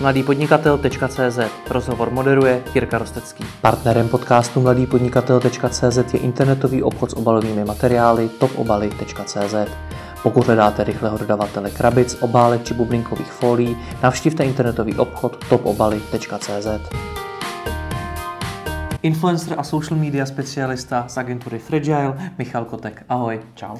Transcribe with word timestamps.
mladýpodnikatel.cz 0.00 1.38
Rozhovor 1.70 2.10
moderuje 2.10 2.62
Jirka 2.74 2.98
Rostecký. 2.98 3.44
Partnerem 3.60 4.08
podcastu 4.08 4.60
mladýpodnikatel.cz 4.60 6.14
je 6.14 6.20
internetový 6.20 6.82
obchod 6.82 7.10
s 7.10 7.14
obalovými 7.14 7.64
materiály 7.64 8.28
topobaly.cz. 8.28 9.54
Pokud 10.22 10.46
hledáte 10.46 10.84
rychlého 10.84 11.18
dodavatele 11.18 11.70
krabic, 11.70 12.16
obálek 12.20 12.64
či 12.64 12.74
bublinkových 12.74 13.32
folií, 13.32 13.76
navštivte 14.02 14.44
internetový 14.44 14.94
obchod 14.94 15.44
topobaly.cz. 15.48 16.66
Influencer 19.02 19.54
a 19.58 19.62
social 19.62 20.00
media 20.00 20.26
specialista 20.26 21.08
z 21.08 21.16
agentury 21.16 21.58
Fragile, 21.58 22.32
Michal 22.38 22.64
Kotek. 22.64 23.04
Ahoj. 23.08 23.40
Čau. 23.54 23.76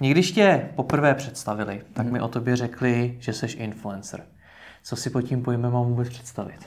Mě 0.00 0.10
když 0.10 0.32
tě 0.32 0.68
poprvé 0.76 1.14
představili, 1.14 1.80
tak 1.92 2.06
mi 2.06 2.20
o 2.20 2.28
tobě 2.28 2.56
řekli, 2.56 3.16
že 3.18 3.32
jsi 3.32 3.46
influencer. 3.46 4.20
Co 4.86 4.96
si 4.96 5.10
pod 5.10 5.22
tím 5.22 5.42
pojmem 5.42 5.72
mám 5.72 5.84
vůbec 5.84 6.08
představit? 6.08 6.58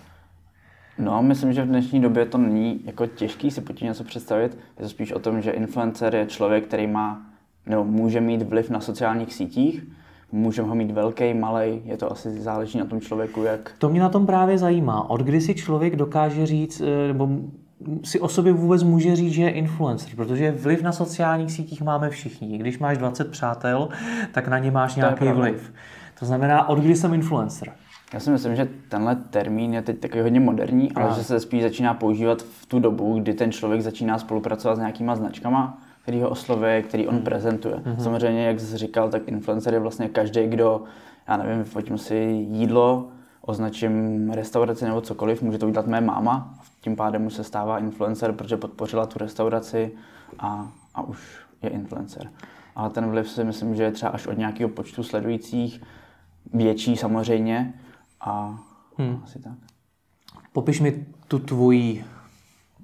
No, 0.98 1.24
myslím, 1.24 1.54
že 1.54 1.64
v 1.64 1.68
dnešní 1.68 2.02
době 2.02 2.26
to 2.26 2.38
není 2.38 2.82
jako 2.86 3.06
těžký 3.06 3.52
si 3.52 3.62
pod 3.62 3.74
tím 3.74 3.88
něco 3.88 4.04
představit. 4.04 4.58
Je 4.78 4.84
to 4.84 4.90
spíš 4.90 5.12
o 5.12 5.20
tom, 5.20 5.42
že 5.42 5.52
influencer 5.52 6.16
je 6.16 6.26
člověk, 6.26 6.66
který 6.66 6.88
má 6.88 7.22
nebo 7.66 7.84
může 7.84 8.22
mít 8.22 8.42
vliv 8.42 8.70
na 8.70 8.82
sociálních 8.82 9.34
sítích, 9.34 9.84
může 10.32 10.62
ho 10.62 10.76
mít 10.76 10.92
velký, 10.92 11.34
malý, 11.34 11.82
je 11.86 11.98
to 11.98 12.12
asi 12.12 12.42
záleží 12.42 12.78
na 12.78 12.86
tom 12.86 13.02
člověku, 13.02 13.44
jak... 13.44 13.72
To 13.78 13.90
mě 13.90 14.00
na 14.00 14.10
tom 14.10 14.26
právě 14.26 14.58
zajímá. 14.58 15.10
Od 15.10 15.22
kdy 15.22 15.42
si 15.42 15.56
člověk 15.56 15.96
dokáže 15.96 16.46
říct, 16.46 16.82
eh, 16.82 17.08
nebo 17.08 17.30
si 18.04 18.20
o 18.20 18.28
sobě 18.28 18.54
vůbec 18.54 18.84
může 18.84 19.16
říct, 19.16 19.34
že 19.34 19.42
je 19.42 19.50
influencer, 19.50 20.16
protože 20.16 20.52
vliv 20.52 20.82
na 20.82 20.92
sociálních 20.92 21.52
sítích 21.52 21.82
máme 21.82 22.10
všichni. 22.10 22.58
Když 22.58 22.80
máš 22.80 22.98
20 22.98 23.32
přátel, 23.32 23.90
tak 24.32 24.48
na 24.48 24.60
ně 24.60 24.72
máš 24.72 24.96
nějaký 24.96 25.28
vliv. 25.28 25.74
To 26.20 26.26
znamená, 26.26 26.70
od 26.70 26.80
kdy 26.80 26.96
jsem 26.96 27.14
influencer? 27.14 27.74
Já 28.14 28.20
si 28.20 28.32
myslím, 28.32 28.56
že 28.56 28.70
tenhle 28.90 29.16
termín 29.16 29.74
je 29.74 29.82
teď 29.82 30.00
takový 30.00 30.22
hodně 30.22 30.40
moderní, 30.40 30.92
ale 30.92 31.16
že 31.16 31.24
se 31.24 31.40
spíš 31.40 31.64
začíná 31.64 31.94
používat 31.94 32.42
v 32.42 32.66
tu 32.66 32.80
dobu, 32.80 33.20
kdy 33.20 33.34
ten 33.34 33.52
člověk 33.52 33.82
začíná 33.82 34.20
spolupracovat 34.20 34.76
s 34.76 34.80
nějakýma 34.80 35.16
značkama, 35.16 35.82
který 36.02 36.22
ho 36.22 36.30
oslovuje, 36.30 36.82
který 36.82 37.08
on 37.08 37.16
hmm. 37.16 37.24
prezentuje. 37.24 37.82
Hmm. 37.86 38.00
Samozřejmě, 38.00 38.46
jak 38.46 38.60
jsi 38.60 38.78
říkal, 38.78 39.10
tak 39.10 39.28
influencer 39.28 39.74
je 39.74 39.80
vlastně 39.80 40.10
každý, 40.10 40.48
kdo, 40.48 40.84
já 41.28 41.38
nevím, 41.38 41.64
fotím 41.64 41.98
si 41.98 42.16
jídlo, 42.50 43.08
označím 43.42 44.30
restauraci 44.32 44.86
nebo 44.86 45.02
cokoliv, 45.02 45.42
může 45.42 45.58
to 45.58 45.68
udělat 45.68 45.88
mé 45.88 46.02
máma, 46.02 46.54
tím 46.82 46.96
pádem 46.96 47.26
už 47.26 47.34
se 47.34 47.44
stává 47.44 47.80
influencer, 47.80 48.32
protože 48.32 48.58
podpořila 48.58 49.06
tu 49.06 49.20
restauraci 49.20 49.92
a, 50.40 50.72
a 50.96 51.02
už 51.02 51.40
je 51.64 51.70
influencer. 51.70 52.30
Ale 52.76 52.90
ten 52.90 53.10
vliv 53.10 53.30
si 53.30 53.44
myslím, 53.44 53.76
že 53.76 53.84
je 53.84 53.92
třeba 53.92 54.12
až 54.12 54.28
od 54.28 54.38
nějakého 54.38 54.70
počtu 54.70 55.04
sledujících, 55.04 55.82
větší 56.54 56.98
samozřejmě 56.98 57.74
a 58.22 58.60
hmm. 58.98 59.22
asi 59.24 59.40
tak. 59.40 59.54
Popiš 60.54 60.82
mi 60.82 61.06
tu 61.28 61.40
tvoji 61.40 62.06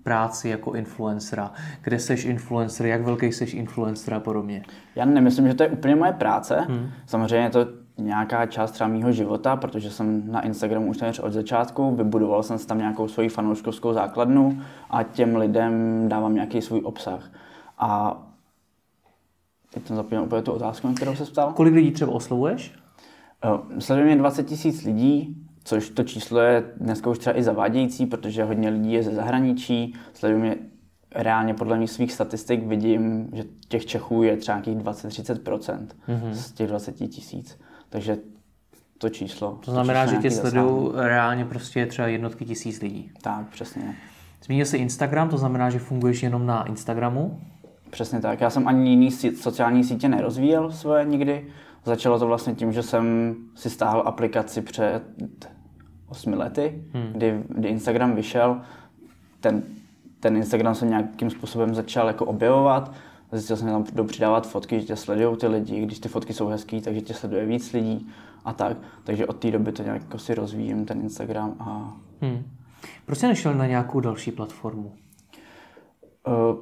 práci 0.04 0.50
jako 0.50 0.74
influencera, 0.74 1.52
kde 1.82 2.00
seš 2.00 2.26
influencer, 2.26 2.86
jak 2.86 3.02
velký 3.02 3.32
seš 3.32 3.54
influencer 3.54 4.14
a 4.14 4.20
podobně? 4.20 4.64
Já 4.96 5.06
nemyslím, 5.06 5.48
že 5.48 5.54
to 5.54 5.64
je 5.64 5.70
úplně 5.70 5.96
moje 5.96 6.14
práce. 6.14 6.66
Hmm. 6.70 6.90
Samozřejmě 7.06 7.50
to 7.50 7.68
nějaká 7.98 8.46
část 8.46 8.72
třeba 8.72 8.88
mýho 8.88 9.12
života, 9.12 9.56
protože 9.56 9.92
jsem 9.92 10.32
na 10.32 10.42
Instagramu 10.42 10.88
už 10.88 10.98
téměř 10.98 11.20
od 11.20 11.34
začátku, 11.34 11.96
vybudoval 11.96 12.44
jsem 12.44 12.58
si 12.58 12.68
tam 12.68 12.78
nějakou 12.78 13.08
svoji 13.08 13.30
fanouškovskou 13.30 13.94
základnu 13.94 14.62
a 14.90 15.04
těm 15.04 15.36
lidem 15.36 16.06
dávám 16.08 16.36
nějaký 16.36 16.62
svůj 16.62 16.82
obsah. 16.84 17.32
A 17.78 18.18
teď 19.74 19.88
jsem 19.88 19.96
zapomněl 19.96 20.24
úplně 20.24 20.42
tu 20.42 20.52
otázku, 20.52 20.88
na 20.88 20.94
kterou 20.94 21.16
se 21.16 21.26
ptal. 21.26 21.54
Kolik 21.54 21.74
lidí 21.74 21.92
třeba 21.92 22.12
oslovuješ? 22.12 22.74
Sleduje 23.80 24.06
mě 24.06 24.16
20 24.16 24.44
tisíc 24.44 24.84
lidí, 24.84 25.38
což 25.64 25.90
to 25.90 26.04
číslo 26.04 26.40
je 26.40 26.64
dneska 26.78 27.10
už 27.10 27.18
třeba 27.18 27.38
i 27.38 27.44
zavádějící, 27.44 28.06
protože 28.06 28.44
hodně 28.44 28.70
lidí 28.70 28.92
je 28.94 29.04
ze 29.04 29.12
zahraničí, 29.12 29.96
sleduje 30.14 30.42
mě 30.42 30.56
reálně 31.16 31.54
podle 31.54 31.78
mých 31.78 31.92
svých 31.92 32.14
statistik 32.14 32.64
vidím, 32.64 33.30
že 33.34 33.44
těch 33.68 33.86
Čechů 33.86 34.24
je 34.24 34.38
třeba 34.38 34.58
nějakých 34.58 34.78
20-30% 34.78 35.88
mm-hmm. 36.10 36.32
z 36.32 36.52
těch 36.52 36.68
20 36.68 36.92
tisíc. 36.92 37.60
Takže 37.90 38.18
to 38.98 39.10
číslo. 39.10 39.60
To 39.66 39.72
znamená, 39.72 40.06
to 40.06 40.12
že 40.12 40.18
tě 40.18 40.32
sledují 40.32 40.92
reálně 40.96 41.46
prostě 41.46 41.86
třeba 41.86 42.08
jednotky 42.08 42.46
tisíc 42.46 42.82
lidí. 42.82 43.12
Tak, 43.22 43.48
přesně. 43.50 43.96
Zmínil 44.46 44.66
jsi 44.66 44.78
Instagram, 44.78 45.30
to 45.30 45.38
znamená, 45.38 45.70
že 45.70 45.80
funguješ 45.80 46.24
jenom 46.24 46.46
na 46.46 46.64
Instagramu? 46.64 47.40
Přesně 47.90 48.22
tak. 48.22 48.42
Já 48.42 48.50
jsem 48.50 48.68
ani 48.68 48.90
jiný 48.90 49.12
sociální 49.12 49.84
sítě 49.84 50.10
nerozvíjel 50.10 50.72
svoje 50.72 51.06
nikdy. 51.06 51.48
Začalo 51.86 52.20
to 52.20 52.28
vlastně 52.28 52.56
tím, 52.56 52.72
že 52.72 52.84
jsem 52.84 53.36
si 53.56 53.70
stáhl 53.70 54.04
aplikaci 54.06 54.62
před 54.62 55.04
osmi 56.10 56.36
lety, 56.36 56.84
hmm. 56.94 57.14
kdy, 57.14 57.44
kdy 57.50 57.70
Instagram 57.70 58.16
vyšel. 58.16 58.62
Ten, 59.40 59.64
ten 60.20 60.38
Instagram 60.38 60.76
se 60.76 60.86
nějakým 60.86 61.30
způsobem 61.30 61.76
začal 61.76 62.08
jako 62.08 62.26
objevovat 62.26 62.92
Zjistil 63.32 63.58
jsem, 63.58 63.68
že 63.68 63.74
tam 63.74 64.08
přidávat 64.08 64.48
fotky, 64.48 64.80
že 64.80 64.88
tě 64.88 64.96
sledují 64.96 65.38
ty 65.38 65.48
lidi, 65.48 65.82
když 65.82 66.00
ty 66.00 66.10
fotky 66.10 66.34
jsou 66.34 66.48
hezký, 66.48 66.82
takže 66.82 67.02
tě 67.02 67.14
sleduje 67.14 67.46
víc 67.46 67.74
lidí 67.74 68.10
a 68.46 68.54
tak. 68.54 68.78
Takže 69.04 69.28
od 69.28 69.40
té 69.40 69.52
doby 69.52 69.72
to 69.72 69.84
nějak 69.84 70.02
jako 70.02 70.18
si 70.18 70.36
rozvíjím, 70.36 70.86
ten 70.86 71.02
Instagram 71.02 71.56
a... 71.60 71.98
Hmm. 72.22 72.44
Proč 73.06 73.18
jsi 73.18 73.28
nešel 73.28 73.54
na 73.54 73.68
nějakou 73.68 74.00
další 74.00 74.32
platformu? 74.32 74.94
Uh, 76.28 76.56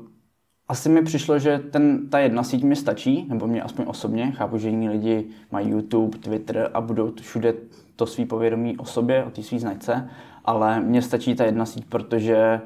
asi 0.68 0.90
mi 0.90 1.02
přišlo, 1.02 1.40
že 1.40 1.60
ten, 1.60 2.10
ta 2.10 2.20
jedna 2.20 2.44
síť 2.44 2.64
mi 2.64 2.76
stačí, 2.76 3.26
nebo 3.30 3.48
mě 3.48 3.62
aspoň 3.62 3.86
osobně. 3.88 4.32
Chápu, 4.32 4.58
že 4.58 4.70
jiní 4.70 4.90
lidi 4.90 5.28
mají 5.52 5.70
YouTube, 5.70 6.18
Twitter 6.18 6.70
a 6.74 6.82
budou 6.82 7.14
všude 7.22 7.54
to 7.96 8.06
svý 8.06 8.26
povědomí 8.26 8.78
o 8.78 8.86
sobě, 8.86 9.24
o 9.24 9.30
té 9.30 9.44
svý 9.44 9.60
značce, 9.60 10.10
ale 10.46 10.80
mně 10.80 11.02
stačí 11.02 11.36
ta 11.36 11.46
jedna 11.46 11.66
síť, 11.66 11.86
protože 11.86 12.62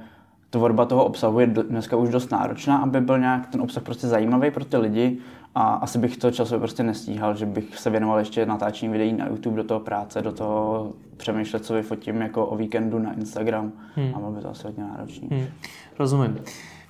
tvorba 0.50 0.86
toho 0.86 1.06
obsahu 1.06 1.40
je 1.40 1.48
dneska 1.48 1.96
už 1.96 2.10
dost 2.10 2.32
náročná, 2.32 2.78
aby 2.78 3.02
byl 3.02 3.20
nějak 3.20 3.48
ten 3.48 3.62
obsah 3.62 3.84
prostě 3.84 4.08
zajímavý 4.08 4.52
pro 4.52 4.66
ty 4.66 4.78
lidi 4.78 5.18
a 5.56 5.74
asi 5.74 6.00
bych 6.00 6.18
to 6.18 6.32
časově 6.32 6.60
prostě 6.60 6.84
nestíhal, 6.84 7.36
že 7.36 7.46
bych 7.46 7.80
se 7.80 7.90
věnoval 7.90 8.20
ještě 8.20 8.46
natáčení 8.46 8.92
videí 8.92 9.14
na 9.14 9.28
YouTube, 9.28 9.58
do 9.58 9.64
toho 9.64 9.80
práce, 9.80 10.22
do 10.22 10.32
toho 10.32 10.94
přemýšlet, 11.18 11.66
co 11.66 11.74
vyfotím 11.74 12.22
jako 12.22 12.46
o 12.46 12.56
víkendu 12.56 13.00
na 13.00 13.14
Instagram 13.14 13.72
hmm. 13.96 14.16
a 14.16 14.20
bylo 14.20 14.32
by 14.32 14.42
to 14.42 14.50
asi 14.50 14.68
hodně 14.68 14.84
náročný. 14.84 15.28
Hmm. 15.32 15.46
Rozumím. 16.00 16.38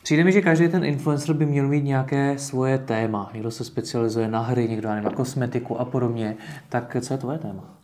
Přijde 0.08 0.24
mi, 0.24 0.32
že 0.32 0.42
každý 0.42 0.68
ten 0.68 0.86
influencer 0.86 1.36
by 1.36 1.46
měl 1.46 1.68
mít 1.68 1.84
nějaké 1.84 2.38
svoje 2.38 2.78
téma. 2.78 3.30
Někdo 3.34 3.52
se 3.52 3.64
specializuje 3.64 4.28
na 4.28 4.40
hry, 4.40 4.70
někdo 4.70 4.90
na 4.90 5.10
kosmetiku 5.10 5.80
a 5.80 5.86
podobně. 5.86 6.36
Tak 6.70 6.98
co 7.02 7.14
je 7.14 7.18
tvoje 7.18 7.38
téma? 7.38 7.78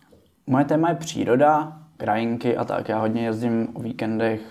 Moje 0.47 0.65
téma 0.65 0.89
je 0.89 0.95
příroda, 0.95 1.79
krajinky 1.97 2.57
a 2.57 2.63
tak. 2.65 2.89
Já 2.89 2.99
hodně 2.99 3.25
jezdím 3.25 3.67
o 3.73 3.81
víkendech 3.81 4.41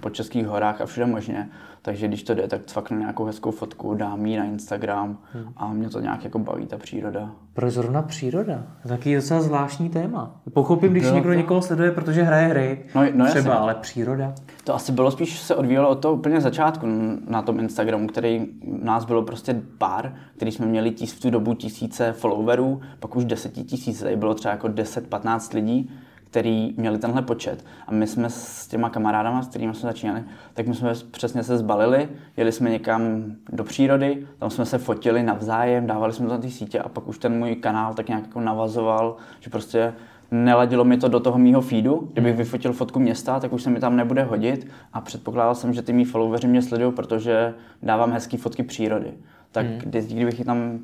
po 0.00 0.10
českých 0.10 0.46
horách 0.46 0.80
a 0.80 0.86
všude 0.86 1.06
možně. 1.06 1.48
Takže 1.82 2.08
když 2.08 2.22
to 2.22 2.34
jde, 2.34 2.48
tak 2.48 2.60
cvaknu 2.66 2.98
nějakou 2.98 3.24
hezkou 3.24 3.50
fotku, 3.50 3.94
dám 3.94 4.26
ji 4.26 4.38
na 4.38 4.44
Instagram 4.44 5.18
hmm. 5.32 5.52
a 5.56 5.72
mě 5.72 5.88
to 5.88 6.00
nějak 6.00 6.24
jako 6.24 6.38
baví, 6.38 6.66
ta 6.66 6.78
příroda. 6.78 7.30
Proč 7.52 7.72
zrovna 7.72 8.02
příroda? 8.02 8.62
Taky 8.88 9.14
docela 9.14 9.40
zvláštní 9.40 9.88
téma. 9.88 10.40
Pochopím, 10.52 10.90
když 10.90 11.04
to, 11.04 11.14
někdo 11.14 11.30
to... 11.30 11.34
někoho 11.34 11.62
sleduje, 11.62 11.90
protože 11.90 12.22
hraje 12.22 12.48
hry, 12.48 12.84
no, 12.94 13.02
no 13.02 13.26
třeba, 13.26 13.26
jasně. 13.26 13.52
ale 13.52 13.74
příroda. 13.74 14.34
To 14.64 14.74
asi 14.74 14.92
bylo 14.92 15.10
spíš 15.10 15.40
se 15.40 15.54
odvíjelo 15.54 15.88
od 15.88 15.94
toho 15.94 16.14
úplně 16.14 16.40
začátku 16.40 16.86
na 17.28 17.42
tom 17.42 17.60
Instagramu, 17.60 18.06
který 18.06 18.46
nás 18.82 19.04
bylo 19.04 19.22
prostě 19.22 19.62
pár, 19.78 20.14
který 20.36 20.52
jsme 20.52 20.66
měli 20.66 20.90
tis, 20.90 21.12
v 21.12 21.20
tu 21.20 21.30
dobu 21.30 21.54
tisíce 21.54 22.12
followerů, 22.12 22.80
pak 23.00 23.16
už 23.16 23.24
desetitisíce, 23.24 24.16
bylo 24.16 24.34
třeba 24.34 24.52
jako 24.52 24.68
10-15 24.68 25.54
lidí 25.54 25.90
který 26.34 26.74
měli 26.76 26.98
tenhle 26.98 27.22
počet. 27.22 27.64
A 27.86 27.92
my 27.92 28.06
jsme 28.06 28.30
s 28.30 28.66
těma 28.66 28.90
kamarádama, 28.90 29.42
s 29.42 29.48
kterými 29.48 29.74
jsme 29.74 29.88
začínali, 29.88 30.24
tak 30.54 30.66
my 30.66 30.74
jsme 30.74 30.92
přesně 31.10 31.42
se 31.42 31.58
zbalili, 31.58 32.08
jeli 32.36 32.52
jsme 32.52 32.70
někam 32.70 33.24
do 33.52 33.64
přírody, 33.64 34.26
tam 34.38 34.50
jsme 34.50 34.66
se 34.66 34.78
fotili 34.78 35.22
navzájem, 35.22 35.86
dávali 35.86 36.12
jsme 36.12 36.26
to 36.26 36.32
na 36.32 36.38
ty 36.38 36.50
sítě 36.50 36.78
a 36.78 36.88
pak 36.88 37.08
už 37.08 37.18
ten 37.18 37.38
můj 37.38 37.56
kanál 37.56 37.94
tak 37.94 38.08
nějak 38.08 38.22
jako 38.22 38.40
navazoval, 38.40 39.16
že 39.40 39.50
prostě 39.50 39.94
neladilo 40.30 40.84
mi 40.84 40.96
to 40.96 41.08
do 41.08 41.20
toho 41.20 41.38
mýho 41.38 41.60
feedu. 41.60 42.08
Kdybych 42.12 42.36
vyfotil 42.36 42.72
fotku 42.72 43.00
města, 43.00 43.40
tak 43.40 43.52
už 43.52 43.62
se 43.62 43.70
mi 43.70 43.80
tam 43.80 43.96
nebude 43.96 44.22
hodit 44.22 44.66
a 44.92 45.00
předpokládal 45.00 45.54
jsem, 45.54 45.74
že 45.74 45.82
ty 45.82 45.92
mý 45.92 46.04
followeri 46.04 46.48
mě 46.48 46.62
sledují, 46.62 46.92
protože 46.92 47.54
dávám 47.82 48.12
hezké 48.12 48.36
fotky 48.36 48.62
přírody. 48.62 49.12
Tak 49.52 49.66
hmm. 49.66 49.80
kdybych 49.84 50.44
tam 50.44 50.78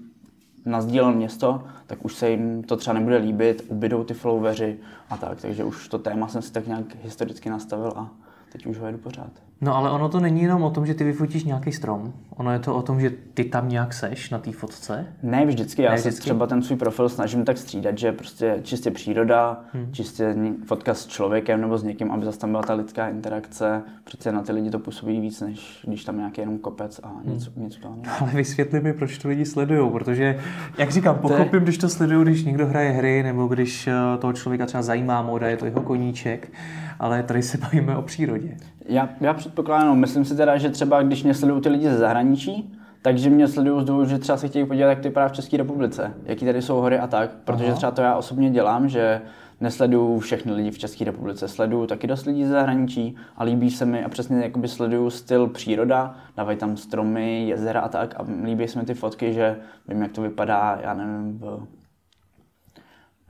nazdílel 0.64 1.12
město, 1.12 1.64
tak 1.86 2.04
už 2.04 2.14
se 2.14 2.30
jim 2.30 2.62
to 2.62 2.76
třeba 2.76 2.94
nebude 2.94 3.16
líbit, 3.16 3.64
ubydou 3.68 4.04
ty 4.04 4.14
flowveři 4.14 4.78
a 5.10 5.16
tak. 5.16 5.40
Takže 5.40 5.64
už 5.64 5.88
to 5.88 5.98
téma 5.98 6.28
jsem 6.28 6.42
si 6.42 6.52
tak 6.52 6.66
nějak 6.66 6.96
historicky 7.02 7.50
nastavil 7.50 7.92
a 7.96 8.10
teď 8.52 8.66
už 8.66 8.78
ho 8.78 8.86
jedu 8.86 8.98
pořád. 8.98 9.49
No 9.62 9.76
ale 9.76 9.90
ono 9.90 10.08
to 10.08 10.20
není 10.20 10.42
jenom 10.42 10.62
o 10.62 10.70
tom, 10.70 10.86
že 10.86 10.94
ty 10.94 11.04
vyfotíš 11.04 11.44
nějaký 11.44 11.72
strom. 11.72 12.12
Ono 12.36 12.52
je 12.52 12.58
to 12.58 12.74
o 12.74 12.82
tom, 12.82 13.00
že 13.00 13.10
ty 13.34 13.44
tam 13.44 13.68
nějak 13.68 13.94
seš 13.94 14.30
na 14.30 14.38
té 14.38 14.52
fotce. 14.52 15.06
Ne 15.22 15.46
vždycky, 15.46 15.82
já 15.82 15.90
Ne 15.90 15.96
ne 15.96 16.02
se 16.02 16.08
vždycky? 16.08 16.24
třeba 16.24 16.46
ten 16.46 16.62
svůj 16.62 16.78
profil 16.78 17.08
snažím 17.08 17.44
tak 17.44 17.58
střídat, 17.58 17.98
že 17.98 18.12
prostě 18.12 18.58
čistě 18.62 18.90
příroda, 18.90 19.60
hmm. 19.72 19.92
čistě 19.92 20.36
fotka 20.66 20.94
s 20.94 21.06
člověkem 21.06 21.60
nebo 21.60 21.78
s 21.78 21.82
někým, 21.82 22.10
aby 22.10 22.24
zase 22.24 22.38
tam 22.38 22.50
byla 22.50 22.62
ta 22.62 22.74
lidská 22.74 23.08
interakce. 23.08 23.82
Přece 24.04 24.32
na 24.32 24.42
ty 24.42 24.52
lidi 24.52 24.70
to 24.70 24.78
působí 24.78 25.20
víc, 25.20 25.40
než 25.40 25.84
když 25.86 26.04
tam 26.04 26.16
nějaký 26.16 26.40
jenom 26.40 26.58
kopec 26.58 27.00
a 27.02 27.12
něco, 27.24 27.50
hmm. 27.50 27.64
něco 27.64 27.80
tam. 27.80 28.02
Ale 28.20 28.30
vysvětli 28.30 28.80
mi, 28.80 28.92
proč 28.92 29.18
to 29.18 29.28
lidi 29.28 29.46
sledují, 29.46 29.90
protože, 29.90 30.40
jak 30.78 30.90
říkám, 30.90 31.18
pochopím, 31.18 31.60
když 31.60 31.78
to 31.78 31.88
sledují, 31.88 32.24
když 32.24 32.44
někdo 32.44 32.66
hraje 32.66 32.90
hry, 32.90 33.22
nebo 33.22 33.46
když 33.46 33.86
eh, 33.86 33.92
toho 34.18 34.32
člověka 34.32 34.66
třeba 34.66 34.82
zajímá 34.82 35.22
moda, 35.22 35.48
je 35.48 35.56
to 35.56 35.64
jeho 35.64 35.80
koníček, 35.80 36.52
ale 37.00 37.22
tady 37.22 37.42
se 37.42 37.58
bavíme 37.58 37.96
o 37.96 38.02
přírodě. 38.02 38.56
Já, 38.86 39.08
já 39.20 39.34
předpokládám, 39.34 39.86
no, 39.86 39.96
myslím 39.96 40.24
si 40.24 40.36
teda, 40.36 40.58
že 40.58 40.70
třeba 40.70 41.02
když 41.02 41.22
mě 41.22 41.34
sledují 41.34 41.62
ty 41.62 41.68
lidi 41.68 41.90
ze 41.90 41.98
zahraničí, 41.98 42.74
takže 43.02 43.30
mě 43.30 43.48
sledují 43.48 43.82
z 43.82 43.84
důvodu, 43.84 44.08
že 44.08 44.18
třeba 44.18 44.38
se 44.38 44.48
chtějí 44.48 44.66
podívat, 44.66 44.88
jak 44.88 44.98
to 44.98 45.08
vypadá 45.08 45.28
v 45.28 45.32
České 45.32 45.56
republice, 45.56 46.14
jaký 46.24 46.46
tady 46.46 46.62
jsou 46.62 46.80
hory 46.80 46.98
a 46.98 47.06
tak, 47.06 47.30
protože 47.44 47.66
Aha. 47.66 47.76
třeba 47.76 47.92
to 47.92 48.02
já 48.02 48.16
osobně 48.16 48.50
dělám, 48.50 48.88
že 48.88 49.22
nesleduju 49.60 50.18
všechny 50.18 50.52
lidi 50.52 50.70
v 50.70 50.78
České 50.78 51.04
republice, 51.04 51.48
sleduju 51.48 51.86
taky 51.86 52.06
dost 52.06 52.26
lidí 52.26 52.44
ze 52.44 52.50
zahraničí 52.50 53.16
a 53.36 53.44
líbí 53.44 53.70
se 53.70 53.86
mi 53.86 54.04
a 54.04 54.08
přesně 54.08 54.42
jakoby 54.42 54.68
sleduju 54.68 55.10
styl 55.10 55.46
příroda, 55.46 56.14
dávají 56.36 56.58
tam 56.58 56.76
stromy, 56.76 57.48
jezera 57.48 57.80
a 57.80 57.88
tak 57.88 58.20
a 58.20 58.26
líbí 58.44 58.68
se 58.68 58.78
mi 58.78 58.84
ty 58.84 58.94
fotky, 58.94 59.32
že 59.32 59.56
vím, 59.88 60.02
jak 60.02 60.12
to 60.12 60.22
vypadá, 60.22 60.78
já 60.82 60.94
nevím, 60.94 61.38
v, 61.38 61.66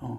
no, 0.03 0.19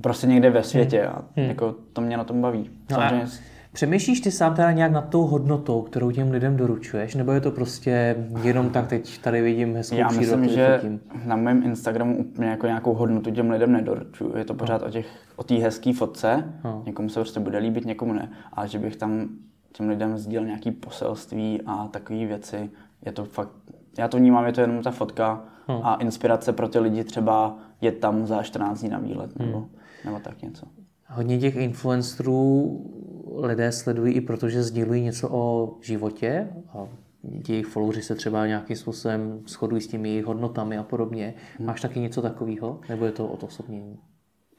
prostě 0.00 0.26
někde 0.26 0.50
ve 0.50 0.62
světě 0.62 1.06
a 1.06 1.22
jako 1.36 1.74
to 1.92 2.00
mě 2.00 2.16
na 2.16 2.24
tom 2.24 2.40
baví. 2.40 2.70
No 2.90 2.96
Samozřejmě 2.96 3.26
Přemýšlíš 3.72 4.20
ty 4.20 4.30
sám 4.30 4.54
teda 4.54 4.72
nějak 4.72 4.92
nad 4.92 5.08
tou 5.08 5.22
hodnotou, 5.26 5.82
kterou 5.82 6.10
těm 6.10 6.30
lidem 6.30 6.56
doručuješ, 6.56 7.14
nebo 7.14 7.32
je 7.32 7.40
to 7.40 7.50
prostě 7.50 8.16
jenom 8.42 8.70
tak 8.70 8.86
teď 8.86 9.18
tady 9.18 9.42
vidím 9.42 9.74
hezkou 9.76 9.96
Já 9.96 10.08
přírodu, 10.08 10.42
myslím, 10.42 10.56
že 10.56 10.78
fotím? 10.80 11.00
na 11.24 11.36
mém 11.36 11.62
Instagramu 11.62 12.16
úplně 12.18 12.48
jako 12.48 12.66
nějakou 12.66 12.94
hodnotu 12.94 13.30
těm 13.30 13.50
lidem 13.50 13.72
nedoručuju. 13.72 14.36
Je 14.36 14.44
to 14.44 14.54
pořád 14.54 14.82
o 14.82 14.90
těch, 14.90 15.06
o 15.36 15.42
té 15.44 15.54
hezké 15.54 15.92
fotce. 15.92 16.44
No. 16.64 16.82
Někomu 16.86 17.08
se 17.08 17.20
prostě 17.20 17.40
bude 17.40 17.58
líbit, 17.58 17.84
někomu 17.86 18.12
ne. 18.12 18.30
Ale 18.52 18.68
že 18.68 18.78
bych 18.78 18.96
tam 18.96 19.28
těm 19.72 19.88
lidem 19.88 20.18
sdílel 20.18 20.46
nějaký 20.46 20.70
poselství 20.70 21.60
a 21.66 21.88
takové 21.88 22.26
věci, 22.26 22.70
je 23.06 23.12
to 23.12 23.24
fakt, 23.24 23.50
já 23.98 24.08
to 24.08 24.16
vnímám, 24.16 24.46
je 24.46 24.52
to 24.52 24.60
jenom 24.60 24.82
ta 24.82 24.90
fotka 24.90 25.42
No. 25.68 25.86
a 25.86 25.94
inspirace 25.94 26.52
pro 26.52 26.68
ty 26.68 26.78
lidi 26.78 27.04
třeba 27.04 27.56
je 27.80 27.92
tam 27.92 28.26
za 28.26 28.42
14 28.42 28.80
dní 28.80 28.88
na 28.88 28.98
výlet 28.98 29.38
nebo, 29.38 29.66
nebo 30.04 30.18
tak 30.18 30.42
něco. 30.42 30.66
Hodně 31.08 31.38
těch 31.38 31.56
influencerů 31.56 32.80
lidé 33.36 33.72
sledují 33.72 34.14
i 34.14 34.20
proto, 34.20 34.48
že 34.48 34.62
sdílují 34.62 35.02
něco 35.02 35.28
o 35.32 35.74
životě 35.80 36.48
a 36.68 36.88
ti 37.42 37.52
jejich 37.52 37.66
followři 37.66 38.02
se 38.02 38.14
třeba 38.14 38.46
nějakým 38.46 38.76
způsobem 38.76 39.42
shodují 39.46 39.82
s 39.82 39.86
těmi 39.86 40.08
jejich 40.08 40.24
hodnotami 40.24 40.78
a 40.78 40.82
podobně. 40.82 41.34
Máš 41.58 41.80
taky 41.80 42.00
něco 42.00 42.22
takového? 42.22 42.80
Nebo 42.88 43.04
je 43.04 43.12
to 43.12 43.26
o 43.26 43.36
to 43.36 43.46
osobnění? 43.46 43.98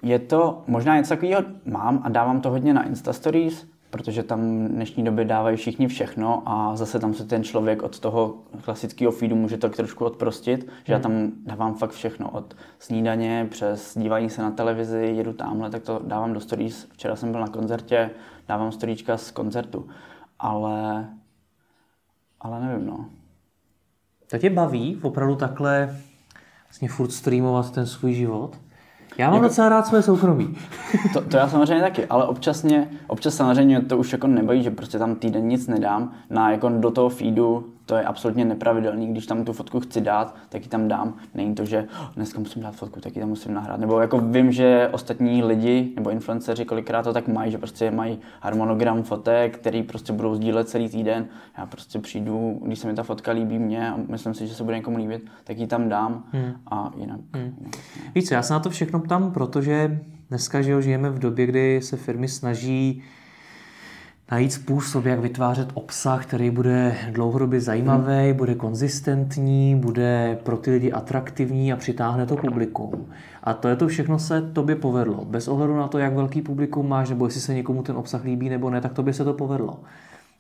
Je 0.03 0.19
to, 0.19 0.63
možná 0.68 0.97
něco 0.97 1.09
takového 1.09 1.42
mám 1.65 2.01
a 2.03 2.09
dávám 2.09 2.41
to 2.41 2.50
hodně 2.50 2.74
na 2.74 2.88
Insta 2.88 3.13
Stories, 3.13 3.68
protože 3.90 4.24
tam 4.24 4.66
v 4.66 4.70
dnešní 4.70 5.04
době 5.04 5.26
dávají 5.26 5.58
všichni 5.58 5.88
všechno 5.88 6.44
a 6.46 6.76
zase 6.76 7.00
tam 7.00 7.14
se 7.14 7.26
ten 7.26 7.44
člověk 7.44 7.84
od 7.84 8.00
toho 8.00 8.38
klasického 8.62 9.12
feedu 9.12 9.36
může 9.36 9.58
tak 9.58 9.76
trošku 9.76 10.06
odprostit, 10.06 10.68
že 10.84 10.94
já 10.94 11.00
tam 11.00 11.32
dávám 11.46 11.76
fakt 11.76 11.92
všechno, 11.92 12.30
od 12.30 12.56
snídaně 12.80 13.48
přes 13.52 13.98
dívání 13.98 14.30
se 14.30 14.42
na 14.42 14.52
televizi, 14.52 15.14
jedu 15.16 15.34
tamhle, 15.34 15.70
tak 15.70 15.84
to 15.84 16.02
dávám 16.04 16.34
do 16.34 16.40
stories. 16.40 16.88
Včera 16.94 17.16
jsem 17.16 17.32
byl 17.32 17.42
na 17.42 17.48
koncertě, 17.48 18.10
dávám 18.48 18.72
storíčka 18.72 19.18
z 19.18 19.32
koncertu, 19.32 19.88
ale, 20.40 21.10
ale 22.42 22.60
nevím, 22.60 22.86
no. 22.86 23.06
To 24.30 24.38
tě 24.38 24.50
baví 24.50 25.00
opravdu 25.02 25.36
takhle 25.36 25.98
vlastně 26.66 26.90
furt 26.90 27.12
streamovat 27.12 27.72
ten 27.72 27.86
svůj 27.86 28.14
život? 28.14 28.58
Já 29.17 29.31
mám 29.31 29.41
docela 29.41 29.69
rád 29.69 29.88
své 29.88 30.01
soukromí. 30.01 30.57
To, 31.13 31.21
to 31.21 31.38
já 31.38 31.50
samozřejmě 31.50 31.83
taky, 31.83 32.06
ale 32.06 32.27
občas, 32.27 32.63
mě, 32.63 32.89
občas 33.07 33.35
samozřejmě 33.35 33.81
to 33.81 33.97
už 33.97 34.12
jako 34.12 34.27
nebaví, 34.27 34.63
že 34.63 34.71
prostě 34.71 35.00
tam 35.00 35.15
týden 35.15 35.47
nic 35.47 35.67
nedám. 35.67 36.12
Na, 36.29 36.51
jako 36.51 36.69
do 36.69 36.91
toho 36.91 37.09
feedu 37.09 37.65
to 37.86 37.96
je 37.96 38.04
absolutně 38.04 38.46
nepravidelný, 38.46 39.08
když 39.08 39.26
tam 39.26 39.46
tu 39.46 39.54
fotku 39.54 39.80
chci 39.80 40.02
dát, 40.02 40.36
tak 40.50 40.64
ji 40.64 40.70
tam 40.70 40.88
dám. 40.88 41.14
Není 41.34 41.56
to, 41.56 41.66
že 41.66 41.88
"Oh, 42.02 42.08
dneska 42.16 42.40
musím 42.40 42.62
dát 42.62 42.76
fotku, 42.76 43.00
tak 43.00 43.16
ji 43.16 43.20
tam 43.20 43.30
musím 43.30 43.54
nahrát. 43.54 43.80
Nebo 43.80 44.00
jako 44.00 44.20
vím, 44.20 44.52
že 44.52 44.90
ostatní 44.92 45.44
lidi 45.44 45.94
nebo 45.96 46.10
influenceři 46.10 46.66
kolikrát 46.66 47.04
to 47.04 47.14
tak 47.14 47.28
mají, 47.28 47.52
že 47.52 47.58
prostě 47.58 47.92
mají 47.92 48.20
harmonogram 48.42 49.04
fotek, 49.04 49.58
který 49.58 49.84
prostě 49.84 50.14
budou 50.14 50.36
sdílet 50.36 50.70
celý 50.70 50.90
týden. 50.90 51.26
Já 51.58 51.66
prostě 51.66 52.00
přijdu, 52.00 52.60
když 52.66 52.80
se 52.80 52.88
mi 52.88 52.94
ta 52.94 53.04
fotka 53.04 53.32
líbí 53.32 53.60
mně 53.60 53.90
a 53.90 53.98
myslím 54.08 54.34
si, 54.34 54.48
že 54.48 54.56
se 54.56 54.64
bude 54.64 54.78
někomu 54.78 54.98
líbit, 54.98 55.26
tak 55.44 55.58
ji 55.58 55.68
tam 55.68 55.90
dám 55.90 56.24
a 56.72 56.92
jinak. 56.98 57.20
jinak 57.34 57.76
Víš 58.16 58.28
co, 58.28 58.34
já 58.34 58.42
se 58.42 58.54
na 58.54 58.60
to 58.60 58.70
všechno 58.70 59.00
ptám, 59.00 59.32
protože 59.32 60.00
dneska 60.30 60.62
že 60.62 60.72
jo, 60.72 60.82
žijeme 60.82 61.10
v 61.10 61.20
době, 61.20 61.46
kdy 61.46 61.82
se 61.82 61.98
firmy 61.98 62.28
snaží 62.28 63.04
najít 64.31 64.54
způsob, 64.54 65.06
jak 65.06 65.19
vytvářet 65.19 65.68
obsah, 65.74 66.25
který 66.25 66.50
bude 66.50 66.95
dlouhodobě 67.12 67.62
zajímavý, 67.62 68.33
bude 68.33 68.56
konzistentní, 68.56 69.75
bude 69.75 70.39
pro 70.44 70.57
ty 70.57 70.72
lidi 70.72 70.92
atraktivní 70.92 71.74
a 71.74 71.75
přitáhne 71.75 72.25
to 72.25 72.36
publikum. 72.36 73.06
A 73.44 73.54
to 73.54 73.68
je 73.68 73.75
to 73.75 73.88
všechno 73.88 74.19
se 74.19 74.42
tobě 74.42 74.75
povedlo. 74.75 75.25
Bez 75.25 75.48
ohledu 75.48 75.77
na 75.77 75.88
to, 75.88 75.98
jak 75.98 76.13
velký 76.13 76.42
publikum 76.42 76.89
máš, 76.89 77.10
nebo 77.10 77.25
jestli 77.25 77.42
se 77.42 77.54
někomu 77.54 77.83
ten 77.83 77.98
obsah 77.98 78.24
líbí 78.24 78.50
nebo 78.50 78.69
ne, 78.69 78.81
tak 78.81 78.94
tobě 78.94 79.13
se 79.13 79.24
to 79.24 79.33
povedlo. 79.33 79.80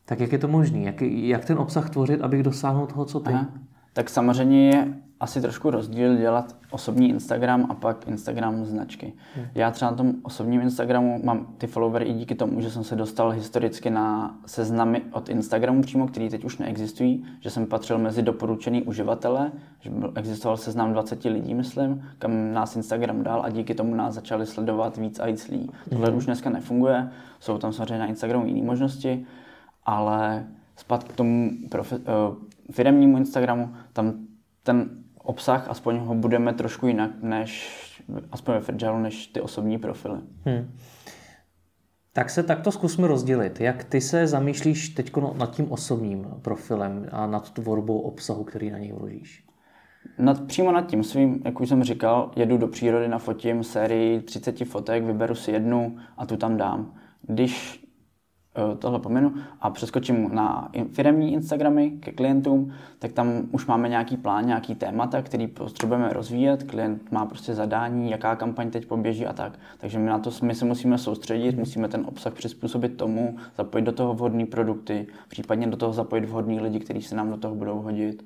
Tak 0.05 0.19
jak 0.19 0.31
je 0.31 0.37
to 0.37 0.47
možné? 0.47 0.79
Jak, 0.79 1.01
jak 1.01 1.45
ten 1.45 1.57
obsah 1.57 1.89
tvořit, 1.89 2.21
abych 2.21 2.43
dosáhnul 2.43 2.87
toho, 2.87 3.05
co 3.05 3.19
ty? 3.19 3.33
Aha. 3.33 3.49
Tak 3.93 4.09
samozřejmě 4.09 4.69
je 4.69 4.93
asi 5.19 5.41
trošku 5.41 5.69
rozdíl 5.69 6.15
dělat 6.15 6.55
osobní 6.71 7.09
Instagram 7.09 7.67
a 7.69 7.73
pak 7.73 8.07
Instagram 8.07 8.65
značky. 8.65 9.13
Hmm. 9.35 9.45
Já 9.55 9.71
třeba 9.71 9.91
na 9.91 9.97
tom 9.97 10.13
osobním 10.23 10.61
Instagramu 10.61 11.19
mám 11.23 11.47
ty 11.57 11.67
followery 11.67 12.05
i 12.05 12.13
díky 12.13 12.35
tomu, 12.35 12.61
že 12.61 12.71
jsem 12.71 12.83
se 12.83 12.95
dostal 12.95 13.29
historicky 13.29 13.89
na 13.89 14.37
seznamy 14.45 15.01
od 15.11 15.29
Instagramu 15.29 15.81
přímo, 15.81 16.07
který 16.07 16.29
teď 16.29 16.45
už 16.45 16.57
neexistují, 16.57 17.25
že 17.39 17.49
jsem 17.49 17.65
patřil 17.65 17.97
mezi 17.97 18.21
doporučený 18.21 18.83
uživatele, 18.83 19.51
že 19.79 19.89
byl, 19.89 20.11
existoval 20.15 20.57
seznam 20.57 20.93
20 20.93 21.23
lidí, 21.23 21.53
myslím, 21.53 22.03
kam 22.19 22.53
nás 22.53 22.75
Instagram 22.75 23.23
dal 23.23 23.41
a 23.45 23.49
díky 23.49 23.75
tomu 23.75 23.95
nás 23.95 24.13
začali 24.13 24.45
sledovat 24.45 24.97
víc 24.97 25.19
a 25.19 25.25
víc 25.25 25.47
lidí. 25.47 25.69
Tohle 25.89 26.11
už 26.11 26.25
dneska 26.25 26.49
nefunguje, 26.49 27.09
jsou 27.39 27.57
tam 27.57 27.73
samozřejmě 27.73 27.99
na 27.99 28.05
Instagramu 28.05 28.45
jiné 28.45 28.65
možnosti, 28.65 29.25
ale 29.85 30.45
zpátky 30.75 31.13
k 31.13 31.15
tomu 31.15 31.51
profe, 31.69 31.97
uh, 31.97 32.03
firemnímu 32.71 33.17
Instagramu, 33.17 33.69
tam 33.93 34.13
ten 34.63 35.04
obsah, 35.25 35.69
aspoň 35.69 35.97
ho 35.97 36.15
budeme 36.15 36.53
trošku 36.53 36.87
jinak, 36.87 37.11
než 37.21 37.69
aspoň 38.31 38.53
ve 38.53 38.61
Fragile, 38.61 39.01
než 39.01 39.27
ty 39.27 39.41
osobní 39.41 39.77
profily. 39.77 40.19
Hmm. 40.45 40.71
Tak 42.13 42.29
se 42.29 42.43
takto 42.43 42.71
zkusme 42.71 43.07
rozdělit. 43.07 43.61
Jak 43.61 43.83
ty 43.83 44.01
se 44.01 44.27
zamýšlíš 44.27 44.89
teď 44.89 45.11
nad 45.37 45.55
tím 45.55 45.71
osobním 45.71 46.27
profilem 46.41 47.05
a 47.11 47.27
nad 47.27 47.49
tvorbou 47.49 47.99
obsahu, 47.99 48.43
který 48.43 48.71
na 48.71 48.77
něj 48.77 48.91
vložíš? 48.91 49.45
Nad, 50.17 50.47
přímo 50.47 50.71
nad 50.71 50.87
tím 50.87 51.03
svým, 51.03 51.41
jak 51.45 51.61
už 51.61 51.69
jsem 51.69 51.83
říkal, 51.83 52.31
jedu 52.35 52.57
do 52.57 52.67
přírody, 52.67 53.07
nafotím 53.07 53.63
sérii 53.63 54.21
30 54.21 54.65
fotek, 54.65 55.03
vyberu 55.03 55.35
si 55.35 55.51
jednu 55.51 55.97
a 56.17 56.25
tu 56.25 56.37
tam 56.37 56.57
dám. 56.57 56.93
Když 57.21 57.84
tohle 58.79 58.99
pominu 58.99 59.33
a 59.61 59.69
přeskočím 59.69 60.29
na 60.35 60.71
firemní 60.91 61.33
Instagramy 61.33 61.91
ke 61.91 62.11
klientům, 62.11 62.73
tak 62.99 63.11
tam 63.11 63.41
už 63.51 63.65
máme 63.65 63.89
nějaký 63.89 64.17
plán, 64.17 64.45
nějaký 64.45 64.75
témata, 64.75 65.21
který 65.21 65.47
potřebujeme 65.47 66.09
rozvíjet. 66.13 66.63
Klient 66.63 67.11
má 67.11 67.25
prostě 67.25 67.53
zadání, 67.53 68.11
jaká 68.11 68.35
kampaň 68.35 68.69
teď 68.71 68.85
poběží 68.85 69.25
a 69.25 69.33
tak. 69.33 69.59
Takže 69.77 69.99
my 69.99 70.09
na 70.09 70.19
to 70.19 70.29
my 70.41 70.55
se 70.55 70.65
musíme 70.65 70.97
soustředit, 70.97 71.57
musíme 71.57 71.87
ten 71.87 72.05
obsah 72.05 72.33
přizpůsobit 72.33 72.97
tomu, 72.97 73.37
zapojit 73.57 73.83
do 73.83 73.91
toho 73.91 74.13
vhodné 74.13 74.45
produkty, 74.45 75.07
případně 75.27 75.67
do 75.67 75.77
toho 75.77 75.93
zapojit 75.93 76.25
vhodný 76.25 76.59
lidi, 76.59 76.79
kteří 76.79 77.01
se 77.01 77.15
nám 77.15 77.29
do 77.29 77.37
toho 77.37 77.55
budou 77.55 77.81
hodit. 77.81 78.25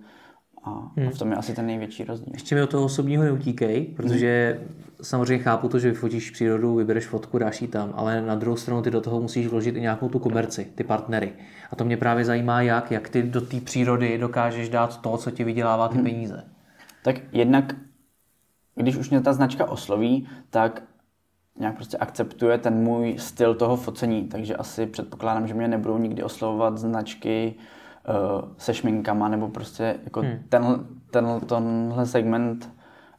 A, 0.64 0.70
a 1.08 1.10
v 1.14 1.18
tom 1.18 1.32
je 1.32 1.38
asi 1.38 1.54
ten 1.54 1.66
největší 1.66 2.04
rozdíl. 2.04 2.34
Ještě 2.34 2.56
mi 2.56 2.62
od 2.62 2.70
toho 2.70 2.86
osobního 2.86 3.24
neutíkej, 3.24 3.86
protože 3.96 4.62
samozřejmě 5.02 5.44
chápu 5.44 5.70
to, 5.70 5.80
že 5.80 5.90
vyfotíš 5.90 6.32
přírodu, 6.32 6.76
vybereš 6.76 7.08
fotku, 7.08 7.38
dáš 7.38 7.62
ji 7.62 7.68
tam, 7.68 7.94
ale 7.96 8.22
na 8.22 8.36
druhou 8.36 8.58
stranu 8.58 8.82
ty 8.82 8.92
do 8.92 9.02
toho 9.02 9.22
musíš 9.22 9.48
vložit 9.48 9.76
i 9.76 9.82
nějakou 9.82 10.10
tu 10.10 10.20
komerci, 10.20 10.72
ty 10.76 10.84
partnery. 10.84 11.34
A 11.72 11.76
to 11.76 11.86
mě 11.86 11.98
právě 11.98 12.26
zajímá, 12.26 12.62
jak, 12.62 12.92
jak 12.92 13.10
ty 13.10 13.24
do 13.24 13.42
té 13.42 13.62
přírody 13.62 14.18
dokážeš 14.18 14.70
dát 14.70 15.02
to, 15.02 15.18
co 15.18 15.32
ti 15.32 15.44
vydělává 15.44 15.88
ty 15.88 16.00
peníze. 16.00 16.44
Tak 17.04 17.16
jednak, 17.32 17.76
když 18.76 18.98
už 18.98 19.10
mě 19.10 19.22
ta 19.22 19.34
značka 19.34 19.66
osloví, 19.66 20.28
tak 20.50 20.84
nějak 21.60 21.76
prostě 21.76 21.98
akceptuje 21.98 22.58
ten 22.58 22.74
můj 22.74 23.16
styl 23.18 23.56
toho 23.56 23.76
focení, 23.76 24.28
takže 24.28 24.56
asi 24.56 24.86
předpokládám, 24.86 25.48
že 25.48 25.54
mě 25.54 25.68
nebudou 25.68 25.98
nikdy 25.98 26.24
oslovovat 26.24 26.78
značky 26.78 27.56
se 28.58 28.74
šminkama 28.74 29.28
nebo 29.28 29.48
prostě 29.48 29.96
jako 30.04 30.22
hmm. 30.22 30.40
ten, 30.50 30.86
ten, 31.12 31.40
tenhle 31.46 32.06
segment 32.06 32.70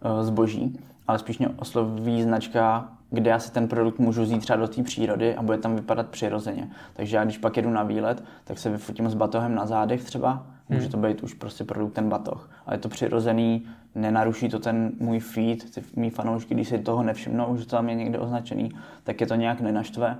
uh, 0.04 0.22
zboží, 0.22 0.80
ale 1.08 1.18
spíš 1.18 1.38
mě 1.38 1.48
osloví 1.48 2.22
značka 2.22 2.88
kde 3.10 3.30
já 3.30 3.38
si 3.38 3.52
ten 3.52 3.68
produkt 3.68 3.98
můžu 3.98 4.22
vzít 4.22 4.38
třeba 4.38 4.56
do 4.56 4.68
té 4.68 4.82
přírody 4.82 5.36
a 5.36 5.42
bude 5.42 5.58
tam 5.58 5.76
vypadat 5.76 6.08
přirozeně. 6.08 6.70
Takže 6.92 7.16
já 7.16 7.24
když 7.24 7.38
pak 7.38 7.56
jedu 7.56 7.70
na 7.70 7.82
výlet, 7.82 8.24
tak 8.44 8.58
se 8.58 8.70
vyfotím 8.70 9.10
s 9.10 9.14
batohem 9.14 9.54
na 9.54 9.66
zádech 9.66 10.04
třeba, 10.04 10.46
může 10.68 10.82
hmm. 10.82 10.90
to 10.90 10.96
být 10.96 11.22
už 11.22 11.34
prostě 11.34 11.64
produkt 11.64 11.92
ten 11.92 12.08
batoh. 12.08 12.50
Ale 12.66 12.74
je 12.74 12.80
to 12.80 12.88
přirozený, 12.88 13.66
nenaruší 13.94 14.48
to 14.48 14.58
ten 14.58 14.92
můj 15.00 15.20
feed, 15.20 15.74
ty 15.74 15.82
mý 15.96 16.10
fanoušky, 16.10 16.54
když 16.54 16.68
si 16.68 16.78
toho 16.78 17.02
nevšimnou, 17.02 17.56
že 17.56 17.64
to 17.64 17.76
tam 17.76 17.88
je 17.88 17.94
někde 17.94 18.18
označený, 18.18 18.70
tak 19.04 19.20
je 19.20 19.26
to 19.26 19.34
nějak 19.34 19.60
nenaštve 19.60 20.18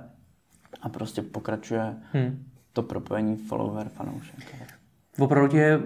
a 0.81 0.89
prostě 0.89 1.21
pokračuje 1.21 1.95
hmm. 2.13 2.43
To 2.73 2.83
propojení 2.83 3.37
follower 3.37 3.89
fanoušek. 3.89 4.55
Opravdu 5.19 5.47
tě 5.47 5.79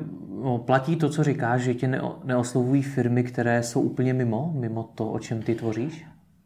no, 0.43 0.57
platí 0.57 0.95
to, 0.95 1.09
co 1.09 1.23
říkáš, 1.23 1.61
že 1.61 1.73
tě 1.73 2.01
neoslovují 2.23 2.81
firmy, 2.81 3.23
které 3.23 3.63
jsou 3.63 3.81
úplně 3.81 4.13
mimo, 4.13 4.51
mimo 4.55 4.83
to, 4.83 5.11
o 5.11 5.19
čem 5.19 5.41
ty 5.41 5.55
tvoříš? 5.55 6.05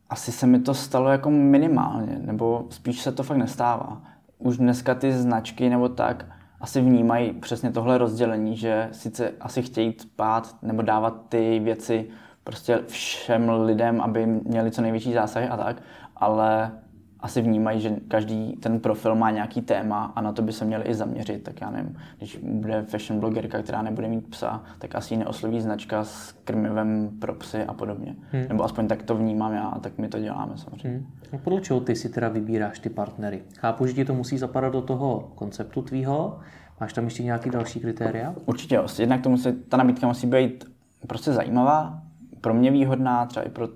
Asi 0.09 0.31
se 0.31 0.47
mi 0.47 0.59
to 0.59 0.73
stalo 0.73 1.09
jako 1.09 1.29
minimálně, 1.29 2.19
nebo 2.21 2.67
spíš 2.69 3.01
se 3.01 3.11
to 3.11 3.23
fakt 3.23 3.37
nestává. 3.37 4.01
Už 4.37 4.57
dneska 4.57 4.95
ty 4.95 5.13
značky 5.13 5.69
nebo 5.69 5.89
tak 5.89 6.25
asi 6.59 6.81
vnímají 6.81 7.33
přesně 7.33 7.71
tohle 7.71 7.97
rozdělení, 7.97 8.57
že 8.57 8.89
sice 8.91 9.31
asi 9.39 9.61
chtějí 9.61 9.95
pát 10.15 10.55
nebo 10.61 10.81
dávat 10.81 11.25
ty 11.29 11.59
věci 11.59 12.09
prostě 12.43 12.79
všem 12.87 13.49
lidem, 13.49 14.01
aby 14.01 14.25
měli 14.25 14.71
co 14.71 14.81
největší 14.81 15.13
zásahy 15.13 15.47
a 15.47 15.57
tak, 15.57 15.81
ale 16.15 16.71
asi 17.19 17.41
vnímají, 17.41 17.81
že 17.81 17.95
každý 18.07 18.53
ten 18.53 18.79
profil 18.79 19.15
má 19.15 19.31
nějaký 19.31 19.61
téma 19.61 20.13
a 20.15 20.21
na 20.21 20.31
to 20.31 20.41
by 20.41 20.53
se 20.53 20.65
měli 20.65 20.83
i 20.83 20.93
zaměřit. 20.93 21.43
Tak 21.43 21.61
já 21.61 21.69
nevím, 21.69 21.97
když 22.17 22.39
bude 22.43 22.81
fashion 22.81 23.19
blogerka, 23.19 23.61
která 23.61 23.81
nebude 23.81 24.07
mít 24.07 24.27
psa, 24.29 24.63
tak 24.79 24.95
asi 24.95 25.17
neosloví 25.17 25.61
značka 25.61 26.03
s 26.03 26.31
krmivem 26.43 27.09
pro 27.19 27.33
psy 27.33 27.63
a 27.63 27.73
podobně. 27.73 28.15
Hmm. 28.31 28.45
Nebo 28.49 28.63
aspoň 28.63 28.87
tak 28.87 29.03
to 29.03 29.15
vnímám 29.15 29.53
já 29.53 29.67
a 29.67 29.79
tak 29.79 29.97
my 29.97 30.07
to 30.07 30.19
děláme 30.19 30.57
samozřejmě. 30.57 30.97
Hmm. 30.97 31.07
No 31.33 31.39
podle 31.39 31.61
čeho 31.61 31.79
ty 31.79 31.95
si 31.95 32.09
teda 32.09 32.29
vybíráš 32.29 32.79
ty 32.79 32.89
partnery? 32.89 33.41
Chápu, 33.57 33.85
že 33.85 33.93
ti 33.93 34.05
to 34.05 34.13
musí 34.13 34.37
zapadat 34.37 34.73
do 34.73 34.81
toho 34.81 35.31
konceptu 35.35 35.81
tvýho. 35.81 36.39
Máš 36.79 36.93
tam 36.93 37.03
ještě 37.03 37.23
nějaký 37.23 37.49
další 37.49 37.79
kritéria? 37.79 38.33
Určitě. 38.45 38.79
Jednak 38.99 39.21
to 39.21 39.29
musí, 39.29 39.51
ta 39.69 39.77
nabídka 39.77 40.07
musí 40.07 40.27
být 40.27 40.65
prostě 41.07 41.33
zajímavá, 41.33 42.01
pro 42.41 42.53
mě 42.53 42.71
výhodná, 42.71 43.25
třeba 43.25 43.45
i 43.45 43.49
pro 43.49 43.67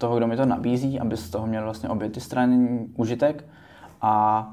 toho, 0.00 0.16
kdo 0.16 0.26
mi 0.26 0.36
to 0.36 0.46
nabízí, 0.46 1.00
aby 1.00 1.16
z 1.16 1.30
toho 1.30 1.46
měl 1.46 1.64
vlastně 1.64 1.88
obě 1.88 2.10
ty 2.10 2.20
strany 2.20 2.86
užitek. 2.96 3.44
A 4.02 4.46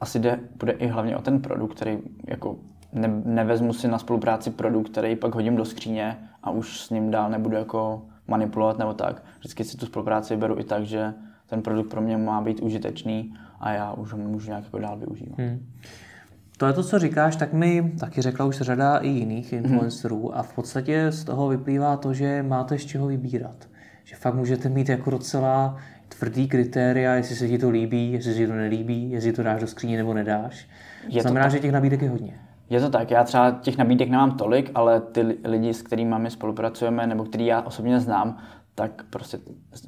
asi 0.00 0.18
jde, 0.18 0.40
bude 0.58 0.72
i 0.72 0.86
hlavně 0.86 1.16
o 1.16 1.22
ten 1.22 1.40
produkt, 1.40 1.74
který 1.74 1.98
jako 2.28 2.56
ne, 2.92 3.22
nevezmu 3.24 3.72
si 3.72 3.88
na 3.88 3.98
spolupráci 3.98 4.50
produkt, 4.50 4.90
který 4.90 5.16
pak 5.16 5.34
hodím 5.34 5.56
do 5.56 5.64
skříně 5.64 6.18
a 6.42 6.50
už 6.50 6.80
s 6.80 6.90
ním 6.90 7.10
dál 7.10 7.30
nebudu 7.30 7.56
jako 7.56 8.02
manipulovat 8.28 8.78
nebo 8.78 8.94
tak. 8.94 9.22
Vždycky 9.38 9.64
si 9.64 9.76
tu 9.76 9.86
spolupráci 9.86 10.36
beru 10.36 10.58
i 10.58 10.64
tak, 10.64 10.86
že 10.86 11.14
ten 11.46 11.62
produkt 11.62 11.90
pro 11.90 12.00
mě 12.00 12.16
má 12.16 12.40
být 12.40 12.60
užitečný 12.60 13.34
a 13.60 13.72
já 13.72 13.92
už 13.92 14.12
ho 14.12 14.18
můžu 14.18 14.48
nějak 14.48 14.64
jako 14.64 14.78
dál 14.78 14.98
využívat. 14.98 15.38
Hmm. 15.38 15.66
To 16.56 16.66
je 16.66 16.72
to, 16.72 16.82
co 16.82 16.98
říkáš, 16.98 17.36
tak 17.36 17.52
mi 17.52 17.92
taky 18.00 18.22
řekla 18.22 18.46
už 18.46 18.60
řada 18.60 18.96
i 18.96 19.08
jiných 19.08 19.52
influencerů 19.52 20.28
hmm. 20.28 20.38
a 20.38 20.42
v 20.42 20.54
podstatě 20.54 21.12
z 21.12 21.24
toho 21.24 21.48
vyplývá 21.48 21.96
to, 21.96 22.14
že 22.14 22.42
máte 22.42 22.78
z 22.78 22.86
čeho 22.86 23.06
vybírat 23.06 23.68
že 24.04 24.16
fakt 24.16 24.34
můžete 24.34 24.68
mít 24.68 24.88
jako 24.88 25.10
docela 25.10 25.76
tvrdý 26.08 26.48
kritéria, 26.48 27.14
jestli 27.14 27.36
se 27.36 27.48
ti 27.48 27.58
to 27.58 27.70
líbí, 27.70 28.12
jestli 28.12 28.32
se 28.32 28.38
ti 28.38 28.46
to 28.46 28.52
nelíbí, 28.52 29.10
jestli 29.10 29.32
to 29.32 29.42
dáš 29.42 29.60
do 29.60 29.66
skříně 29.66 29.96
nebo 29.96 30.14
nedáš. 30.14 30.68
Je 31.08 31.22
to 31.22 31.28
znamená, 31.28 31.46
to 31.46 31.52
že 31.52 31.60
těch 31.60 31.72
nabídek 31.72 32.02
je 32.02 32.10
hodně. 32.10 32.40
Je 32.70 32.80
to 32.80 32.90
tak, 32.90 33.10
já 33.10 33.24
třeba 33.24 33.50
těch 33.50 33.78
nabídek 33.78 34.08
nemám 34.08 34.36
tolik, 34.36 34.70
ale 34.74 35.00
ty 35.00 35.38
lidi, 35.44 35.74
s 35.74 35.82
kterými 35.82 36.14
my 36.18 36.30
spolupracujeme, 36.30 37.06
nebo 37.06 37.24
který 37.24 37.46
já 37.46 37.62
osobně 37.62 38.00
znám, 38.00 38.38
tak 38.74 39.04
prostě 39.10 39.38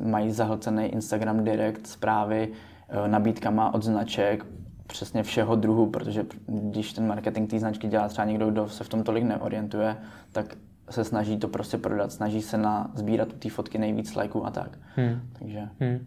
mají 0.03 0.31
zahlcený 0.31 0.87
Instagram 0.87 1.45
direct 1.45 1.87
zprávy 1.87 2.49
eh, 2.89 3.09
nabídkama 3.09 3.75
od 3.75 3.83
značek, 3.83 4.47
přesně 4.87 5.23
všeho 5.23 5.57
druhu, 5.57 5.87
protože 5.87 6.27
když 6.47 6.93
ten 6.93 7.07
marketing 7.07 7.51
té 7.51 7.59
značky 7.59 7.89
dělá 7.89 8.09
třeba 8.09 8.25
někdo, 8.25 8.51
kdo 8.51 8.69
se 8.69 8.85
v 8.85 8.89
tom 8.89 9.03
tolik 9.03 9.25
neorientuje, 9.25 9.97
tak 10.33 10.57
se 10.90 11.05
snaží 11.05 11.37
to 11.37 11.49
prostě 11.49 11.78
prodat, 11.78 12.12
snaží 12.12 12.43
se 12.43 12.59
na 12.59 12.90
sbírat 12.95 13.33
u 13.33 13.37
té 13.37 13.50
fotky 13.50 13.78
nejvíc 13.78 14.14
lajků 14.14 14.47
a 14.47 14.50
tak. 14.50 14.78
Hmm. 14.97 15.21
Takže... 15.38 15.69
Hmm. 15.81 16.07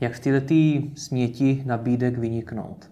Jak 0.00 0.12
v 0.12 0.20
této 0.20 0.54
směti 0.96 1.62
nabídek 1.66 2.18
vyniknout? 2.18 2.90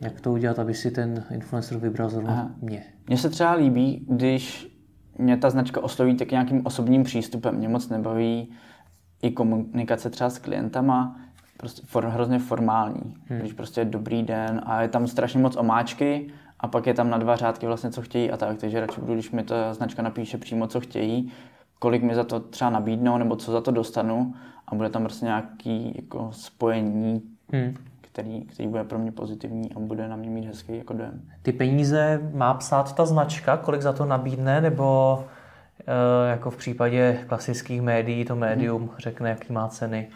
Jak 0.00 0.20
to 0.20 0.32
udělat, 0.32 0.58
aby 0.58 0.74
si 0.74 0.90
ten 0.90 1.24
influencer 1.30 1.78
vybral 1.78 2.10
zrovna 2.10 2.54
mě? 2.60 2.84
Mně 3.06 3.18
se 3.18 3.30
třeba 3.30 3.52
líbí, 3.52 4.06
když 4.08 4.74
mě 5.18 5.36
ta 5.36 5.50
značka 5.50 5.82
osloví 5.82 6.16
tak 6.16 6.30
nějakým 6.30 6.66
osobním 6.66 7.02
přístupem. 7.02 7.54
Mě 7.54 7.68
moc 7.68 7.88
nebaví 7.88 8.52
i 9.22 9.30
komunikace 9.30 10.10
třeba 10.10 10.30
s 10.30 10.38
klientama, 10.38 11.20
prostě 11.56 11.82
for, 11.86 12.06
hrozně 12.06 12.38
formální. 12.38 13.16
Hmm. 13.28 13.38
Když 13.38 13.52
prostě 13.52 13.80
je 13.80 13.84
dobrý 13.84 14.22
den 14.22 14.60
a 14.66 14.82
je 14.82 14.88
tam 14.88 15.06
strašně 15.06 15.40
moc 15.40 15.56
omáčky 15.56 16.30
a 16.60 16.68
pak 16.68 16.86
je 16.86 16.94
tam 16.94 17.10
na 17.10 17.18
dva 17.18 17.36
řádky 17.36 17.66
vlastně, 17.66 17.90
co 17.90 18.02
chtějí 18.02 18.30
a 18.30 18.36
tak. 18.36 18.58
Takže 18.58 18.80
radši 18.80 19.00
budu, 19.00 19.14
když 19.14 19.30
mi 19.30 19.42
ta 19.42 19.74
značka 19.74 20.02
napíše 20.02 20.38
přímo, 20.38 20.66
co 20.66 20.80
chtějí, 20.80 21.32
kolik 21.78 22.02
mi 22.02 22.14
za 22.14 22.24
to 22.24 22.40
třeba 22.40 22.70
nabídnou, 22.70 23.18
nebo 23.18 23.36
co 23.36 23.52
za 23.52 23.60
to 23.60 23.70
dostanu 23.70 24.34
a 24.68 24.74
bude 24.74 24.90
tam 24.90 25.02
prostě 25.02 25.24
nějaký 25.24 25.92
jako 25.96 26.28
spojení, 26.32 27.22
hmm. 27.52 27.74
který, 28.00 28.42
který 28.42 28.68
bude 28.68 28.84
pro 28.84 28.98
mě 28.98 29.12
pozitivní 29.12 29.72
a 29.72 29.78
bude 29.78 30.08
na 30.08 30.16
mě 30.16 30.30
mít 30.30 30.46
hezký 30.46 30.78
jako 30.78 30.92
dojem. 30.92 31.22
Ty 31.42 31.52
peníze 31.52 32.30
má 32.34 32.54
psát 32.54 32.94
ta 32.94 33.06
značka, 33.06 33.56
kolik 33.56 33.82
za 33.82 33.92
to 33.92 34.04
nabídne, 34.04 34.60
nebo 34.60 35.18
e, 35.86 36.30
jako 36.30 36.50
v 36.50 36.56
případě 36.56 37.24
klasických 37.26 37.82
médií 37.82 38.24
to 38.24 38.36
médium 38.36 38.82
hmm. 38.82 38.90
řekne, 38.98 39.30
jaký 39.30 39.52
má 39.52 39.68
ceny? 39.68 40.08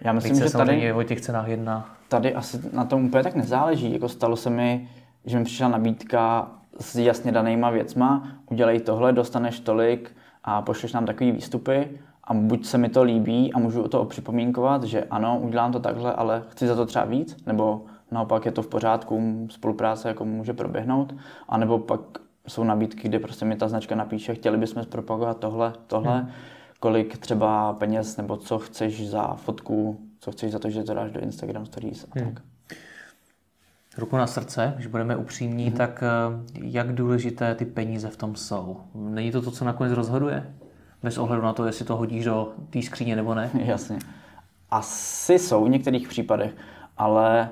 Já 0.00 0.12
myslím, 0.12 0.32
Více 0.32 0.48
že 0.48 0.52
tady 0.52 0.92
o 0.92 1.02
těch 1.02 1.20
cenách 1.20 1.48
jedna. 1.48 1.96
Tady 2.08 2.34
asi 2.34 2.60
na 2.72 2.84
tom 2.84 3.04
úplně 3.04 3.22
tak 3.22 3.34
nezáleží. 3.34 3.92
Jako 3.92 4.08
stalo 4.08 4.36
se 4.36 4.50
mi, 4.50 4.88
že 5.26 5.38
mi 5.38 5.44
přišla 5.44 5.68
nabídka 5.68 6.50
s 6.80 6.96
jasně 6.96 7.32
danýma 7.32 7.70
věcma, 7.70 8.28
udělej 8.50 8.80
tohle, 8.80 9.12
dostaneš 9.12 9.60
tolik 9.60 10.16
a 10.44 10.62
pošleš 10.62 10.92
nám 10.92 11.06
takový 11.06 11.32
výstupy 11.32 11.98
a 12.24 12.34
buď 12.34 12.66
se 12.66 12.78
mi 12.78 12.88
to 12.88 13.02
líbí 13.02 13.52
a 13.52 13.58
můžu 13.58 13.88
to 13.88 14.00
opřipomínkovat, 14.00 14.84
že 14.84 15.04
ano, 15.04 15.38
udělám 15.40 15.72
to 15.72 15.80
takhle, 15.80 16.12
ale 16.12 16.42
chci 16.48 16.66
za 16.66 16.76
to 16.76 16.86
třeba 16.86 17.04
víc, 17.04 17.36
nebo 17.46 17.84
naopak 18.10 18.46
je 18.46 18.52
to 18.52 18.62
v 18.62 18.66
pořádku, 18.66 19.46
spolupráce 19.50 20.08
jako 20.08 20.24
může 20.24 20.52
proběhnout, 20.52 21.14
anebo 21.48 21.78
pak 21.78 22.00
jsou 22.48 22.64
nabídky, 22.64 23.08
kde 23.08 23.18
prostě 23.18 23.44
mi 23.44 23.56
ta 23.56 23.68
značka 23.68 23.94
napíše, 23.94 24.34
chtěli 24.34 24.58
bychom 24.58 24.82
zpropagovat 24.82 25.38
tohle, 25.38 25.72
tohle, 25.86 26.18
hmm. 26.18 26.30
kolik 26.80 27.18
třeba 27.18 27.72
peněz 27.72 28.16
nebo 28.16 28.36
co 28.36 28.58
chceš 28.58 29.08
za 29.08 29.34
fotku, 29.34 30.00
co 30.20 30.32
chceš 30.32 30.52
za 30.52 30.58
to, 30.58 30.70
že 30.70 30.82
to 30.82 30.94
dáš 30.94 31.10
do 31.10 31.20
Instagram 31.20 31.66
Stories 31.66 32.04
a 32.04 32.20
hmm. 32.20 32.34
tak. 32.34 32.53
Ruku 33.98 34.16
na 34.16 34.26
srdce, 34.26 34.72
když 34.74 34.86
budeme 34.86 35.16
upřímní, 35.16 35.70
mm-hmm. 35.70 35.76
tak 35.76 36.02
eh, 36.02 36.60
jak 36.62 36.94
důležité 36.94 37.54
ty 37.54 37.64
peníze 37.64 38.08
v 38.08 38.16
tom 38.16 38.34
jsou? 38.34 38.76
Není 38.94 39.32
to 39.32 39.42
to, 39.42 39.50
co 39.50 39.64
nakonec 39.64 39.92
rozhoduje? 39.92 40.54
Bez 41.02 41.18
ohledu 41.18 41.42
na 41.42 41.52
to, 41.52 41.66
jestli 41.66 41.84
to 41.84 41.96
hodíš 41.96 42.24
do 42.24 42.52
té 42.70 42.82
skříně 42.82 43.16
nebo 43.16 43.34
ne? 43.34 43.50
Jasně. 43.64 43.98
Asi 44.70 45.38
jsou 45.38 45.64
v 45.64 45.68
některých 45.68 46.08
případech, 46.08 46.56
ale 46.96 47.48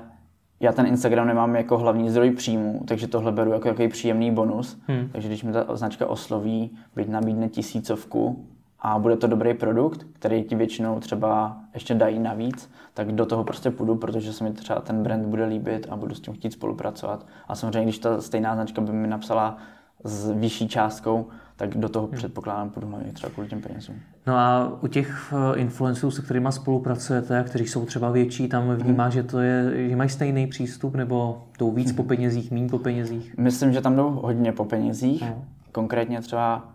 já 0.59 0.71
ten 0.71 0.85
Instagram 0.85 1.27
nemám 1.27 1.55
jako 1.55 1.77
hlavní 1.77 2.09
zdroj 2.09 2.31
příjmu, 2.31 2.83
takže 2.87 3.07
tohle 3.07 3.31
beru 3.31 3.51
jako 3.51 3.67
jaký 3.67 3.87
příjemný 3.87 4.31
bonus. 4.31 4.81
Hmm. 4.87 5.09
Takže 5.11 5.27
když 5.27 5.43
mi 5.43 5.51
ta 5.51 5.75
značka 5.75 6.07
osloví, 6.07 6.77
byť 6.95 7.07
nabídne 7.07 7.49
tisícovku, 7.49 8.47
a 8.83 8.99
bude 8.99 9.17
to 9.17 9.27
dobrý 9.27 9.53
produkt, 9.53 10.05
který 10.13 10.43
ti 10.43 10.55
většinou 10.55 10.99
třeba 10.99 11.57
ještě 11.73 11.93
dají 11.93 12.19
navíc, 12.19 12.71
tak 12.93 13.11
do 13.11 13.25
toho 13.25 13.43
prostě 13.43 13.71
půjdu, 13.71 13.95
protože 13.95 14.33
se 14.33 14.43
mi 14.43 14.51
třeba 14.51 14.81
ten 14.81 15.03
brand 15.03 15.25
bude 15.25 15.45
líbit 15.45 15.87
a 15.89 15.95
budu 15.95 16.15
s 16.15 16.19
tím 16.19 16.33
chtít 16.33 16.53
spolupracovat. 16.53 17.25
A 17.47 17.55
samozřejmě, 17.55 17.83
když 17.83 17.99
ta 17.99 18.21
stejná 18.21 18.55
značka 18.55 18.81
by 18.81 18.91
mi 18.91 19.07
napsala 19.07 19.57
s 20.03 20.31
vyšší 20.31 20.67
částkou, 20.67 21.27
tak 21.55 21.77
do 21.77 21.89
toho 21.89 22.07
hmm. 22.07 22.17
předpokládám 22.17 22.69
půjdu 22.69 22.87
hlavně 22.87 23.11
třeba 23.11 23.29
kvůli 23.29 23.49
těm 23.49 23.61
penězům. 23.61 23.95
No 24.27 24.35
a 24.35 24.71
u 24.81 24.87
těch 24.87 25.33
eh, 25.33 25.59
influencerů, 25.59 26.11
se 26.11 26.21
kterými 26.21 26.47
spolupracujete, 26.51 27.43
kteří 27.43 27.67
jsou 27.67 27.85
třeba 27.85 28.11
větší, 28.11 28.47
tam 28.47 28.75
vnímá, 28.75 29.03
hmm. 29.03 29.11
že 29.11 29.23
to 29.23 29.39
je, 29.39 29.89
že 29.89 29.95
mají 29.95 30.09
stejný 30.09 30.47
přístup, 30.47 30.95
nebo 30.95 31.43
jdou 31.59 31.71
víc 31.71 31.87
hmm. 31.87 31.95
po 31.95 32.03
penězích, 32.03 32.51
méně 32.51 32.69
po 32.69 32.79
penězích? 32.79 33.35
Myslím, 33.37 33.73
že 33.73 33.81
tam 33.81 33.95
jdou 33.95 34.09
hodně 34.09 34.51
po 34.51 34.65
penězích. 34.65 35.21
Hmm. 35.21 35.43
Konkrétně 35.71 36.21
třeba 36.21 36.73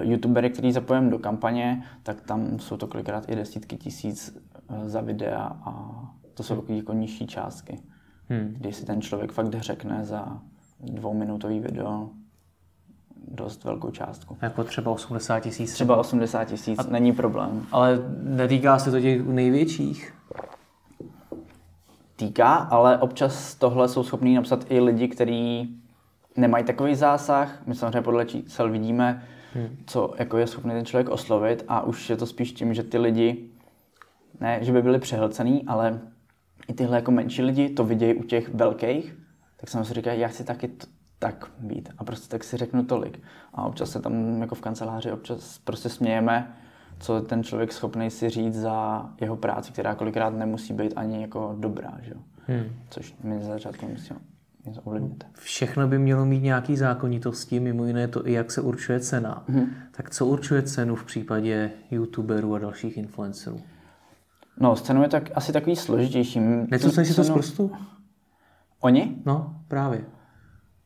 youtubery, 0.00 0.50
který 0.50 0.72
zapojím 0.72 1.10
do 1.10 1.18
kampaně, 1.18 1.84
tak 2.02 2.20
tam 2.20 2.58
jsou 2.58 2.76
to 2.76 2.86
kolikrát 2.86 3.28
i 3.28 3.36
desítky 3.36 3.76
tisíc 3.76 4.38
eh, 4.68 4.88
za 4.88 5.00
videa 5.00 5.56
a 5.64 6.02
to 6.34 6.42
jsou 6.42 6.56
takové 6.56 6.78
jako 6.78 6.92
nižší 6.92 7.26
částky. 7.26 7.78
Hmm. 8.28 8.54
Kdy 8.58 8.72
si 8.72 8.86
ten 8.86 9.00
člověk 9.02 9.32
fakt 9.32 9.54
řekne 9.54 10.04
za 10.04 10.38
dvouminutový 10.80 11.60
video 11.60 12.10
dost 13.28 13.64
velkou 13.64 13.90
částku. 13.90 14.36
Jako 14.42 14.64
třeba 14.64 14.90
80 14.90 15.40
tisíc? 15.40 15.72
Třeba 15.72 15.96
80 15.96 16.44
tisíc, 16.44 16.78
a... 16.78 16.90
není 16.90 17.12
problém. 17.12 17.66
Ale 17.72 17.98
netýká 18.22 18.78
se 18.78 18.90
to 18.90 19.00
těch 19.00 19.26
největších? 19.26 20.14
Týká, 22.16 22.54
ale 22.54 22.98
občas 22.98 23.54
tohle 23.54 23.88
jsou 23.88 24.02
schopní 24.02 24.34
napsat 24.34 24.64
i 24.68 24.80
lidi, 24.80 25.08
kteří 25.08 25.68
nemají 26.36 26.64
takový 26.64 26.94
zásah. 26.94 27.66
My 27.66 27.74
samozřejmě 27.74 28.02
podle 28.02 28.26
čísel 28.26 28.70
vidíme, 28.70 29.10
hmm. 29.12 29.22
Co 29.86 30.14
jako 30.18 30.38
je 30.38 30.46
schopný 30.46 30.72
ten 30.72 30.84
člověk 30.84 31.08
oslovit 31.08 31.64
a 31.68 31.82
už 31.82 32.10
je 32.10 32.16
to 32.16 32.26
spíš 32.26 32.52
tím, 32.52 32.74
že 32.74 32.82
ty 32.82 32.98
lidi 32.98 33.48
ne, 34.40 34.58
že 34.64 34.72
by 34.72 34.82
byli 34.82 34.98
přehlcený, 34.98 35.64
ale 35.66 36.00
i 36.68 36.72
tyhle 36.72 36.96
jako 36.96 37.10
menší 37.10 37.42
lidi 37.42 37.68
to 37.68 37.84
vidějí 37.84 38.14
u 38.14 38.22
těch 38.22 38.54
velkých, 38.54 39.16
tak 39.56 39.70
jsem 39.70 39.84
si 39.84 39.94
říkal, 39.94 40.14
já 40.14 40.28
chci 40.28 40.44
taky 40.44 40.68
t- 40.68 40.86
tak 41.18 41.50
být. 41.58 41.88
A 41.98 42.04
prostě 42.04 42.28
tak 42.28 42.44
si 42.44 42.56
řeknu 42.56 42.84
tolik. 42.84 43.22
A 43.54 43.64
občas 43.64 43.90
se 43.90 44.00
tam 44.00 44.40
jako 44.40 44.54
v 44.54 44.60
kanceláři 44.60 45.12
občas 45.12 45.58
prostě 45.58 45.88
smějeme, 45.88 46.56
co 46.98 47.20
ten 47.20 47.44
člověk 47.44 47.72
schopný 47.72 48.10
si 48.10 48.28
říct 48.28 48.60
za 48.60 49.10
jeho 49.20 49.36
práci, 49.36 49.72
která 49.72 49.94
kolikrát 49.94 50.30
nemusí 50.30 50.72
být 50.72 50.92
ani 50.96 51.22
jako 51.22 51.56
dobrá, 51.58 51.98
že? 52.02 52.12
Hmm. 52.46 52.64
Což 52.90 53.14
mi 53.22 53.40
za 53.40 53.52
začátku 53.52 53.88
musíme 53.88 54.20
něco 54.66 54.80
ovlivnit. 54.80 55.24
Všechno 55.34 55.88
by 55.88 55.98
mělo 55.98 56.24
mít 56.26 56.42
nějaký 56.42 56.76
zákonitosti, 56.76 57.60
mimo 57.60 57.84
jiné 57.84 58.08
to 58.08 58.28
i 58.28 58.32
jak 58.32 58.50
se 58.50 58.60
určuje 58.60 59.00
cena. 59.00 59.44
Hmm. 59.48 59.66
Tak 59.90 60.10
co 60.10 60.26
určuje 60.26 60.62
cenu 60.62 60.94
v 60.94 61.04
případě 61.04 61.70
youtuberů 61.90 62.54
a 62.54 62.58
dalších 62.58 62.96
influencerů? 62.96 63.60
No, 64.60 64.76
s 64.76 64.82
cenou 64.82 65.02
je 65.02 65.08
tak 65.08 65.30
asi 65.34 65.52
takový 65.52 65.76
složitější. 65.76 66.40
Necucají 66.70 67.06
si 67.06 67.14
to 67.14 67.24
z 67.24 67.30
prstu? 67.30 67.72
Oni? 68.80 69.22
No, 69.26 69.56
právě. 69.68 70.04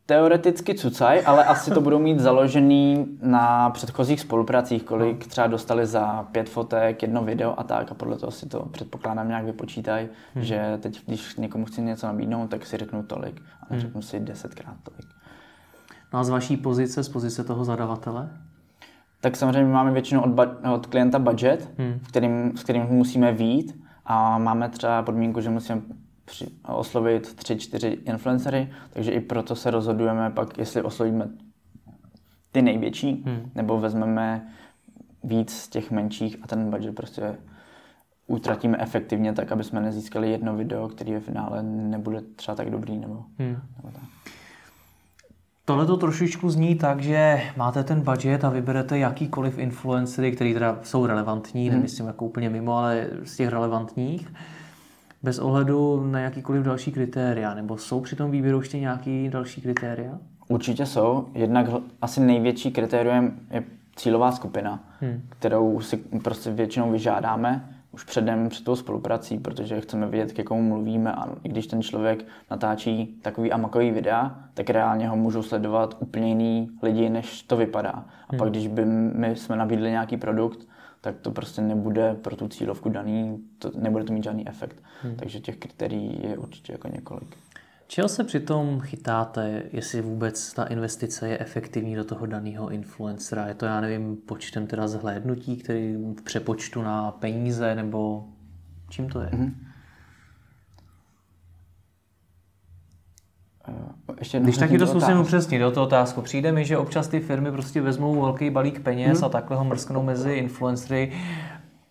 Teoreticky 0.06 0.74
cucaj, 0.74 1.22
ale 1.26 1.44
asi 1.44 1.70
to 1.70 1.80
budou 1.80 1.98
mít 1.98 2.20
založený 2.20 3.06
na 3.22 3.70
předchozích 3.70 4.20
spolupracích, 4.20 4.82
kolik 4.82 5.26
třeba 5.26 5.46
dostali 5.46 5.86
za 5.86 6.22
pět 6.32 6.48
fotek, 6.48 7.02
jedno 7.02 7.24
video 7.24 7.60
a 7.60 7.62
tak 7.62 7.92
a 7.92 7.94
podle 7.94 8.16
toho 8.18 8.32
si 8.32 8.48
to 8.48 8.60
předpokládám 8.60 9.28
nějak 9.28 9.44
vypočítají, 9.44 10.08
hmm. 10.34 10.44
že 10.44 10.78
teď, 10.80 11.00
když 11.06 11.36
někomu 11.36 11.64
chci 11.64 11.82
něco 11.82 12.06
nabídnout, 12.06 12.50
tak 12.50 12.66
si 12.66 12.76
řeknu 12.76 13.02
tolik 13.02 13.42
a 13.62 13.74
neřeknu 13.74 14.00
hmm. 14.00 14.02
si 14.02 14.20
desetkrát 14.20 14.76
tolik. 14.82 15.06
No 16.12 16.18
a 16.18 16.24
z 16.24 16.28
vaší 16.28 16.56
pozice, 16.56 17.04
z 17.04 17.08
pozice 17.08 17.44
toho 17.44 17.64
zadavatele? 17.64 18.28
Tak 19.20 19.36
samozřejmě 19.36 19.72
máme 19.72 19.92
většinou 19.92 20.20
od, 20.20 20.30
ba- 20.30 20.56
od 20.74 20.86
klienta 20.86 21.18
budget, 21.18 21.70
hmm. 21.78 22.00
kterým, 22.08 22.52
s 22.56 22.62
kterým 22.62 22.82
musíme 22.82 23.32
vít 23.32 23.82
a 24.04 24.38
máme 24.38 24.68
třeba 24.68 25.02
podmínku, 25.02 25.40
že 25.40 25.50
musíme 25.50 25.80
oslovit 26.62 27.34
tři, 27.34 27.56
čtyři 27.56 27.88
influencery, 27.88 28.70
takže 28.90 29.10
i 29.10 29.20
proto 29.20 29.56
se 29.56 29.70
rozhodujeme 29.70 30.30
pak, 30.30 30.58
jestli 30.58 30.82
oslovíme 30.82 31.28
ty 32.52 32.62
největší, 32.62 33.22
hmm. 33.26 33.50
nebo 33.54 33.80
vezmeme 33.80 34.48
víc 35.24 35.52
z 35.52 35.68
těch 35.68 35.90
menších 35.90 36.36
a 36.42 36.46
ten 36.46 36.70
budget 36.70 36.94
prostě 36.94 37.34
utratíme 38.26 38.78
efektivně 38.80 39.32
tak, 39.32 39.52
aby 39.52 39.64
jsme 39.64 39.80
nezískali 39.80 40.30
jedno 40.30 40.56
video, 40.56 40.88
který 40.88 41.12
ve 41.12 41.20
finále 41.20 41.62
nebude 41.62 42.20
třeba 42.36 42.54
tak 42.54 42.70
dobrý 42.70 42.98
nebo, 42.98 43.24
hmm. 43.38 43.58
nebo 43.76 43.90
tak. 43.92 44.02
Tohle 45.64 45.86
to 45.86 45.96
trošičku 45.96 46.50
zní 46.50 46.74
tak, 46.74 47.00
že 47.00 47.42
máte 47.56 47.84
ten 47.84 48.00
budget 48.00 48.44
a 48.44 48.50
vyberete 48.50 48.98
jakýkoliv 48.98 49.58
influencery, 49.58 50.32
který 50.32 50.54
teda 50.54 50.78
jsou 50.82 51.06
relevantní, 51.06 51.68
hmm. 51.68 51.76
nemyslím 51.76 52.06
jako 52.06 52.24
úplně 52.24 52.50
mimo, 52.50 52.76
ale 52.76 53.08
z 53.24 53.36
těch 53.36 53.48
relevantních 53.48 54.32
bez 55.26 55.38
ohledu 55.38 56.06
na 56.10 56.20
jakýkoliv 56.20 56.62
další 56.62 56.92
kritéria? 56.92 57.54
Nebo 57.54 57.76
jsou 57.76 58.00
při 58.00 58.16
tom 58.16 58.30
výběru 58.30 58.58
ještě 58.58 58.78
nějaký 58.78 59.28
další 59.28 59.60
kritéria? 59.60 60.18
Určitě 60.48 60.86
jsou. 60.86 61.28
Jednak 61.34 61.66
asi 62.02 62.20
největší 62.20 62.70
kritérium 62.70 63.32
je 63.50 63.64
cílová 63.96 64.32
skupina, 64.32 64.84
hmm. 65.00 65.22
kterou 65.28 65.80
si 65.80 65.96
prostě 65.96 66.50
většinou 66.50 66.90
vyžádáme 66.90 67.68
už 67.92 68.04
předem 68.04 68.48
před 68.48 68.64
tou 68.64 68.76
spoluprací, 68.76 69.38
protože 69.38 69.80
chceme 69.80 70.06
vědět, 70.06 70.32
k 70.32 70.44
komu 70.44 70.62
mluvíme 70.62 71.12
a 71.12 71.28
i 71.44 71.48
když 71.48 71.66
ten 71.66 71.82
člověk 71.82 72.24
natáčí 72.50 73.18
takový 73.22 73.52
amakový 73.52 73.90
videa, 73.90 74.36
tak 74.54 74.70
reálně 74.70 75.08
ho 75.08 75.16
můžou 75.16 75.42
sledovat 75.42 75.96
úplně 75.98 76.28
jiný 76.28 76.70
lidi, 76.82 77.08
než 77.08 77.42
to 77.42 77.56
vypadá. 77.56 77.90
A 77.90 78.04
hmm. 78.30 78.38
pak, 78.38 78.50
když 78.50 78.68
by 78.68 78.84
my 78.84 79.36
jsme 79.36 79.56
nabídli 79.56 79.90
nějaký 79.90 80.16
produkt, 80.16 80.66
tak 81.06 81.18
to 81.18 81.30
prostě 81.30 81.62
nebude 81.62 82.14
pro 82.14 82.36
tu 82.36 82.48
cílovku 82.48 82.88
daný, 82.88 83.38
to, 83.58 83.70
nebude 83.78 84.04
to 84.04 84.12
mít 84.12 84.24
žádný 84.24 84.48
efekt. 84.48 84.82
Hmm. 85.02 85.16
Takže 85.16 85.40
těch 85.40 85.56
kritérií 85.56 86.20
je 86.22 86.38
určitě 86.38 86.72
jako 86.72 86.88
několik. 86.88 87.36
Čeho 87.86 88.08
se 88.08 88.24
přitom 88.24 88.80
chytáte, 88.80 89.62
jestli 89.72 90.00
vůbec 90.02 90.52
ta 90.52 90.64
investice 90.64 91.28
je 91.28 91.38
efektivní 91.38 91.96
do 91.96 92.04
toho 92.04 92.26
daného 92.26 92.68
influencera? 92.70 93.46
Je 93.46 93.54
to, 93.54 93.66
já 93.66 93.80
nevím, 93.80 94.16
počtem 94.16 94.66
teda 94.66 94.88
zhlédnutí, 94.88 95.56
který 95.56 95.96
v 95.96 96.22
přepočtu 96.22 96.82
na 96.82 97.10
peníze, 97.10 97.74
nebo 97.74 98.24
čím 98.88 99.08
to 99.08 99.20
je? 99.20 99.28
Mm-hmm. 99.28 99.52
Ještě 104.18 104.40
Když 104.40 104.56
taky 104.56 104.78
to 104.78 104.86
zkusím 104.86 105.20
upřesnit, 105.20 105.60
do 105.60 105.70
toho 105.70 105.86
otázku. 105.86 106.22
Přijde 106.22 106.52
mi, 106.52 106.64
že 106.64 106.78
občas 106.78 107.08
ty 107.08 107.20
firmy 107.20 107.52
prostě 107.52 107.80
vezmou 107.80 108.20
velký 108.20 108.50
balík 108.50 108.80
peněz 108.80 109.18
hmm. 109.18 109.24
a 109.24 109.28
takhle 109.28 109.56
ho 109.56 109.64
mrsknou 109.64 110.02
mezi 110.02 110.32
influencery 110.32 111.12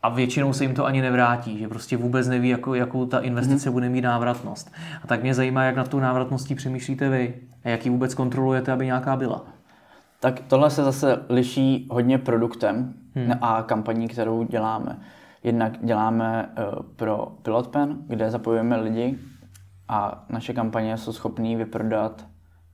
a 0.03 0.10
většinou 0.10 0.53
se 0.53 0.63
jim 0.63 0.75
to 0.75 0.86
ani 0.86 1.01
nevrátí, 1.01 1.60
že 1.60 1.67
prostě 1.67 1.98
vůbec 1.98 2.27
neví, 2.27 2.50
jakou, 2.50 2.74
jakou 2.74 3.05
ta 3.05 3.20
investice 3.20 3.70
hmm. 3.70 3.74
bude 3.74 3.89
mít 3.89 4.01
návratnost. 4.01 4.72
A 5.03 5.08
tak 5.08 5.22
mě 5.22 5.34
zajímá, 5.34 5.63
jak 5.63 5.75
na 5.75 5.84
tu 5.84 6.00
návratností 6.00 6.55
přemýšlíte 6.55 7.10
vy 7.10 7.36
a 7.63 7.70
jak 7.70 7.86
ji 7.86 7.91
vůbec 7.91 8.13
kontrolujete, 8.13 8.71
aby 8.71 8.86
nějaká 8.86 9.15
byla. 9.15 9.45
Tak 10.19 10.41
tohle 10.47 10.69
se 10.69 10.84
zase 10.84 11.19
liší 11.30 11.88
hodně 11.91 12.17
produktem 12.17 12.93
hmm. 13.15 13.34
a 13.41 13.63
kampaní, 13.63 14.08
kterou 14.08 14.43
děláme. 14.43 14.99
Jednak 15.43 15.78
děláme 15.82 16.49
uh, 16.58 16.84
pro 16.95 17.28
PilotPen, 17.41 17.97
kde 18.08 18.32
zapojujeme 18.32 18.78
lidi, 18.78 19.17
a 19.88 20.26
naše 20.30 20.54
kampaně 20.54 20.98
jsou 20.98 21.13
schopné 21.13 21.56
vyprodat 21.56 22.26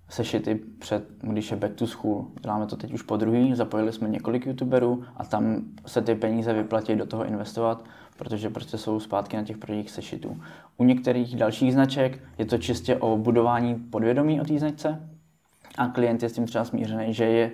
sešity 0.09 0.55
před, 0.55 1.03
když 1.21 1.51
je 1.51 1.57
back 1.57 1.73
to 1.73 1.87
school. 1.87 2.25
Děláme 2.41 2.67
to 2.67 2.75
teď 2.75 2.93
už 2.93 3.01
po 3.01 3.17
druhý, 3.17 3.55
zapojili 3.55 3.91
jsme 3.91 4.09
několik 4.09 4.45
youtuberů 4.45 5.03
a 5.17 5.25
tam 5.25 5.61
se 5.85 6.01
ty 6.01 6.15
peníze 6.15 6.53
vyplatí 6.53 6.95
do 6.95 7.05
toho 7.05 7.25
investovat, 7.25 7.85
protože 8.17 8.49
prostě 8.49 8.77
jsou 8.77 8.99
zpátky 8.99 9.37
na 9.37 9.43
těch 9.43 9.57
prodejích 9.57 9.91
sešitů. 9.91 10.41
U 10.77 10.83
některých 10.83 11.35
dalších 11.35 11.73
značek 11.73 12.19
je 12.37 12.45
to 12.45 12.57
čistě 12.57 12.95
o 12.95 13.17
budování 13.17 13.75
podvědomí 13.75 14.41
o 14.41 14.45
té 14.45 14.59
značce 14.59 15.09
a 15.77 15.87
klient 15.87 16.23
je 16.23 16.29
s 16.29 16.33
tím 16.33 16.45
třeba 16.45 16.65
smířený, 16.65 17.13
že 17.13 17.25
je, 17.25 17.51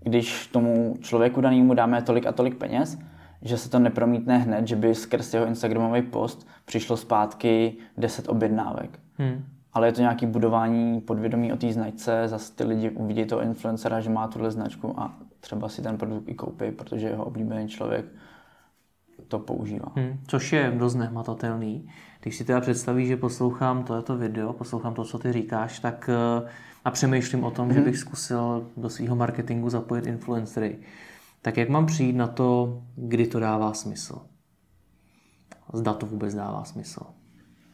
když 0.00 0.46
tomu 0.46 0.96
člověku 1.00 1.40
danému 1.40 1.74
dáme 1.74 2.02
tolik 2.02 2.26
a 2.26 2.32
tolik 2.32 2.54
peněz, 2.54 2.98
že 3.44 3.58
se 3.58 3.70
to 3.70 3.78
nepromítne 3.78 4.38
hned, 4.38 4.68
že 4.68 4.76
by 4.76 4.94
skrz 4.94 5.34
jeho 5.34 5.46
Instagramový 5.46 6.02
post 6.02 6.48
přišlo 6.64 6.96
zpátky 6.96 7.76
10 7.96 8.28
objednávek. 8.28 9.00
Hmm. 9.18 9.44
Ale 9.72 9.88
je 9.88 9.92
to 9.92 10.00
nějaké 10.00 10.26
budování 10.26 11.00
podvědomí 11.00 11.52
o 11.52 11.56
té 11.56 11.72
značce, 11.72 12.22
zase 12.28 12.52
ty 12.52 12.64
lidi 12.64 12.90
uvidí 12.90 13.24
toho 13.24 13.42
influencera, 13.42 14.00
že 14.00 14.10
má 14.10 14.28
tuhle 14.28 14.50
značku 14.50 15.00
a 15.00 15.18
třeba 15.40 15.68
si 15.68 15.82
ten 15.82 15.98
produkt 15.98 16.28
i 16.28 16.34
koupí, 16.34 16.70
protože 16.70 17.08
jeho 17.08 17.24
oblíbený 17.24 17.68
člověk 17.68 18.04
to 19.28 19.38
používá. 19.38 19.92
Hmm, 19.96 20.18
což 20.26 20.52
je 20.52 20.72
dost 20.78 20.94
nehmatatelný. 20.94 21.88
Když 22.20 22.36
si 22.36 22.44
teda 22.44 22.60
představíš, 22.60 23.08
že 23.08 23.16
poslouchám 23.16 23.84
tohleto 23.84 24.16
video, 24.16 24.52
poslouchám 24.52 24.94
to, 24.94 25.04
co 25.04 25.18
ty 25.18 25.32
říkáš, 25.32 25.78
tak 25.78 26.10
eh, 26.12 26.48
a 26.84 26.90
přemýšlím 26.90 27.44
o 27.44 27.50
tom, 27.50 27.66
hmm. 27.66 27.74
že 27.74 27.80
bych 27.80 27.98
zkusil 27.98 28.70
do 28.76 28.90
svého 28.90 29.16
marketingu 29.16 29.70
zapojit 29.70 30.06
influencery 30.06 30.78
tak 31.44 31.56
jak 31.56 31.68
mám 31.68 31.86
přijít 31.86 32.16
na 32.16 32.26
to, 32.26 32.82
kdy 32.96 33.26
to 33.26 33.40
dává 33.40 33.74
smysl? 33.74 34.20
Zda 35.72 35.94
to 35.94 36.06
vůbec 36.06 36.34
dává 36.34 36.64
smysl. 36.64 37.00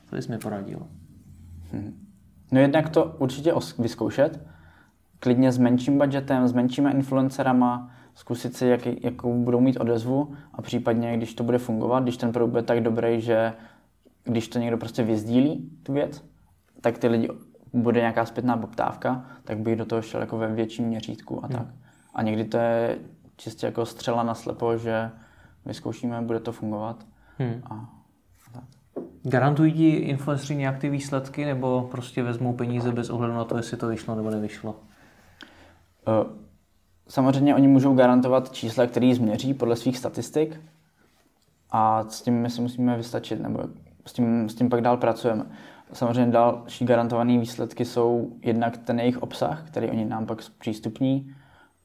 Co 0.06 0.16
bys 0.16 0.28
mi 0.28 0.38
poradil? 0.38 0.86
Hmm. 1.72 2.08
No 2.52 2.60
jednak 2.60 2.88
to 2.88 3.04
určitě 3.18 3.54
vyzkoušet, 3.78 4.46
klidně 5.18 5.52
s 5.52 5.58
menším 5.58 5.98
budgetem, 5.98 6.48
s 6.48 6.52
menšími 6.52 6.90
influencerama, 6.90 7.90
zkusit 8.14 8.56
si, 8.56 8.66
jak, 8.66 8.86
jakou 8.86 9.44
budou 9.44 9.60
mít 9.60 9.76
odezvu 9.76 10.34
a 10.52 10.62
případně, 10.62 11.16
když 11.16 11.34
to 11.34 11.44
bude 11.44 11.58
fungovat, 11.58 12.02
když 12.02 12.16
ten 12.16 12.32
produkt 12.32 12.50
bude 12.50 12.62
tak 12.62 12.80
dobrý, 12.82 13.20
že 13.20 13.52
když 14.24 14.48
to 14.48 14.58
někdo 14.58 14.78
prostě 14.78 15.02
vyzdílí, 15.02 15.70
tu 15.82 15.92
věc, 15.92 16.24
tak 16.80 16.98
ty 16.98 17.08
lidi, 17.08 17.28
bude 17.72 18.00
nějaká 18.00 18.24
zpětná 18.26 18.56
poptávka, 18.56 19.24
tak 19.44 19.58
bych 19.58 19.76
do 19.76 19.84
toho 19.84 20.02
šel 20.02 20.20
jako 20.20 20.38
ve 20.38 20.54
větším 20.54 20.84
měřítku 20.84 21.44
a 21.44 21.46
hmm. 21.46 21.56
tak. 21.56 21.66
A 22.14 22.22
někdy 22.22 22.44
to 22.44 22.56
je 22.56 22.98
čistě 23.40 23.66
jako 23.66 23.86
střela 23.86 24.22
na 24.22 24.34
slepo, 24.34 24.76
že 24.76 25.10
vyzkoušíme, 25.66 26.22
bude 26.22 26.40
to 26.40 26.52
fungovat. 26.52 27.06
Hmm. 27.38 27.62
A, 27.70 27.90
tak. 28.52 28.64
Garantují 29.22 29.72
ti 29.72 29.88
influenceri 29.88 30.56
nějak 30.56 30.78
ty 30.78 30.88
výsledky, 30.88 31.44
nebo 31.44 31.88
prostě 31.90 32.22
vezmou 32.22 32.52
peníze 32.52 32.92
bez 32.92 33.10
ohledu 33.10 33.34
na 33.34 33.44
to, 33.44 33.56
jestli 33.56 33.76
to 33.76 33.88
vyšlo 33.88 34.14
nebo 34.14 34.30
nevyšlo? 34.30 34.70
Uh, 34.70 36.36
samozřejmě 37.08 37.54
oni 37.54 37.68
můžou 37.68 37.94
garantovat 37.94 38.52
čísla, 38.52 38.86
které 38.86 39.14
změří 39.14 39.54
podle 39.54 39.76
svých 39.76 39.98
statistik 39.98 40.60
a 41.70 42.04
s 42.08 42.22
tím 42.22 42.34
my 42.34 42.50
si 42.50 42.60
musíme 42.60 42.96
vystačit, 42.96 43.40
nebo 43.40 43.62
s 44.06 44.12
tím, 44.12 44.48
s 44.48 44.54
tím 44.54 44.68
pak 44.68 44.80
dál 44.80 44.96
pracujeme. 44.96 45.44
Samozřejmě 45.92 46.32
další 46.32 46.84
garantované 46.84 47.38
výsledky 47.38 47.84
jsou 47.84 48.36
jednak 48.42 48.78
ten 48.78 49.00
jejich 49.00 49.22
obsah, 49.22 49.66
který 49.66 49.90
oni 49.90 50.04
nám 50.04 50.26
pak 50.26 50.38
přístupní 50.58 51.34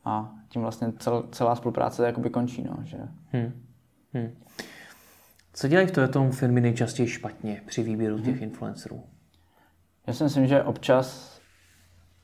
a 0.05 0.33
tím 0.49 0.61
vlastně 0.61 0.93
cel, 0.99 1.23
celá 1.31 1.55
spolupráce 1.55 2.05
jakoby 2.05 2.29
končí. 2.29 2.63
No, 2.63 2.77
že... 2.83 2.97
Hmm. 3.31 3.51
Hmm. 4.13 4.35
Co 5.53 5.67
dělají 5.67 5.87
v 5.87 6.07
tom 6.07 6.31
firmy 6.31 6.61
nejčastěji 6.61 7.07
špatně 7.07 7.61
při 7.65 7.83
výběru 7.83 8.19
těch 8.19 8.35
hmm. 8.35 8.43
influencerů? 8.43 9.03
Já 10.07 10.13
si 10.13 10.23
myslím, 10.23 10.47
že 10.47 10.63
občas 10.63 11.35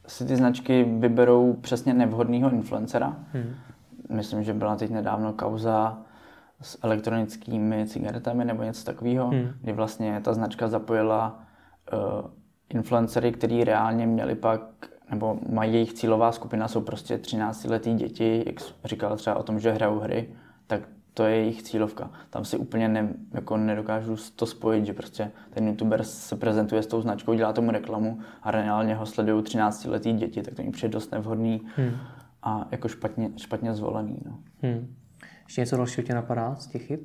si 0.08 0.26
ty 0.26 0.36
značky 0.36 0.84
vyberou 0.84 1.54
přesně 1.54 1.94
nevhodného 1.94 2.52
influencera. 2.52 3.16
Hmm. 3.34 3.56
Myslím, 4.10 4.44
že 4.44 4.54
byla 4.54 4.76
teď 4.76 4.92
nedávno 4.92 5.34
kauza 5.34 6.02
s 6.62 6.78
elektronickými 6.84 7.88
cigaretami 7.88 8.46
nebo 8.46 8.64
něco 8.64 8.84
takového, 8.84 9.30
hmm. 9.30 9.50
kdy 9.62 9.74
vlastně 9.74 10.22
ta 10.22 10.34
značka 10.34 10.68
zapojila 10.68 11.44
uh, 11.94 12.32
influencery, 12.70 13.32
který 13.32 13.64
reálně 13.64 14.08
měli 14.08 14.36
pak, 14.36 14.62
nebo 15.12 15.40
mají 15.50 15.74
jejich 15.74 15.94
cílová 15.94 16.32
skupina, 16.32 16.68
jsou 16.68 16.82
prostě 16.82 17.18
13-letý 17.18 17.94
děti, 17.94 18.44
jak 18.46 18.56
říkal 18.86 19.18
třeba 19.18 19.36
o 19.36 19.44
tom, 19.44 19.60
že 19.60 19.72
hrajou 19.72 20.00
hry, 20.00 20.30
tak 20.68 20.82
to 21.14 21.24
je 21.24 21.36
jejich 21.36 21.64
cílovka. 21.64 22.12
Tam 22.30 22.46
si 22.46 22.58
úplně 22.58 22.90
ne, 22.90 23.14
jako 23.34 23.58
nedokážu 23.58 24.16
to 24.36 24.46
spojit, 24.46 24.86
že 24.86 24.94
prostě 24.94 25.32
ten 25.50 25.68
youtuber 25.68 26.04
se 26.04 26.36
prezentuje 26.36 26.84
s 26.84 26.88
tou 26.88 27.02
značkou, 27.02 27.34
dělá 27.34 27.54
tomu 27.54 27.72
reklamu 27.72 28.20
a 28.44 28.52
reálně 28.52 28.96
ho 28.96 29.06
sledují 29.06 29.44
13 29.44 29.86
letý 29.86 30.14
děti, 30.14 30.42
tak 30.42 30.54
to 30.54 30.64
mi 30.64 30.72
přijde 30.72 30.94
dost 30.94 31.12
nevhodný 31.12 31.62
hmm. 31.76 31.92
a 32.44 32.68
jako 32.72 32.88
špatně, 32.88 33.32
špatně 33.38 33.74
zvolený. 33.74 34.18
No. 34.26 34.40
Hmm. 34.62 34.96
Ještě 35.44 35.62
něco 35.62 35.78
dalšího 35.78 36.08
tě 36.08 36.14
napadá 36.14 36.56
z 36.56 36.68
těch 36.68 36.86
chyb? 36.86 37.00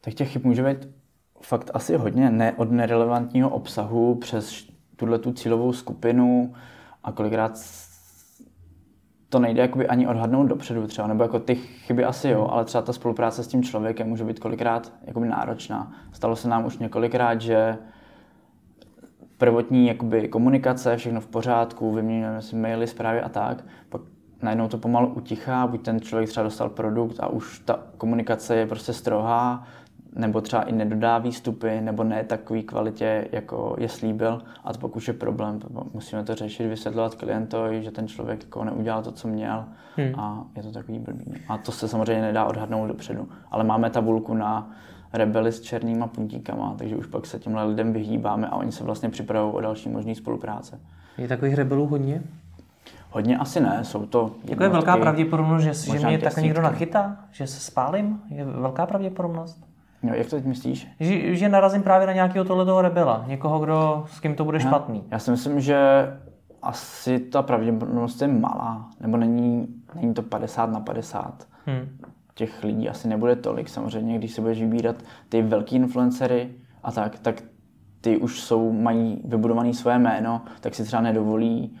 Tak 0.00 0.14
těch 0.14 0.32
chyb 0.32 0.44
může 0.44 0.62
být 0.62 0.88
fakt 1.40 1.70
asi 1.74 1.96
hodně, 1.96 2.30
ne 2.30 2.52
od 2.52 2.70
nerelevantního 2.70 3.50
obsahu 3.50 4.14
přes 4.14 4.69
tuhle 5.00 5.18
tu 5.18 5.32
cílovou 5.32 5.72
skupinu 5.72 6.54
a 7.04 7.12
kolikrát 7.12 7.52
to 9.28 9.38
nejde 9.38 9.62
jakoby 9.62 9.88
ani 9.88 10.06
odhadnout 10.06 10.46
dopředu 10.46 10.86
třeba, 10.86 11.08
nebo 11.08 11.22
jako 11.22 11.38
ty 11.38 11.54
chyby 11.54 12.04
asi 12.04 12.28
jo, 12.28 12.48
ale 12.50 12.64
třeba 12.64 12.82
ta 12.82 12.92
spolupráce 12.92 13.44
s 13.44 13.48
tím 13.48 13.62
člověkem 13.62 14.08
může 14.08 14.24
být 14.24 14.38
kolikrát 14.38 14.92
jakoby 15.04 15.28
náročná. 15.28 15.92
Stalo 16.12 16.36
se 16.36 16.48
nám 16.48 16.66
už 16.66 16.78
několikrát, 16.78 17.40
že 17.40 17.78
prvotní 19.38 19.86
jakoby 19.86 20.28
komunikace, 20.28 20.96
všechno 20.96 21.20
v 21.20 21.26
pořádku, 21.26 21.92
vyměňujeme 21.92 22.42
si 22.42 22.56
maily, 22.56 22.86
zprávy 22.86 23.20
a 23.20 23.28
tak, 23.28 23.64
pak 23.88 24.00
najednou 24.42 24.68
to 24.68 24.78
pomalu 24.78 25.08
utichá, 25.08 25.66
buď 25.66 25.82
ten 25.82 26.00
člověk 26.00 26.28
třeba 26.28 26.44
dostal 26.44 26.68
produkt 26.68 27.16
a 27.20 27.26
už 27.26 27.58
ta 27.58 27.80
komunikace 27.98 28.56
je 28.56 28.66
prostě 28.66 28.92
strohá, 28.92 29.66
nebo 30.14 30.40
třeba 30.40 30.62
i 30.62 30.72
nedodá 30.72 31.18
výstupy, 31.18 31.80
nebo 31.80 32.04
ne 32.04 32.24
takový 32.24 32.62
kvalitě, 32.62 33.28
jako 33.32 33.76
je 33.78 33.88
slíbil. 33.88 34.42
A 34.64 34.72
to 34.72 34.78
pokud 34.78 34.96
už 34.96 35.08
je 35.08 35.14
problém, 35.14 35.60
musíme 35.94 36.24
to 36.24 36.34
řešit, 36.34 36.68
vysvětlovat 36.68 37.14
klientovi, 37.14 37.82
že 37.82 37.90
ten 37.90 38.08
člověk 38.08 38.42
jako 38.42 38.64
neudělal 38.64 39.02
to, 39.02 39.12
co 39.12 39.28
měl 39.28 39.64
hmm. 39.96 40.20
a 40.20 40.44
je 40.56 40.62
to 40.62 40.72
takový 40.72 40.98
blbý. 40.98 41.24
A 41.48 41.58
to 41.58 41.72
se 41.72 41.88
samozřejmě 41.88 42.22
nedá 42.22 42.44
odhadnout 42.44 42.86
dopředu. 42.86 43.28
Ale 43.50 43.64
máme 43.64 43.90
tabulku 43.90 44.34
na 44.34 44.70
rebely 45.12 45.52
s 45.52 45.60
černýma 45.60 46.06
puntíkama, 46.06 46.74
takže 46.78 46.96
už 46.96 47.06
pak 47.06 47.26
se 47.26 47.38
těmhle 47.38 47.64
lidem 47.64 47.92
vyhýbáme 47.92 48.48
a 48.48 48.56
oni 48.56 48.72
se 48.72 48.84
vlastně 48.84 49.08
připravují 49.08 49.54
o 49.54 49.60
další 49.60 49.88
možný 49.88 50.14
spolupráce. 50.14 50.80
Je 51.18 51.28
takových 51.28 51.54
rebelů 51.54 51.86
hodně? 51.86 52.22
Hodně 53.10 53.38
asi 53.38 53.60
ne, 53.60 53.78
jsou 53.82 54.06
to... 54.06 54.30
Jako 54.44 54.62
je 54.62 54.68
velká 54.68 54.96
pravděpodobnost, 54.96 55.62
že, 55.62 55.98
že 55.98 56.06
mě 56.06 56.18
tak 56.18 56.36
někdo 56.36 56.62
nachytá, 56.62 57.16
že 57.30 57.46
se 57.46 57.60
spálím? 57.60 58.20
Je 58.28 58.44
velká 58.44 58.86
pravděpodobnost? 58.86 59.69
Jo, 60.02 60.14
jak 60.14 60.26
to 60.26 60.36
teď 60.36 60.44
myslíš? 60.44 60.88
Že, 61.00 61.34
že 61.34 61.48
narazím 61.48 61.82
právě 61.82 62.06
na 62.06 62.12
nějakého 62.12 62.44
tohoto 62.44 62.82
rebela, 62.82 63.24
někoho, 63.26 63.58
kdo, 63.58 64.04
s 64.08 64.20
kým 64.20 64.34
to 64.34 64.44
bude 64.44 64.58
Aha. 64.58 64.68
špatný. 64.68 65.04
Já 65.10 65.18
si 65.18 65.30
myslím, 65.30 65.60
že 65.60 66.06
asi 66.62 67.18
ta 67.18 67.42
pravděpodobnost 67.42 68.22
je 68.22 68.28
malá, 68.28 68.90
nebo 69.00 69.16
není, 69.16 69.68
není 69.94 70.14
to 70.14 70.22
50 70.22 70.70
na 70.70 70.80
50. 70.80 71.48
Hmm. 71.66 71.98
Těch 72.34 72.64
lidí 72.64 72.88
asi 72.88 73.08
nebude 73.08 73.36
tolik. 73.36 73.68
Samozřejmě, 73.68 74.18
když 74.18 74.32
si 74.32 74.40
budeš 74.40 74.60
vybírat 74.60 74.96
ty 75.28 75.42
velký 75.42 75.76
influencery 75.76 76.50
a 76.82 76.92
tak, 76.92 77.18
tak 77.18 77.42
ty 78.00 78.16
už 78.16 78.40
jsou, 78.40 78.72
mají 78.72 79.22
vybudované 79.24 79.74
své 79.74 79.98
jméno, 79.98 80.42
tak 80.60 80.74
si 80.74 80.84
třeba 80.84 81.02
nedovolí 81.02 81.78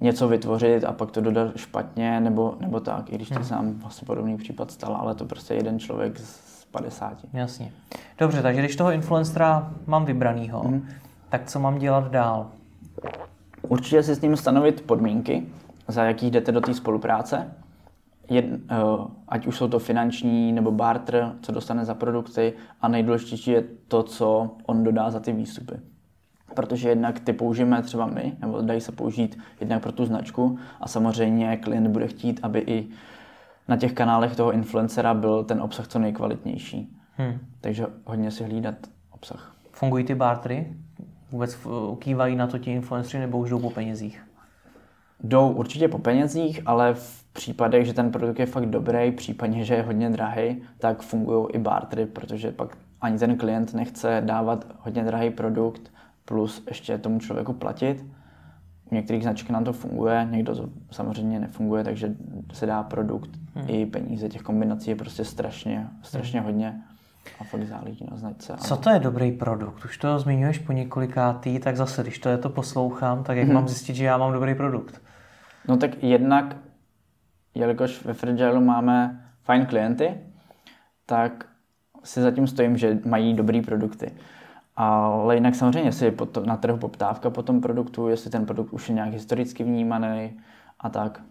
něco 0.00 0.28
vytvořit 0.28 0.84
a 0.84 0.92
pak 0.92 1.10
to 1.10 1.20
dodat 1.20 1.56
špatně, 1.56 2.20
nebo, 2.20 2.56
nebo 2.60 2.80
tak, 2.80 3.12
i 3.12 3.14
když 3.14 3.28
to 3.28 3.34
hmm. 3.34 3.44
se 3.44 3.54
nám 3.54 3.72
vlastně 3.72 4.06
podobný 4.06 4.36
případ 4.36 4.70
stal, 4.70 4.96
ale 4.96 5.14
to 5.14 5.24
prostě 5.24 5.54
jeden 5.54 5.78
člověk 5.78 6.18
z 6.18 6.49
50. 6.70 7.18
Jasně. 7.32 7.72
Dobře, 8.18 8.42
takže 8.42 8.60
když 8.60 8.76
toho 8.76 8.92
influencera 8.92 9.72
mám 9.86 10.04
vybranýho, 10.04 10.62
mm. 10.64 10.88
tak 11.28 11.46
co 11.46 11.60
mám 11.60 11.78
dělat 11.78 12.10
dál? 12.10 12.46
Určitě 13.62 14.02
si 14.02 14.14
s 14.14 14.20
ním 14.20 14.36
stanovit 14.36 14.80
podmínky, 14.80 15.46
za 15.88 16.04
jakých 16.04 16.30
jdete 16.30 16.52
do 16.52 16.60
té 16.60 16.74
spolupráce. 16.74 17.54
Jed, 18.30 18.44
uh, 18.44 19.06
ať 19.28 19.46
už 19.46 19.56
jsou 19.56 19.68
to 19.68 19.78
finanční 19.78 20.52
nebo 20.52 20.72
barter, 20.72 21.32
co 21.42 21.52
dostane 21.52 21.84
za 21.84 21.94
produkty 21.94 22.52
a 22.80 22.88
nejdůležitější 22.88 23.50
je 23.50 23.64
to, 23.88 24.02
co 24.02 24.50
on 24.66 24.84
dodá 24.84 25.10
za 25.10 25.20
ty 25.20 25.32
výstupy. 25.32 25.74
Protože 26.54 26.88
jednak 26.88 27.20
ty 27.20 27.32
použijeme 27.32 27.82
třeba 27.82 28.06
my, 28.06 28.36
nebo 28.40 28.60
dají 28.60 28.80
se 28.80 28.92
použít 28.92 29.38
jednak 29.60 29.82
pro 29.82 29.92
tu 29.92 30.06
značku 30.06 30.58
a 30.80 30.88
samozřejmě 30.88 31.56
klient 31.56 31.88
bude 31.88 32.06
chtít, 32.06 32.40
aby 32.42 32.58
i 32.58 32.88
na 33.70 33.76
těch 33.76 33.92
kanálech 33.92 34.36
toho 34.36 34.52
influencera 34.52 35.14
byl 35.14 35.44
ten 35.44 35.62
obsah 35.62 35.88
co 35.88 35.98
nejkvalitnější. 35.98 36.96
Hmm. 37.16 37.38
Takže 37.60 37.86
hodně 38.04 38.30
si 38.30 38.44
hlídat 38.44 38.74
obsah. 39.10 39.54
Fungují 39.72 40.04
ty 40.04 40.14
bartery? 40.14 40.76
Vůbec 41.30 41.58
kývají 41.98 42.36
na 42.36 42.46
to 42.46 42.58
ti 42.58 42.72
influenceri 42.72 43.20
nebo 43.20 43.38
už 43.38 43.50
jdou 43.50 43.58
po 43.58 43.70
penězích? 43.70 44.22
Jdou 45.24 45.50
určitě 45.50 45.88
po 45.88 45.98
penězích, 45.98 46.60
ale 46.66 46.94
v 46.94 47.24
případech, 47.32 47.86
že 47.86 47.94
ten 47.94 48.10
produkt 48.10 48.38
je 48.38 48.46
fakt 48.46 48.66
dobrý, 48.66 49.12
případně, 49.12 49.64
že 49.64 49.74
je 49.74 49.82
hodně 49.82 50.10
drahý, 50.10 50.62
tak 50.78 51.02
fungují 51.02 51.46
i 51.52 51.58
bartery, 51.58 52.06
protože 52.06 52.52
pak 52.52 52.76
ani 53.00 53.18
ten 53.18 53.36
klient 53.36 53.74
nechce 53.74 54.22
dávat 54.24 54.66
hodně 54.78 55.04
drahý 55.04 55.30
produkt 55.30 55.92
plus 56.24 56.62
ještě 56.68 56.98
tomu 56.98 57.18
člověku 57.18 57.52
platit 57.52 58.06
u 58.92 58.94
některých 58.94 59.22
značek 59.22 59.50
nám 59.50 59.64
to 59.64 59.72
funguje, 59.72 60.28
někdo 60.30 60.54
to 60.54 60.68
samozřejmě 60.90 61.40
nefunguje, 61.40 61.84
takže 61.84 62.14
se 62.52 62.66
dá 62.66 62.82
produkt 62.82 63.30
hmm. 63.54 63.64
i 63.68 63.86
peníze. 63.86 64.28
Těch 64.28 64.42
kombinací 64.42 64.90
je 64.90 64.96
prostě 64.96 65.24
strašně, 65.24 65.88
strašně 66.02 66.40
hmm. 66.40 66.46
hodně 66.46 66.82
a 67.40 67.44
fakt 67.44 67.66
záleží 67.66 68.06
na 68.10 68.16
značce. 68.16 68.54
Co 68.58 68.76
to 68.76 68.90
je 68.90 68.98
dobrý 68.98 69.32
produkt? 69.32 69.84
Už 69.84 69.98
to 69.98 70.18
zmiňuješ 70.18 70.58
po 70.58 70.72
několikátý, 70.72 71.58
tak 71.58 71.76
zase, 71.76 72.02
když 72.02 72.18
to 72.18 72.28
je 72.28 72.38
to 72.38 72.48
poslouchám, 72.48 73.24
tak 73.24 73.36
jak 73.36 73.46
hmm. 73.46 73.54
mám 73.54 73.68
zjistit, 73.68 73.94
že 73.94 74.04
já 74.04 74.18
mám 74.18 74.32
dobrý 74.32 74.54
produkt? 74.54 75.02
No 75.68 75.76
tak 75.76 76.02
jednak, 76.02 76.56
jelikož 77.54 78.04
ve 78.04 78.14
Fragilu 78.14 78.60
máme 78.60 79.24
fajn 79.42 79.66
klienty, 79.66 80.14
tak 81.06 81.46
si 82.04 82.20
zatím 82.20 82.46
stojím, 82.46 82.76
že 82.76 82.98
mají 83.04 83.34
dobrý 83.34 83.62
produkty. 83.62 84.12
Ale 84.82 85.34
jinak 85.34 85.54
samozřejmě, 85.54 85.88
jestli 85.88 86.06
je 86.06 86.12
na 86.44 86.56
trhu 86.56 86.76
poptávka 86.76 87.30
po 87.30 87.42
tom 87.42 87.60
produktu, 87.60 88.08
jestli 88.08 88.30
ten 88.30 88.46
produkt 88.46 88.72
už 88.72 88.88
je 88.88 88.94
nějak 88.94 89.12
historicky 89.12 89.64
vnímaný 89.64 90.30
a 90.80 90.88
tak. 90.88 91.22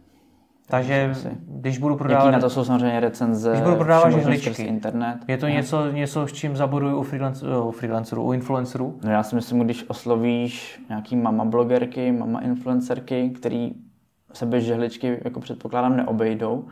Takže 0.67 1.13
když 1.47 1.77
budu 1.77 1.95
prodávat... 1.95 2.25
Jaký 2.25 2.33
na 2.33 2.39
to 2.39 2.49
jsou 2.49 2.63
samozřejmě 2.63 2.99
recenze, 2.99 3.51
když 3.51 3.63
budu 3.63 3.75
prodávat 3.75 4.09
žehličky, 4.09 4.63
internet. 4.63 5.17
Je 5.27 5.38
to 5.38 5.47
něco, 5.47 5.91
něco, 5.91 6.27
s 6.27 6.33
čím 6.33 6.55
zabuduju 6.55 6.97
u, 6.97 7.03
freelancerů, 7.03 7.67
u 7.67 7.71
freelancerů, 7.71 8.23
u 8.23 8.33
influencerů? 8.33 8.99
No 9.03 9.12
já 9.12 9.23
si 9.23 9.35
myslím, 9.35 9.59
když 9.59 9.85
oslovíš 9.88 10.81
nějaký 10.89 11.15
mama 11.15 11.45
blogerky, 11.45 12.12
mama 12.12 12.39
influencerky, 12.39 13.29
který 13.29 13.71
se 14.33 14.45
bez 14.45 14.63
žehličky, 14.63 15.21
jako 15.23 15.39
předpokládám, 15.39 15.97
neobejdou, 15.97 16.67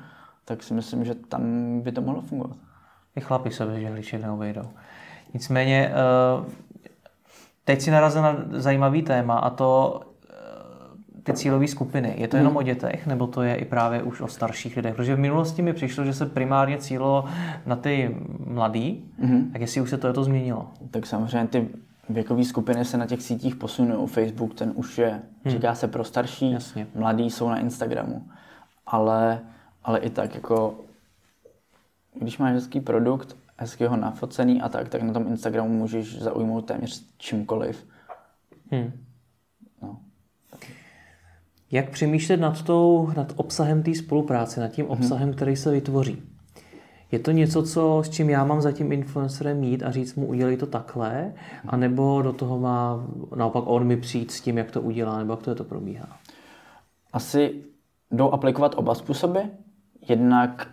tak 0.46 0.63
si 0.63 0.74
myslím, 0.74 1.06
že 1.06 1.16
tam 1.16 1.42
by 1.82 1.92
to 1.92 2.02
mohlo 2.02 2.22
fungovat. 2.22 2.58
I 3.16 3.22
chlapi 3.22 3.52
se 3.52 3.66
bez 3.66 3.78
žehliček 3.78 4.22
neobejdou. 4.22 4.63
Nicméně 5.34 5.92
eh, 5.92 6.52
teď 7.68 7.82
si 7.82 7.92
narazil 7.92 8.22
na 8.22 8.36
zajímavý 8.52 9.02
téma 9.02 9.38
a 9.38 9.50
to 9.50 10.02
eh, 10.30 11.24
ty 11.24 11.34
cílové 11.34 11.68
skupiny. 11.68 12.14
Je 12.18 12.28
to 12.28 12.38
jenom 12.38 12.52
hmm. 12.52 12.58
o 12.58 12.62
dětech, 12.62 13.08
nebo 13.08 13.28
to 13.28 13.42
je 13.42 13.56
i 13.56 13.66
právě 13.66 14.04
už 14.04 14.22
o 14.22 14.28
starších 14.28 14.76
lidech? 14.76 14.96
Protože 14.96 15.16
v 15.16 15.20
minulosti 15.20 15.62
mi 15.62 15.74
přišlo, 15.74 16.06
že 16.06 16.14
se 16.14 16.26
primárně 16.26 16.78
cílo 16.78 17.26
na 17.66 17.76
ty 17.76 18.16
mladý, 18.46 19.06
hmm. 19.20 19.52
tak 19.52 19.62
jestli 19.62 19.82
už 19.82 19.90
se 19.90 19.98
to, 19.98 20.08
je 20.08 20.14
to 20.14 20.24
změnilo? 20.24 20.68
Tak 20.92 21.06
samozřejmě 21.06 21.48
ty 21.48 21.68
věkové 22.10 22.44
skupiny 22.44 22.86
se 22.86 22.98
na 22.98 23.06
těch 23.06 23.22
sítích 23.22 23.56
posunují. 23.56 24.08
Facebook 24.08 24.54
ten 24.54 24.72
už 24.76 24.98
je, 24.98 25.10
hmm. 25.10 25.22
říká 25.46 25.76
se 25.76 25.88
pro 25.88 26.04
starší, 26.04 26.52
Jasně. 26.52 26.88
mladí 26.96 27.30
jsou 27.30 27.50
na 27.50 27.60
Instagramu. 27.60 28.28
Ale, 28.86 29.40
ale 29.84 30.00
i 30.00 30.10
tak, 30.10 30.36
jako 30.36 30.76
když 32.14 32.38
máš 32.38 32.54
hezký 32.54 32.80
produkt 32.80 33.36
hezky 33.58 33.86
ho 33.86 33.98
nafocený 33.98 34.62
a 34.62 34.70
tak, 34.70 34.89
tak 34.89 35.02
na 35.02 35.13
tom 35.13 35.28
Instagramu 35.28 35.70
můžeš 35.70 36.22
zaujmout 36.22 36.65
téměř 36.65 37.06
čímkoliv. 37.17 37.88
Hmm. 38.72 38.91
No. 39.82 40.00
Jak 41.72 41.89
přemýšlet 41.89 42.38
nad, 42.38 42.62
tou, 42.62 43.12
nad 43.15 43.34
obsahem 43.36 43.84
té 43.84 43.96
spolupráce, 43.96 44.60
nad 44.60 44.67
tím 44.67 44.86
mhm. 44.86 44.93
obsahem, 44.93 45.28
hmm. 45.28 45.36
který 45.36 45.56
se 45.56 45.72
vytvoří? 45.72 46.24
Je 47.12 47.20
to 47.20 47.32
něco, 47.32 47.63
co, 47.63 48.04
s 48.06 48.10
čím 48.10 48.30
já 48.30 48.43
mám 48.43 48.62
za 48.62 48.72
tím 48.72 48.91
influencerem 48.91 49.60
mít 49.60 49.84
a 49.84 49.91
říct 49.91 50.15
mu, 50.15 50.28
udělej 50.28 50.58
to 50.58 50.65
takhle, 50.65 51.34
anebo 51.67 52.22
do 52.22 52.34
toho 52.34 52.60
má 52.60 53.08
naopak 53.36 53.63
on 53.67 53.88
mi 53.88 53.98
přijít 53.98 54.32
s 54.32 54.41
tím, 54.41 54.58
jak 54.58 54.72
to 54.72 54.82
udělá, 54.82 55.20
nebo 55.20 55.34
jak 55.34 55.41
to, 55.43 55.50
je 55.50 55.56
to 55.56 55.63
probíhá? 55.63 56.17
Asi 57.13 57.63
jdou 58.12 58.32
aplikovat 58.32 58.76
oba 58.76 58.96
způsoby. 58.96 59.39
Jednak 60.10 60.67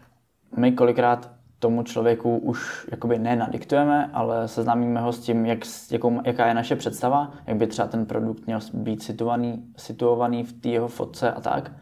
my 0.57 0.73
kolikrát 0.73 1.34
tomu 1.65 1.83
člověku 1.83 2.37
už 2.37 2.89
jakoby 2.91 3.19
ne 3.19 3.37
nadiktujeme, 3.37 4.11
ale 4.13 4.49
seznámíme 4.49 5.01
ho 5.01 5.13
s 5.13 5.21
tím, 5.21 5.47
jak, 5.47 5.59
jakou, 5.91 6.21
jaká 6.25 6.47
je 6.47 6.55
naše 6.55 6.77
představa, 6.77 7.33
jak 7.47 7.57
by 7.57 7.67
třeba 7.67 7.89
ten 7.89 8.07
produkt 8.07 8.47
měl 8.47 8.59
být 8.75 9.03
situovaný, 9.03 9.65
situovaný 9.77 10.45
v 10.45 10.53
té 10.53 10.69
jeho 10.69 10.89
fotce 10.89 11.33
a 11.33 11.41
tak. 11.41 11.73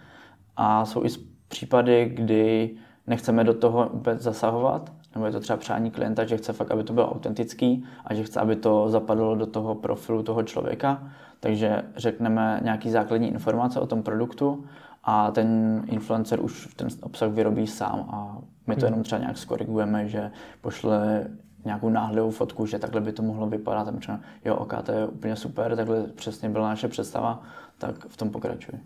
A 0.56 0.84
jsou 0.84 1.04
i 1.04 1.08
případy, 1.48 2.12
kdy 2.14 2.70
nechceme 3.06 3.44
do 3.44 3.54
toho 3.54 3.90
vůbec 3.92 4.22
zasahovat, 4.22 4.92
nebo 5.14 5.26
je 5.26 5.32
to 5.32 5.40
třeba 5.40 5.56
přání 5.56 5.90
klienta, 5.90 6.24
že 6.24 6.36
chce 6.36 6.52
fakt, 6.52 6.70
aby 6.70 6.84
to 6.84 6.92
bylo 6.92 7.12
autentický 7.12 7.84
a 8.04 8.14
že 8.14 8.24
chce, 8.24 8.40
aby 8.40 8.56
to 8.56 8.88
zapadlo 8.88 9.34
do 9.34 9.46
toho 9.46 9.74
profilu 9.74 10.22
toho 10.22 10.42
člověka. 10.42 11.10
Takže 11.40 11.82
řekneme 11.96 12.60
nějaký 12.62 12.90
základní 12.90 13.28
informace 13.28 13.80
o 13.80 13.86
tom 13.86 14.02
produktu 14.02 14.64
a 15.04 15.30
ten 15.30 15.82
influencer 15.86 16.40
už 16.40 16.68
ten 16.76 16.88
obsah 17.02 17.30
vyrobí 17.30 17.66
sám 17.66 18.06
a 18.08 18.38
my 18.66 18.74
to 18.74 18.80
hmm. 18.80 18.86
jenom 18.86 19.02
třeba 19.02 19.18
nějak 19.18 19.38
skorigujeme, 19.38 20.08
že 20.08 20.30
pošle 20.60 21.26
nějakou 21.64 21.88
náhledovou 21.88 22.30
fotku, 22.30 22.66
že 22.66 22.78
takhle 22.78 23.00
by 23.00 23.12
to 23.12 23.22
mohlo 23.22 23.46
vypadat. 23.46 23.88
A 23.88 23.92
třeba, 23.92 24.20
jo, 24.44 24.56
ok, 24.56 24.74
to 24.82 24.92
je 24.92 25.06
úplně 25.06 25.36
super, 25.36 25.76
takhle 25.76 26.02
přesně 26.02 26.48
byla 26.48 26.68
naše 26.68 26.88
představa, 26.88 27.42
tak 27.78 28.06
v 28.08 28.16
tom 28.16 28.30
pokračuji. 28.30 28.80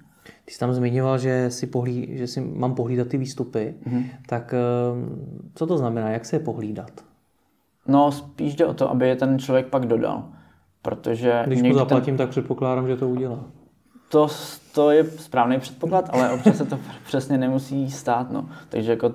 Ty 0.45 0.53
jsi 0.55 0.59
tam 0.59 0.73
zmiňoval, 0.73 1.19
že 1.19 1.51
si, 1.51 1.67
pohlí, 1.67 2.09
že 2.19 2.27
si 2.27 2.41
mám 2.41 2.75
pohlídat 2.75 3.09
ty 3.09 3.19
výstupy, 3.19 3.75
mm-hmm. 3.87 4.05
tak 4.29 4.55
ehm, 4.55 5.51
co 5.55 5.67
to 5.67 5.79
znamená, 5.79 6.11
jak 6.11 6.25
se 6.25 6.37
je 6.37 6.41
pohlídat? 6.41 6.91
No 7.89 8.13
spíš 8.13 8.57
jde 8.57 8.67
o 8.67 8.75
to, 8.75 8.91
aby 8.91 9.09
je 9.09 9.17
ten 9.17 9.39
člověk 9.39 9.67
pak 9.67 9.87
dodal. 9.87 10.29
Protože 10.83 11.43
Když 11.47 11.63
mu 11.63 11.75
zaplatím, 11.75 12.17
ten... 12.17 12.27
tak 12.27 12.31
předpokládám, 12.31 12.87
že 12.87 12.97
to 12.97 13.09
udělá. 13.09 13.45
To, 14.09 14.29
to 14.75 14.91
je 14.91 15.05
správný 15.05 15.61
předpoklad, 15.61 16.11
ale 16.13 16.31
občas 16.31 16.57
se 16.57 16.65
to 16.67 16.79
přesně 17.07 17.39
nemusí 17.39 17.91
stát. 17.91 18.31
No. 18.31 18.49
Takže 18.69 18.91
jako 18.91 19.15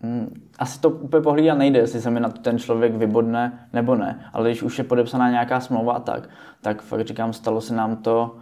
Hmm, 0.00 0.48
asi 0.58 0.80
to 0.80 0.90
úplně 0.90 1.22
pohlídat 1.22 1.58
nejde, 1.58 1.78
jestli 1.78 2.00
se 2.00 2.10
mi 2.10 2.20
na 2.20 2.28
to 2.28 2.40
ten 2.40 2.58
člověk 2.58 2.94
vybodne 2.94 3.68
nebo 3.72 3.94
ne, 3.94 4.30
ale 4.32 4.48
když 4.48 4.62
už 4.62 4.78
je 4.78 4.84
podepsaná 4.84 5.30
nějaká 5.30 5.60
smlouva 5.60 5.92
a 5.92 6.00
tak, 6.00 6.28
tak 6.60 6.82
fakt 6.82 7.06
říkám, 7.06 7.32
stalo 7.32 7.60
se 7.60 7.74
nám 7.74 7.96
to 7.96 8.36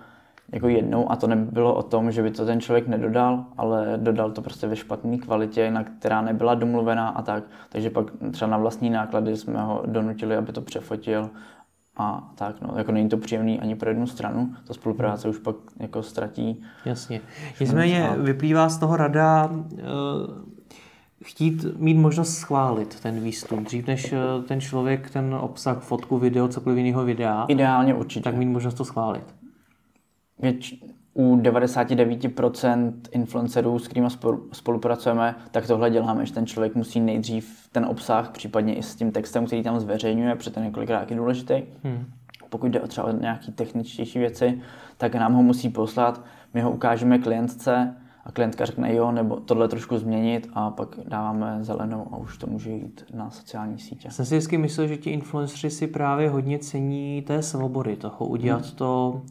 jako 0.53 0.68
jednou 0.68 1.12
a 1.12 1.16
to 1.16 1.27
nebylo 1.27 1.74
o 1.74 1.83
tom, 1.83 2.12
že 2.12 2.22
by 2.22 2.31
to 2.31 2.46
ten 2.46 2.61
člověk 2.61 2.88
nedodal, 2.88 3.44
ale 3.57 3.92
dodal 3.96 4.31
to 4.31 4.42
prostě 4.42 4.66
ve 4.66 4.77
špatné 4.77 5.18
kvalitě, 5.18 5.70
na 5.70 5.85
která 5.85 6.20
nebyla 6.20 6.55
domluvená 6.55 7.09
a 7.09 7.22
tak. 7.22 7.44
Takže 7.68 7.90
pak 7.90 8.07
třeba 8.31 8.50
na 8.50 8.59
vlastní 8.59 8.90
náklady 8.90 9.37
jsme 9.37 9.62
ho 9.62 9.83
donutili, 9.87 10.37
aby 10.37 10.53
to 10.53 10.61
přefotil 10.61 11.31
a 11.96 12.33
tak, 12.35 12.61
no, 12.61 12.74
jako 12.76 12.92
není 12.92 13.09
to 13.09 13.16
příjemný 13.16 13.61
ani 13.61 13.76
pro 13.76 13.90
jednu 13.90 14.07
stranu, 14.07 14.54
ta 14.66 14.74
spolupráce 14.74 15.28
už 15.28 15.38
pak 15.38 15.57
jako 15.80 16.02
ztratí. 16.02 16.62
Jasně. 16.85 17.20
Nicméně 17.61 18.11
vyplývá 18.18 18.68
z 18.68 18.78
toho 18.78 18.96
rada 18.96 19.50
uh 19.52 20.54
chtít 21.24 21.66
mít 21.76 21.94
možnost 21.94 22.35
schválit 22.35 23.00
ten 23.00 23.20
výstup, 23.20 23.61
dřív 23.61 23.87
než 23.87 24.12
eh, 24.12 24.42
ten 24.48 24.61
člověk 24.61 25.11
ten 25.11 25.35
obsah, 25.35 25.83
fotku, 25.83 26.18
video, 26.18 26.48
cokoliv 26.48 26.78
jiného 26.78 27.04
vydá. 27.04 27.44
Ideálně 27.48 27.94
určitě. 27.94 28.24
Tak 28.24 28.37
mít 28.37 28.46
možnost 28.46 28.74
to 28.74 28.85
schválit. 28.85 29.35
Věč, 30.38 30.74
u 31.14 31.37
99% 31.37 32.92
influencerů, 33.11 33.79
s 33.79 33.88
kterými 33.88 34.09
spolupracujeme, 34.53 35.35
tak 35.50 35.66
tohle 35.66 35.90
děláme, 35.90 36.27
že 36.27 36.33
ten 36.33 36.46
člověk 36.46 36.74
musí 36.74 37.00
nejdřív 37.00 37.68
ten 37.72 37.85
obsah, 37.85 38.31
případně 38.31 38.74
i 38.74 38.83
s 38.83 38.94
tím 38.94 39.12
textem, 39.12 39.46
který 39.46 39.62
tam 39.62 39.81
zveřejňuje, 39.81 40.35
protože 40.35 40.50
ten 40.50 40.62
je 40.62 40.68
několikrát 40.68 41.12
důležitý. 41.12 41.62
Hmm. 41.85 42.07
Pokud 42.48 42.66
jde 42.66 42.81
o 42.81 42.87
třeba 42.87 43.07
o 43.07 43.12
nějaké 43.12 43.53
techničtější 43.53 44.18
věci, 44.18 44.61
tak 44.96 45.14
nám 45.14 45.35
ho 45.35 45.42
musí 45.42 45.68
poslat, 45.68 46.24
my 46.55 46.61
ho 46.61 46.70
ukážeme 46.70 47.18
klientce, 47.18 47.96
a 48.24 48.33
klientka 48.33 48.64
řekne 48.64 48.94
jo, 48.94 49.12
nebo 49.12 49.37
tohle 49.37 49.68
trošku 49.68 49.98
změnit 49.98 50.50
a 50.53 50.70
pak 50.70 50.88
dáváme 51.09 51.59
zelenou 51.61 52.09
a 52.12 52.16
už 52.16 52.38
to 52.38 52.46
může 52.46 52.70
jít 52.70 53.05
na 53.14 53.31
sociální 53.31 53.79
sítě. 53.79 54.11
Jsem 54.11 54.24
si 54.24 54.35
vždycky 54.35 54.59
myslel, 54.59 54.87
že 54.87 54.96
ti 54.96 55.11
influenceri 55.11 55.70
si 55.70 55.87
právě 55.87 56.31
hodně 56.31 56.59
cení 56.59 57.22
té 57.22 57.42
svobody, 57.42 57.96
toho 57.96 58.27
udělat 58.27 58.64
hmm. 58.64 58.74
to 58.74 59.22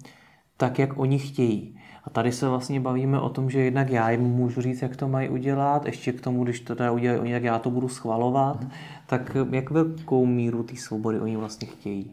tak, 0.63 0.80
jak 0.80 0.99
oni 0.99 1.19
chtějí. 1.19 1.76
A 2.04 2.10
tady 2.10 2.32
se 2.32 2.49
vlastně 2.49 2.80
bavíme 2.80 3.19
o 3.19 3.30
tom, 3.30 3.49
že 3.49 3.60
jednak 3.60 3.89
já 3.89 4.10
jim 4.10 4.21
můžu 4.21 4.62
říct, 4.62 4.82
jak 4.82 4.95
to 4.95 5.08
mají 5.08 5.30
udělat, 5.30 5.86
ještě 5.86 6.13
k 6.13 6.21
tomu, 6.21 6.43
když 6.43 6.60
to 6.60 6.76
teda 6.76 6.91
udělají 6.91 7.19
oni, 7.19 7.32
jak 7.32 7.43
já 7.43 7.60
to 7.60 7.71
budu 7.71 7.89
schvalovat, 7.89 8.62
hmm. 8.62 8.71
tak 9.08 9.38
jak 9.52 9.69
velkou 9.71 10.26
míru 10.26 10.63
té 10.63 10.76
svobody 10.76 11.19
oni 11.19 11.38
vlastně 11.38 11.67
chtějí? 11.67 12.12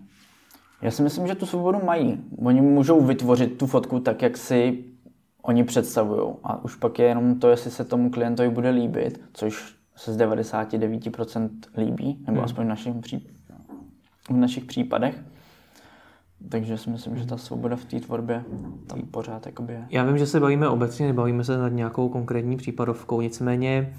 Já 0.82 0.90
si 0.90 1.02
myslím, 1.02 1.26
že 1.26 1.34
tu 1.34 1.46
svobodu 1.46 1.78
mají. 1.84 2.20
Oni 2.38 2.60
můžou 2.60 3.00
vytvořit 3.00 3.58
tu 3.58 3.66
fotku 3.66 4.00
tak, 4.00 4.22
jak 4.22 4.36
si 4.36 4.84
oni 5.42 5.64
představují. 5.64 6.34
A 6.44 6.64
už 6.64 6.74
pak 6.74 6.98
je 6.98 7.06
jenom 7.06 7.40
to, 7.40 7.48
jestli 7.48 7.70
se 7.70 7.84
tomu 7.84 8.10
klientovi 8.10 8.50
bude 8.50 8.70
líbit, 8.70 9.20
což 9.32 9.74
se 9.96 10.12
z 10.12 10.18
99% 10.18 11.48
líbí, 11.76 12.18
nebo 12.26 12.36
hmm. 12.36 12.44
aspoň 12.44 12.64
v 12.64 12.68
našich, 12.68 12.94
pří, 12.94 13.26
v 14.30 14.36
našich 14.36 14.64
případech. 14.64 15.22
Takže 16.50 16.78
si 16.78 16.90
myslím, 16.90 17.16
že 17.16 17.26
ta 17.26 17.36
svoboda 17.36 17.76
v 17.76 17.84
té 17.84 18.00
tvorbě 18.00 18.44
tam 18.86 19.02
pořád 19.02 19.46
jakoby 19.46 19.72
je. 19.72 19.84
Já 19.90 20.04
vím, 20.04 20.18
že 20.18 20.26
se 20.26 20.40
bavíme 20.40 20.68
obecně, 20.68 21.06
nebavíme 21.06 21.44
se 21.44 21.58
nad 21.58 21.68
nějakou 21.68 22.08
konkrétní 22.08 22.56
případovkou, 22.56 23.20
nicméně 23.20 23.94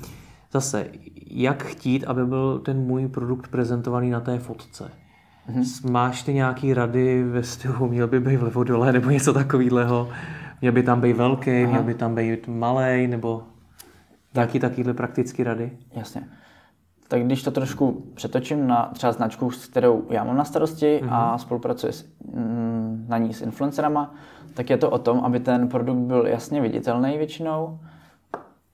zase, 0.52 0.88
jak 1.28 1.64
chtít, 1.64 2.04
aby 2.04 2.26
byl 2.26 2.60
ten 2.60 2.78
můj 2.78 3.08
produkt 3.08 3.48
prezentovaný 3.48 4.10
na 4.10 4.20
té 4.20 4.40
fotce? 4.40 4.92
Mm-hmm. 5.50 5.92
Máš 5.92 6.24
ty 6.24 6.34
nějaký 6.34 6.74
rady 6.74 7.24
ve 7.24 7.44
stylu, 7.44 7.88
měl 7.88 8.08
by 8.08 8.20
být 8.20 8.38
vlevo 8.38 8.64
dole 8.64 8.94
nebo 8.94 9.10
něco 9.10 9.34
takového? 9.34 10.10
Měl 10.62 10.74
by 10.74 10.84
tam 10.84 11.02
být 11.02 11.18
velký, 11.18 11.64
Aha. 11.64 11.72
měl 11.72 11.84
by 11.84 11.94
tam 11.94 12.16
být 12.16 12.48
malý, 12.48 13.08
nebo 13.08 13.44
taky 14.34 14.60
takovýhle 14.60 14.94
praktické 14.94 15.44
rady? 15.44 15.72
Jasně. 15.96 16.22
Tak 17.12 17.24
když 17.24 17.44
to 17.44 17.52
trošku 17.52 18.04
přetočím 18.14 18.68
na 18.68 18.92
třeba 18.94 19.14
značku, 19.14 19.52
s 19.52 19.68
kterou 19.68 20.04
já 20.10 20.24
mám 20.24 20.38
na 20.38 20.46
starosti 20.46 21.02
mm-hmm. 21.04 21.14
a 21.14 21.30
mhm. 21.30 21.40
spolupracuji 21.40 21.94
s, 21.94 22.06
mm, 22.34 23.06
na 23.10 23.18
ní 23.18 23.34
s 23.34 23.42
influencerama, 23.42 24.14
tak 24.54 24.70
je 24.70 24.78
to 24.78 24.90
o 24.90 24.98
tom, 24.98 25.20
aby 25.20 25.40
ten 25.40 25.68
produkt 25.68 25.98
byl 25.98 26.28
jasně 26.28 26.62
viditelný 26.62 27.18
většinou, 27.18 27.80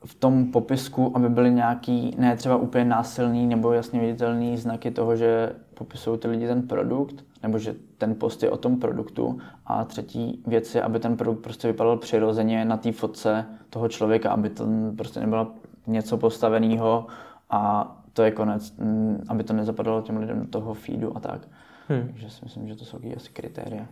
v 0.05 0.15
tom 0.15 0.51
popisku, 0.51 1.11
aby 1.15 1.29
byly 1.29 1.51
nějaký, 1.51 2.15
ne 2.17 2.35
třeba 2.35 2.55
úplně 2.57 2.85
násilný 2.85 3.47
nebo 3.47 3.73
jasně 3.73 3.99
viditelný 3.99 4.57
znaky 4.57 4.91
toho, 4.91 5.15
že 5.15 5.55
popisují 5.73 6.19
ty 6.19 6.27
lidi 6.27 6.47
ten 6.47 6.67
produkt, 6.67 7.23
nebo 7.43 7.59
že 7.59 7.75
ten 7.97 8.15
post 8.15 8.43
je 8.43 8.51
o 8.51 8.57
tom 8.57 8.79
produktu. 8.79 9.37
A 9.65 9.83
třetí 9.83 10.43
věc 10.47 10.75
je, 10.75 10.81
aby 10.81 10.99
ten 10.99 11.17
produkt 11.17 11.39
prostě 11.39 11.67
vypadal 11.67 11.97
přirozeně 11.97 12.65
na 12.65 12.77
té 12.77 12.91
fotce 12.91 13.45
toho 13.69 13.87
člověka, 13.87 14.31
aby 14.31 14.49
to 14.49 14.65
prostě 14.97 15.19
nebylo 15.19 15.47
něco 15.87 16.17
postaveného 16.17 17.07
a 17.49 17.93
to 18.17 18.23
je 18.23 18.31
konec, 18.31 18.73
mm, 18.77 19.23
aby 19.27 19.43
to 19.43 19.53
nezapadalo 19.53 20.01
těm 20.01 20.17
lidem 20.17 20.39
do 20.39 20.47
toho 20.47 20.73
feedu 20.73 21.17
a 21.17 21.19
tak. 21.19 21.47
Hmm. 21.87 22.07
Takže 22.07 22.29
si 22.29 22.39
myslím, 22.43 22.67
že 22.67 22.75
to 22.75 22.85
jsou 22.85 22.99
asi 23.15 23.29
kritéria. 23.33 23.85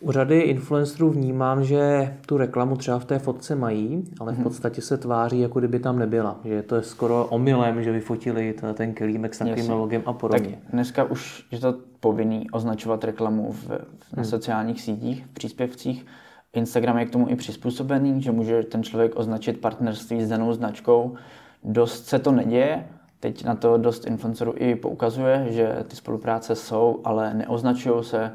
U 0.00 0.12
řady 0.12 0.40
influencerů 0.40 1.10
vnímám, 1.10 1.64
že 1.64 2.14
tu 2.26 2.36
reklamu 2.36 2.76
třeba 2.76 2.98
v 2.98 3.04
té 3.04 3.18
fotce 3.18 3.54
mají, 3.54 4.04
ale 4.20 4.32
v 4.32 4.34
mhm. 4.34 4.42
podstatě 4.42 4.80
se 4.80 4.96
tváří, 4.96 5.40
jako 5.40 5.58
kdyby 5.58 5.78
tam 5.78 5.98
nebyla. 5.98 6.40
Že 6.44 6.62
to 6.62 6.76
je 6.76 6.82
skoro 6.82 7.26
omylem, 7.26 7.82
že 7.82 7.92
vyfotili 7.92 8.54
ten 8.74 8.94
kelímek 8.94 9.34
s 9.34 9.38
takovým 9.38 9.70
logem 9.70 10.02
a 10.06 10.12
podobně. 10.12 10.50
Tak 10.50 10.72
dneska 10.72 11.04
už 11.04 11.46
je 11.52 11.58
to 11.58 11.74
povinný 12.00 12.50
označovat 12.50 13.04
reklamu 13.04 13.52
v, 13.52 13.68
na 13.68 13.76
hmm. 14.16 14.24
sociálních 14.24 14.80
sítích, 14.80 15.26
v 15.26 15.30
příspěvcích. 15.30 16.06
Instagram 16.52 16.98
je 16.98 17.06
k 17.06 17.10
tomu 17.10 17.28
i 17.28 17.36
přizpůsobený, 17.36 18.22
že 18.22 18.32
může 18.32 18.62
ten 18.62 18.82
člověk 18.82 19.12
označit 19.16 19.60
partnerství 19.60 20.24
s 20.24 20.28
danou 20.28 20.52
značkou. 20.52 21.16
Dost 21.64 22.06
se 22.06 22.18
to 22.18 22.32
neděje, 22.32 22.88
teď 23.20 23.44
na 23.44 23.54
to 23.54 23.78
dost 23.78 24.06
influencerů 24.06 24.54
i 24.56 24.74
poukazuje, 24.74 25.46
že 25.50 25.84
ty 25.88 25.96
spolupráce 25.96 26.54
jsou, 26.54 27.00
ale 27.04 27.34
neoznačují 27.34 28.04
se 28.04 28.32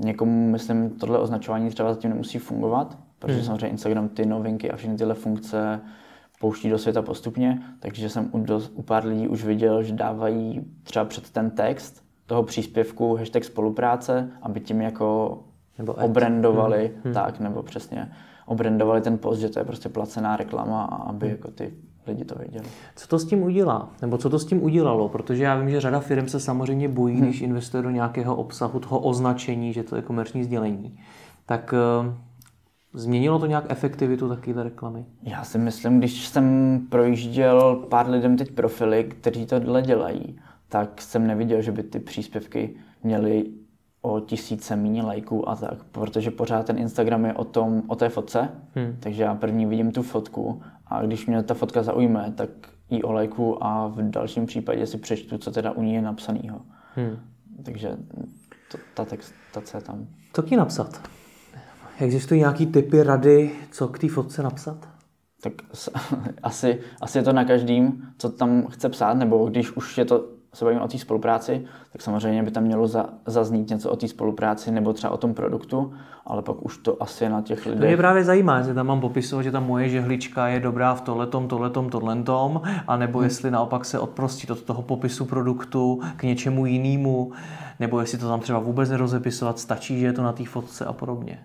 Někomu, 0.00 0.50
myslím, 0.50 0.90
tohle 0.90 1.18
označování 1.18 1.70
třeba 1.70 1.94
zatím 1.94 2.10
nemusí 2.10 2.38
fungovat, 2.38 2.98
protože 3.18 3.36
hmm. 3.36 3.44
samozřejmě 3.44 3.68
Instagram 3.68 4.08
ty 4.08 4.26
novinky 4.26 4.70
a 4.70 4.76
všechny 4.76 4.96
tyhle 4.96 5.14
funkce 5.14 5.80
pouští 6.40 6.70
do 6.70 6.78
světa 6.78 7.02
postupně, 7.02 7.62
takže 7.80 8.10
jsem 8.10 8.28
u, 8.32 8.38
do, 8.38 8.60
u 8.74 8.82
pár 8.82 9.06
lidí 9.06 9.28
už 9.28 9.44
viděl, 9.44 9.82
že 9.82 9.94
dávají 9.94 10.64
třeba 10.82 11.04
před 11.04 11.30
ten 11.30 11.50
text 11.50 12.04
toho 12.26 12.42
příspěvku 12.42 13.16
hashtag 13.16 13.44
spolupráce, 13.44 14.30
aby 14.42 14.60
tím 14.60 14.80
jako 14.80 15.38
nebo 15.78 15.92
obrandovali, 15.92 16.86
hmm. 16.86 17.02
hmm. 17.04 17.14
tak, 17.14 17.40
nebo 17.40 17.62
přesně 17.62 18.12
obrandovali 18.46 19.00
ten 19.00 19.18
post, 19.18 19.38
že 19.38 19.48
to 19.48 19.58
je 19.58 19.64
prostě 19.64 19.88
placená 19.88 20.36
reklama 20.36 20.84
a 20.84 20.96
aby 20.96 21.26
hmm. 21.26 21.36
jako 21.36 21.50
ty 21.50 21.74
lidi 22.08 22.24
to 22.24 22.34
věděli. 22.34 22.66
Co 22.96 23.08
to 23.08 23.18
s 23.18 23.24
tím 23.24 23.42
udělá? 23.42 23.88
Nebo 24.02 24.18
co 24.18 24.30
to 24.30 24.38
s 24.38 24.44
tím 24.46 24.62
udělalo? 24.62 25.08
Protože 25.08 25.44
já 25.44 25.56
vím, 25.56 25.70
že 25.70 25.80
řada 25.80 26.00
firm 26.00 26.28
se 26.28 26.40
samozřejmě 26.40 26.88
bojí, 26.88 27.14
hmm. 27.14 27.24
když 27.24 27.40
investuje 27.40 27.82
do 27.82 27.90
nějakého 27.90 28.36
obsahu, 28.36 28.80
toho 28.80 28.98
označení, 28.98 29.72
že 29.72 29.82
to 29.82 29.96
je 29.96 30.02
komerční 30.02 30.44
sdělení. 30.44 30.98
Tak 31.46 31.74
uh, 32.02 32.12
změnilo 32.92 33.38
to 33.38 33.46
nějak 33.46 33.64
efektivitu 33.68 34.28
takovéhle 34.28 34.62
reklamy? 34.62 35.04
Já 35.22 35.44
si 35.44 35.58
myslím, 35.58 35.98
když 35.98 36.28
jsem 36.28 36.80
projížděl 36.88 37.86
pár 37.88 38.10
lidem 38.10 38.36
teď 38.36 38.52
profily, 38.52 39.04
kteří 39.04 39.46
tohle 39.46 39.82
dělají, 39.82 40.38
tak 40.68 41.02
jsem 41.02 41.26
neviděl, 41.26 41.62
že 41.62 41.72
by 41.72 41.82
ty 41.82 41.98
příspěvky 42.00 42.74
měly 43.02 43.44
o 44.02 44.20
tisíce 44.20 44.76
méně 44.76 45.02
lajků 45.02 45.48
a 45.48 45.56
tak, 45.56 45.84
protože 45.84 46.30
pořád 46.30 46.66
ten 46.66 46.78
Instagram 46.78 47.24
je 47.24 47.34
o, 47.34 47.44
tom, 47.44 47.82
o 47.86 47.96
té 47.96 48.08
fotce, 48.08 48.48
hmm. 48.74 48.96
takže 49.00 49.22
já 49.22 49.34
první 49.34 49.66
vidím 49.66 49.92
tu 49.92 50.02
fotku 50.02 50.62
a 50.90 51.02
když 51.02 51.26
mě 51.26 51.42
ta 51.42 51.54
fotka 51.54 51.82
zaujme, 51.82 52.32
tak 52.36 52.50
ji 52.90 53.02
o 53.02 53.12
lajku 53.12 53.64
a 53.64 53.88
v 53.88 54.10
dalším 54.10 54.46
případě 54.46 54.86
si 54.86 54.98
přečtu, 54.98 55.38
co 55.38 55.50
teda 55.50 55.70
u 55.70 55.82
ní 55.82 55.94
je 55.94 56.02
napsanýho. 56.02 56.60
Hmm. 56.94 57.16
Takže 57.64 57.96
to, 58.72 58.78
ta 58.94 59.04
textace 59.04 59.80
tam. 59.80 60.06
Co 60.32 60.42
ti 60.42 60.56
napsat? 60.56 61.08
Existují 61.98 62.40
nějaký 62.40 62.66
typy 62.66 63.02
rady, 63.02 63.50
co 63.70 63.88
k 63.88 63.98
té 63.98 64.08
fotce 64.08 64.42
napsat? 64.42 64.88
Tak 65.42 65.52
asi, 66.42 66.80
asi 67.00 67.18
je 67.18 67.22
to 67.22 67.32
na 67.32 67.44
každým, 67.44 68.08
co 68.18 68.30
tam 68.30 68.66
chce 68.66 68.88
psát, 68.88 69.14
nebo 69.14 69.46
když 69.46 69.72
už 69.72 69.98
je 69.98 70.04
to 70.04 70.37
se 70.54 70.64
bavíme 70.64 70.82
o 70.82 70.88
té 70.88 70.98
spolupráci, 70.98 71.64
tak 71.92 72.02
samozřejmě 72.02 72.42
by 72.42 72.50
tam 72.50 72.62
mělo 72.62 72.86
za, 72.86 73.06
zaznít 73.26 73.70
něco 73.70 73.90
o 73.90 73.96
té 73.96 74.08
spolupráci 74.08 74.70
nebo 74.70 74.92
třeba 74.92 75.12
o 75.12 75.16
tom 75.16 75.34
produktu, 75.34 75.92
ale 76.26 76.42
pak 76.42 76.64
už 76.64 76.78
to 76.78 77.02
asi 77.02 77.24
je 77.24 77.30
na 77.30 77.42
těch 77.42 77.66
lidech. 77.66 77.80
To 77.80 77.86
mě 77.86 77.96
právě 77.96 78.24
zajímá, 78.24 78.62
že 78.62 78.74
tam 78.74 78.86
mám 78.86 79.00
popisovat, 79.00 79.42
že 79.42 79.52
ta 79.52 79.60
moje 79.60 79.88
žehlička 79.88 80.48
je 80.48 80.60
dobrá 80.60 80.94
v 80.94 81.00
tohletom, 81.00 81.48
tohletom, 81.48 81.90
tohletom, 81.90 82.62
anebo 82.86 83.18
hmm. 83.18 83.26
jestli 83.26 83.50
naopak 83.50 83.84
se 83.84 83.98
odprostit 83.98 84.50
od 84.50 84.62
toho 84.62 84.82
popisu 84.82 85.24
produktu 85.24 86.00
k 86.16 86.22
něčemu 86.22 86.66
jinému, 86.66 87.32
nebo 87.80 88.00
jestli 88.00 88.18
to 88.18 88.28
tam 88.28 88.40
třeba 88.40 88.58
vůbec 88.58 88.90
nerozepisovat, 88.90 89.58
stačí, 89.58 90.00
že 90.00 90.06
je 90.06 90.12
to 90.12 90.22
na 90.22 90.32
té 90.32 90.44
fotce 90.44 90.84
a 90.84 90.92
podobně. 90.92 91.38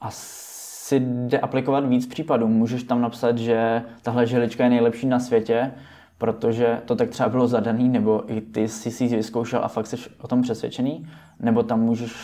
Asi 0.00 1.00
jde 1.00 1.38
aplikovat 1.38 1.86
víc 1.86 2.06
případů. 2.06 2.48
Můžeš 2.48 2.82
tam 2.82 3.00
napsat, 3.00 3.38
že 3.38 3.82
tahle 4.02 4.26
žehlička 4.26 4.64
je 4.64 4.70
nejlepší 4.70 5.06
na 5.06 5.20
světě, 5.20 5.72
protože 6.18 6.80
to 6.84 6.96
tak 6.96 7.08
třeba 7.08 7.28
bylo 7.28 7.48
zadaný, 7.48 7.88
nebo 7.88 8.32
i 8.32 8.40
ty 8.40 8.68
jsi 8.68 8.90
si 8.90 9.16
vyzkoušel 9.16 9.64
a 9.64 9.68
fakt 9.68 9.86
jsi 9.86 9.96
o 10.20 10.28
tom 10.28 10.42
přesvědčený, 10.42 11.06
nebo 11.40 11.62
tam 11.62 11.80
můžeš 11.80 12.14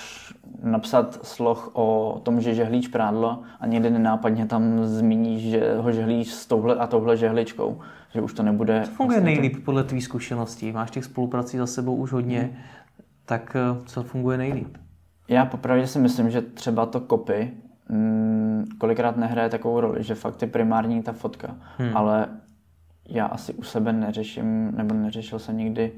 napsat 0.63 1.19
sloh 1.23 1.71
o 1.73 2.21
tom, 2.23 2.41
že 2.41 2.55
žehlíš 2.55 2.89
prádlo 2.89 3.43
a 3.61 3.67
někde 3.67 3.91
nenápadně 3.91 4.47
tam 4.47 4.85
zmíníš, 4.85 5.43
že 5.43 5.77
ho 5.77 5.93
žehlíš 5.93 6.33
s 6.33 6.47
touhle 6.47 6.77
a 6.77 6.87
touhle 6.87 7.17
žehličkou, 7.17 7.81
že 8.15 8.21
už 8.21 8.35
to 8.35 8.43
nebude... 8.43 8.83
Co 8.85 8.91
funguje 8.91 9.21
vlastně 9.21 9.35
nejlíp 9.35 9.57
to... 9.57 9.63
podle 9.65 9.85
tvých 9.85 10.05
zkušeností? 10.05 10.73
Máš 10.73 10.91
těch 10.91 11.05
spoluprací 11.05 11.59
za 11.59 11.67
sebou 11.67 11.97
už 11.97 12.13
hodně, 12.13 12.41
hmm. 12.41 12.53
tak 13.27 13.57
eh, 13.57 13.87
co 13.87 14.03
funguje 14.03 14.39
nejlíp? 14.39 14.77
Já 15.29 15.47
popravdě 15.47 15.87
si 15.87 15.99
myslím, 15.99 16.31
že 16.31 16.43
třeba 16.43 16.87
to 16.87 17.01
kopy 17.01 17.51
mm, 17.89 18.65
kolikrát 18.79 19.17
nehraje 19.17 19.49
takovou 19.49 19.81
roli, 19.81 20.03
že 20.03 20.15
fakt 20.15 20.43
je 20.43 20.49
primární 20.49 21.03
ta 21.03 21.13
fotka, 21.13 21.57
hmm. 21.79 21.97
ale 21.97 22.27
já 23.11 23.27
asi 23.27 23.55
u 23.55 23.63
sebe 23.63 23.93
neřeším, 23.93 24.77
nebo 24.77 24.95
neřešil 24.95 25.39
jsem 25.39 25.57
nikdy, 25.57 25.93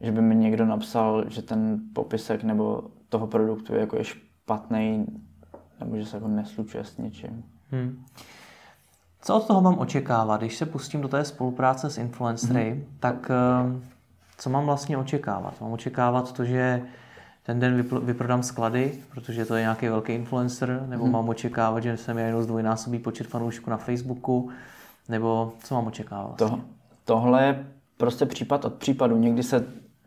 že 0.00 0.12
by 0.12 0.22
mi 0.22 0.36
někdo 0.36 0.66
napsal, 0.66 1.24
že 1.28 1.42
ten 1.42 1.80
popisek 1.92 2.44
nebo 2.44 2.82
toho 3.08 3.26
produktu 3.26 3.74
je 3.74 3.80
jako 3.80 3.96
je 3.96 4.04
špatný, 4.04 5.06
nebo 5.80 5.96
že 5.96 6.06
se 6.06 6.16
jako 6.16 6.28
neslučuje 6.28 6.84
s 6.84 6.96
něčím. 6.96 7.44
Hmm. 7.70 8.04
Co 9.20 9.36
od 9.36 9.46
toho 9.46 9.60
mám 9.60 9.78
očekávat? 9.78 10.40
Když 10.40 10.56
se 10.56 10.66
pustím 10.66 11.00
do 11.00 11.08
té 11.08 11.24
spolupráce 11.24 11.90
s 11.90 11.98
influencery, 11.98 12.70
hmm. 12.70 12.84
tak 13.00 13.30
eh, 13.30 13.80
co 14.38 14.50
mám 14.50 14.64
vlastně 14.64 14.98
očekávat? 14.98 15.60
Mám 15.60 15.72
očekávat 15.72 16.32
to, 16.32 16.44
že 16.44 16.82
ten 17.42 17.60
den 17.60 17.84
vyprodám 18.02 18.42
sklady, 18.42 18.98
protože 19.14 19.44
to 19.44 19.54
je 19.54 19.60
nějaký 19.60 19.88
velký 19.88 20.12
influencer, 20.12 20.84
nebo 20.88 21.04
hmm. 21.04 21.12
mám 21.12 21.28
očekávat, 21.28 21.82
že 21.82 21.96
se 21.96 22.14
mi 22.14 22.22
jenom 22.22 22.42
zdvojnásobí 22.42 22.98
počet 22.98 23.26
fanoušků 23.26 23.70
na 23.70 23.76
Facebooku, 23.76 24.50
nebo 25.08 25.52
co 25.64 25.74
mám 25.74 25.86
očekávat? 25.86 26.36
To, 26.36 26.60
tohle 27.04 27.44
je 27.44 27.66
prostě 27.96 28.26
případ 28.26 28.64
od 28.64 28.74
případu. 28.74 29.16
Někdy 29.16 29.42
se 29.42 29.60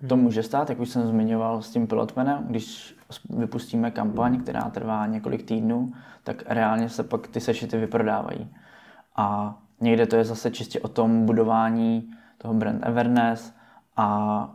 to 0.07 0.15
hmm. 0.15 0.23
může 0.23 0.43
stát, 0.43 0.69
jak 0.69 0.79
už 0.79 0.89
jsem 0.89 1.07
zmiňoval 1.07 1.61
s 1.61 1.69
tím 1.69 1.87
pilotmenem, 1.87 2.45
když 2.49 2.95
vypustíme 3.29 3.91
kampaň, 3.91 4.41
která 4.41 4.69
trvá 4.69 5.07
několik 5.07 5.43
týdnů, 5.43 5.93
tak 6.23 6.43
reálně 6.47 6.89
se 6.89 7.03
pak 7.03 7.27
ty 7.27 7.39
sešity 7.39 7.77
vyprodávají. 7.77 8.49
A 9.15 9.57
někde 9.81 10.07
to 10.07 10.15
je 10.15 10.25
zase 10.25 10.51
čistě 10.51 10.79
o 10.79 10.87
tom 10.87 11.25
budování 11.25 12.11
toho 12.37 12.53
brand 12.53 12.87
awareness 12.87 13.53
a 13.97 14.49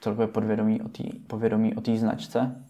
celkově 0.00 0.26
podvědomí 0.26 0.82
o 0.82 0.88
té 0.88 1.04
povědomí 1.26 1.74
o 1.74 1.80
té 1.80 1.96
značce. 1.96 2.64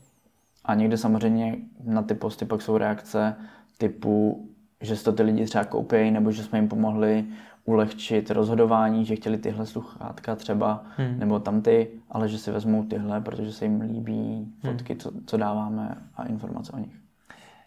A 0.64 0.74
někde 0.74 0.96
samozřejmě 0.96 1.56
na 1.84 2.02
ty 2.02 2.14
posty 2.14 2.44
pak 2.44 2.62
jsou 2.62 2.78
reakce 2.78 3.36
typu 3.78 4.48
že 4.84 4.96
si 4.96 5.04
to 5.04 5.12
ty 5.12 5.22
lidi 5.22 5.44
třeba 5.44 5.64
koupí, 5.64 6.10
nebo 6.10 6.30
že 6.32 6.42
jsme 6.42 6.58
jim 6.58 6.68
pomohli 6.68 7.24
ulehčit 7.64 8.30
rozhodování, 8.30 9.04
že 9.04 9.16
chtěli 9.16 9.38
tyhle 9.38 9.66
sluchátka 9.66 10.36
třeba, 10.36 10.84
hmm. 10.96 11.18
nebo 11.18 11.38
tam 11.38 11.62
ty, 11.62 11.88
ale 12.10 12.28
že 12.28 12.38
si 12.38 12.50
vezmou 12.50 12.84
tyhle, 12.84 13.20
protože 13.20 13.52
se 13.52 13.64
jim 13.64 13.80
líbí 13.80 14.52
fotky, 14.60 14.92
hmm. 14.92 15.00
co, 15.00 15.12
co 15.26 15.36
dáváme 15.36 15.98
a 16.16 16.24
informace 16.24 16.72
o 16.72 16.78
nich. 16.78 17.04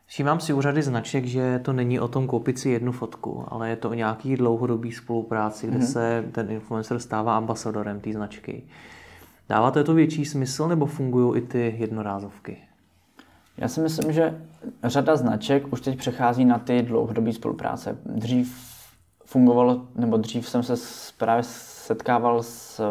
Všímám 0.06 0.40
si 0.40 0.54
u 0.54 0.62
řady 0.62 0.82
značek, 0.82 1.26
že 1.26 1.60
to 1.60 1.74
není 1.74 2.00
o 2.00 2.08
tom 2.08 2.28
koupit 2.28 2.60
si 2.60 2.70
jednu 2.70 2.92
fotku, 2.92 3.44
ale 3.48 3.70
je 3.70 3.76
to 3.76 3.90
o 3.90 3.94
nějaký 3.94 4.36
dlouhodobý 4.36 4.92
spolupráci, 4.92 5.68
kde 5.68 5.78
hmm. 5.78 5.88
se 5.88 6.26
ten 6.32 6.52
influencer 6.52 7.00
stává 7.00 7.38
ambasadorem 7.38 8.00
té 8.00 8.14
značky. 8.14 8.64
Dává 9.50 9.72
to 9.72 9.94
větší 9.94 10.26
smysl 10.26 10.68
nebo 10.68 10.86
fungují 10.86 11.38
i 11.38 11.42
ty 11.42 11.76
jednorázovky? 11.78 12.67
Já 13.58 13.68
si 13.68 13.82
myslím, 13.82 14.12
že 14.12 14.42
řada 14.84 15.16
značek 15.16 15.74
už 15.74 15.82
teď 15.82 15.98
přechází 15.98 16.46
na 16.46 16.60
ty 16.60 16.82
dlouhodobé 16.82 17.34
spolupráce. 17.34 17.98
Dřív 18.06 18.78
fungovalo, 19.26 19.88
nebo 19.96 20.18
dřív 20.18 20.50
jsem 20.50 20.64
se 20.64 20.74
právě 21.18 21.44
setkával 21.44 22.44
s 22.44 22.82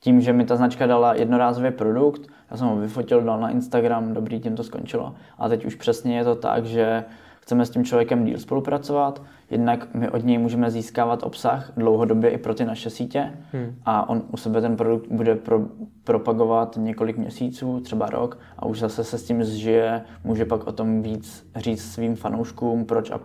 tím, 0.00 0.20
že 0.20 0.32
mi 0.32 0.44
ta 0.44 0.56
značka 0.56 0.86
dala 0.86 1.14
jednorázový 1.14 1.70
produkt, 1.70 2.20
já 2.50 2.56
jsem 2.56 2.66
ho 2.66 2.76
vyfotil, 2.76 3.20
dal 3.20 3.40
na 3.40 3.50
Instagram, 3.50 4.14
dobrý, 4.14 4.40
tím 4.40 4.56
to 4.56 4.62
skončilo. 4.62 5.14
A 5.38 5.48
teď 5.48 5.64
už 5.64 5.74
přesně 5.74 6.18
je 6.18 6.24
to 6.24 6.34
tak, 6.34 6.66
že 6.66 7.04
chceme 7.40 7.66
s 7.66 7.70
tím 7.70 7.84
člověkem 7.84 8.24
díl 8.24 8.38
spolupracovat, 8.38 9.22
jednak 9.50 9.94
my 9.94 10.10
od 10.10 10.24
něj 10.24 10.38
můžeme 10.38 10.70
získávat 10.70 11.22
obsah 11.22 11.72
dlouhodobě 11.76 12.30
i 12.30 12.38
pro 12.38 12.54
ty 12.54 12.64
naše 12.64 12.90
sítě 12.90 13.32
hmm. 13.52 13.74
a 13.84 14.08
on 14.08 14.22
u 14.32 14.36
sebe 14.36 14.60
ten 14.60 14.76
produkt 14.76 15.08
bude 15.10 15.34
pro, 15.34 15.60
propagovat 16.04 16.76
několik 16.76 17.16
měsíců, 17.16 17.80
třeba 17.80 18.06
rok 18.06 18.38
a 18.58 18.66
už 18.66 18.80
zase 18.80 19.04
se 19.04 19.18
s 19.18 19.24
tím 19.24 19.44
zžije, 19.44 20.02
může 20.24 20.44
pak 20.44 20.66
o 20.66 20.72
tom 20.72 21.02
víc 21.02 21.50
říct 21.56 21.84
svým 21.84 22.16
fanouškům, 22.16 22.84
proč 22.84 23.10
a, 23.10 23.20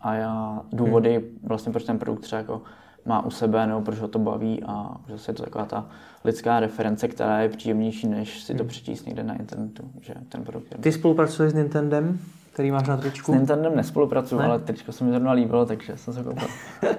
a 0.00 0.14
já 0.14 0.62
důvody 0.72 1.14
hmm. 1.16 1.48
vlastně, 1.48 1.72
proč 1.72 1.84
ten 1.84 1.98
produkt 1.98 2.20
třeba 2.20 2.38
jako 2.38 2.62
má 3.04 3.24
u 3.24 3.30
sebe, 3.30 3.66
nebo 3.66 3.80
proč 3.80 3.98
ho 3.98 4.08
to 4.08 4.18
baví 4.18 4.62
a 4.66 4.96
zase 5.08 5.30
je 5.30 5.34
to 5.34 5.42
taková 5.42 5.64
ta 5.64 5.86
lidská 6.24 6.60
reference, 6.60 7.08
která 7.08 7.40
je 7.40 7.48
příjemnější, 7.48 8.08
než 8.08 8.42
si 8.42 8.54
to 8.54 8.62
hmm. 8.62 8.68
přečíst 8.68 9.06
někde 9.06 9.22
na 9.22 9.34
internetu, 9.38 9.90
že 10.00 10.14
ten 10.28 10.44
produkt 10.44 10.72
je... 10.72 10.78
Ty 10.78 10.92
spolupracuješ 10.92 11.52
s 11.52 11.54
Nintendem? 11.54 12.18
Který 12.52 12.70
máš 12.70 12.88
na 12.88 12.96
tričku? 12.96 13.32
S 13.32 13.34
Nintendem 13.34 13.76
nespolupracuju, 13.76 14.40
ne? 14.40 14.46
ale 14.46 14.58
tričko 14.58 14.92
se 14.92 15.04
mi 15.04 15.10
zrovna 15.10 15.32
líbilo, 15.32 15.66
takže 15.66 15.96
jsem 15.96 16.14
se 16.14 16.22
koupil. 16.22 16.48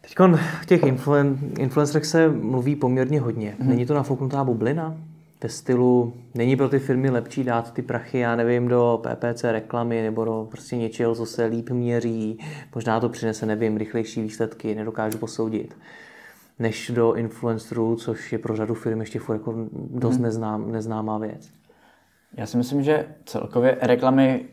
Teď 0.00 0.14
v 0.62 0.66
těch 0.66 0.82
influen, 0.82 1.38
influencerech 1.58 2.06
se 2.06 2.28
mluví 2.28 2.76
poměrně 2.76 3.20
hodně. 3.20 3.56
Hmm. 3.58 3.68
Není 3.68 3.86
to 3.86 3.94
nafouknutá 3.94 4.44
bublina? 4.44 4.96
Ve 5.42 5.48
stylu, 5.48 6.14
není 6.34 6.56
pro 6.56 6.68
ty 6.68 6.78
firmy 6.78 7.10
lepší 7.10 7.44
dát 7.44 7.72
ty 7.72 7.82
prachy, 7.82 8.18
já 8.18 8.36
nevím, 8.36 8.68
do 8.68 9.02
PPC 9.02 9.44
reklamy 9.44 10.02
nebo 10.02 10.24
do 10.24 10.48
prostě 10.50 10.76
něčeho, 10.76 11.14
co 11.14 11.26
se 11.26 11.44
líp 11.44 11.70
měří, 11.70 12.38
možná 12.74 13.00
to 13.00 13.08
přinese, 13.08 13.46
nevím, 13.46 13.76
rychlejší 13.76 14.22
výsledky, 14.22 14.74
nedokážu 14.74 15.18
posoudit, 15.18 15.76
než 16.58 16.90
do 16.94 17.14
influencerů, 17.14 17.96
což 17.96 18.32
je 18.32 18.38
pro 18.38 18.56
řadu 18.56 18.74
firm 18.74 19.00
ještě 19.00 19.20
jako 19.32 19.54
dost 19.90 20.14
hmm. 20.14 20.22
neznám, 20.22 20.72
neznámá 20.72 21.18
věc. 21.18 21.59
Já 22.36 22.46
si 22.46 22.56
myslím, 22.56 22.82
že 22.82 23.08
celkově 23.24 23.78
reklamy 23.80 24.46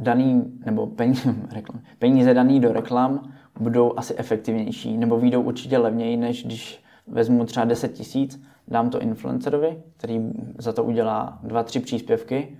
daný, 0.00 0.58
nebo 0.64 0.86
peníze, 0.86 1.34
reklam, 1.52 1.80
peníze 1.98 2.34
daný 2.34 2.60
do 2.60 2.72
reklam 2.72 3.32
budou 3.60 3.92
asi 3.96 4.14
efektivnější, 4.16 4.96
nebo 4.96 5.18
výjdou 5.18 5.42
určitě 5.42 5.78
levněji, 5.78 6.16
než 6.16 6.44
když 6.44 6.84
vezmu 7.06 7.44
třeba 7.44 7.66
10 7.66 7.92
tisíc, 7.92 8.42
dám 8.68 8.90
to 8.90 9.00
influencerovi, 9.00 9.82
který 9.96 10.30
za 10.58 10.72
to 10.72 10.84
udělá 10.84 11.38
dva, 11.42 11.62
tři 11.62 11.80
příspěvky 11.80 12.58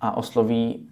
a 0.00 0.16
osloví 0.16 0.88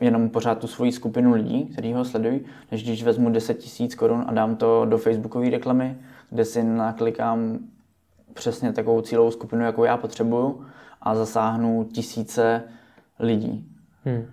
jenom 0.00 0.28
pořád 0.28 0.58
tu 0.58 0.66
svoji 0.66 0.92
skupinu 0.92 1.34
lidí, 1.34 1.64
kteří 1.64 1.92
ho 1.92 2.04
sledují, 2.04 2.40
než 2.72 2.84
když 2.84 3.02
vezmu 3.02 3.30
10 3.30 3.54
tisíc 3.54 3.94
korun 3.94 4.24
a 4.26 4.32
dám 4.32 4.56
to 4.56 4.84
do 4.84 4.98
facebookové 4.98 5.50
reklamy, 5.50 5.98
kde 6.30 6.44
si 6.44 6.62
naklikám 6.62 7.58
přesně 8.34 8.72
takovou 8.72 9.00
cílovou 9.00 9.30
skupinu, 9.30 9.64
jakou 9.64 9.84
já 9.84 9.96
potřebuju 9.96 10.66
a 11.06 11.14
zasáhnu 11.14 11.84
tisíce 11.92 12.62
lidí. 13.18 13.68
Hmm. 14.04 14.24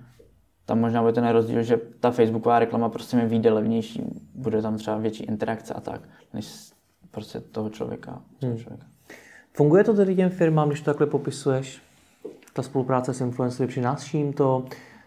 Tam 0.65 0.79
možná 0.79 1.01
bude 1.01 1.13
ten 1.13 1.27
rozdíl, 1.27 1.63
že 1.63 1.79
ta 1.99 2.11
facebooková 2.11 2.59
reklama 2.59 2.89
prostě 2.89 3.17
mi 3.17 3.25
vyjde 3.25 3.51
levnější, 3.51 4.03
bude 4.35 4.61
tam 4.61 4.77
třeba 4.77 4.97
větší 4.97 5.23
interakce 5.23 5.73
a 5.73 5.81
tak, 5.81 6.01
než 6.33 6.71
prostě 7.11 7.39
toho 7.39 7.69
člověka. 7.69 8.21
Hmm. 8.41 8.57
člověka. 8.57 8.85
Funguje 9.53 9.83
to 9.83 9.93
tedy 9.93 10.15
těm 10.15 10.29
firmám, 10.29 10.69
když 10.69 10.81
to 10.81 10.85
takhle 10.85 11.07
popisuješ? 11.07 11.81
Ta 12.53 12.61
spolupráce 12.61 13.13
s 13.13 13.21
influencery 13.21 13.67
přináší 13.67 14.17
jim 14.17 14.33
to? 14.33 14.65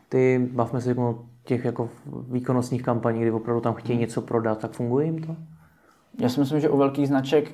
Ty, 0.09 0.49
bavme 0.53 0.81
se 0.81 0.95
o 0.95 1.25
těch 1.45 1.65
jako 1.65 1.91
výkonnostních 2.29 2.83
kampaní, 2.83 3.21
kdy 3.21 3.31
opravdu 3.31 3.61
tam 3.61 3.75
chtějí 3.75 3.97
hmm. 3.97 4.01
něco 4.01 4.23
prodat, 4.23 4.59
tak 4.59 4.73
funguje 4.73 5.07
jim 5.07 5.23
to? 5.23 5.37
Já 6.21 6.29
si 6.29 6.41
myslím, 6.41 6.61
že 6.61 6.69
u 6.69 6.77
velkých 6.77 7.09
značek 7.09 7.53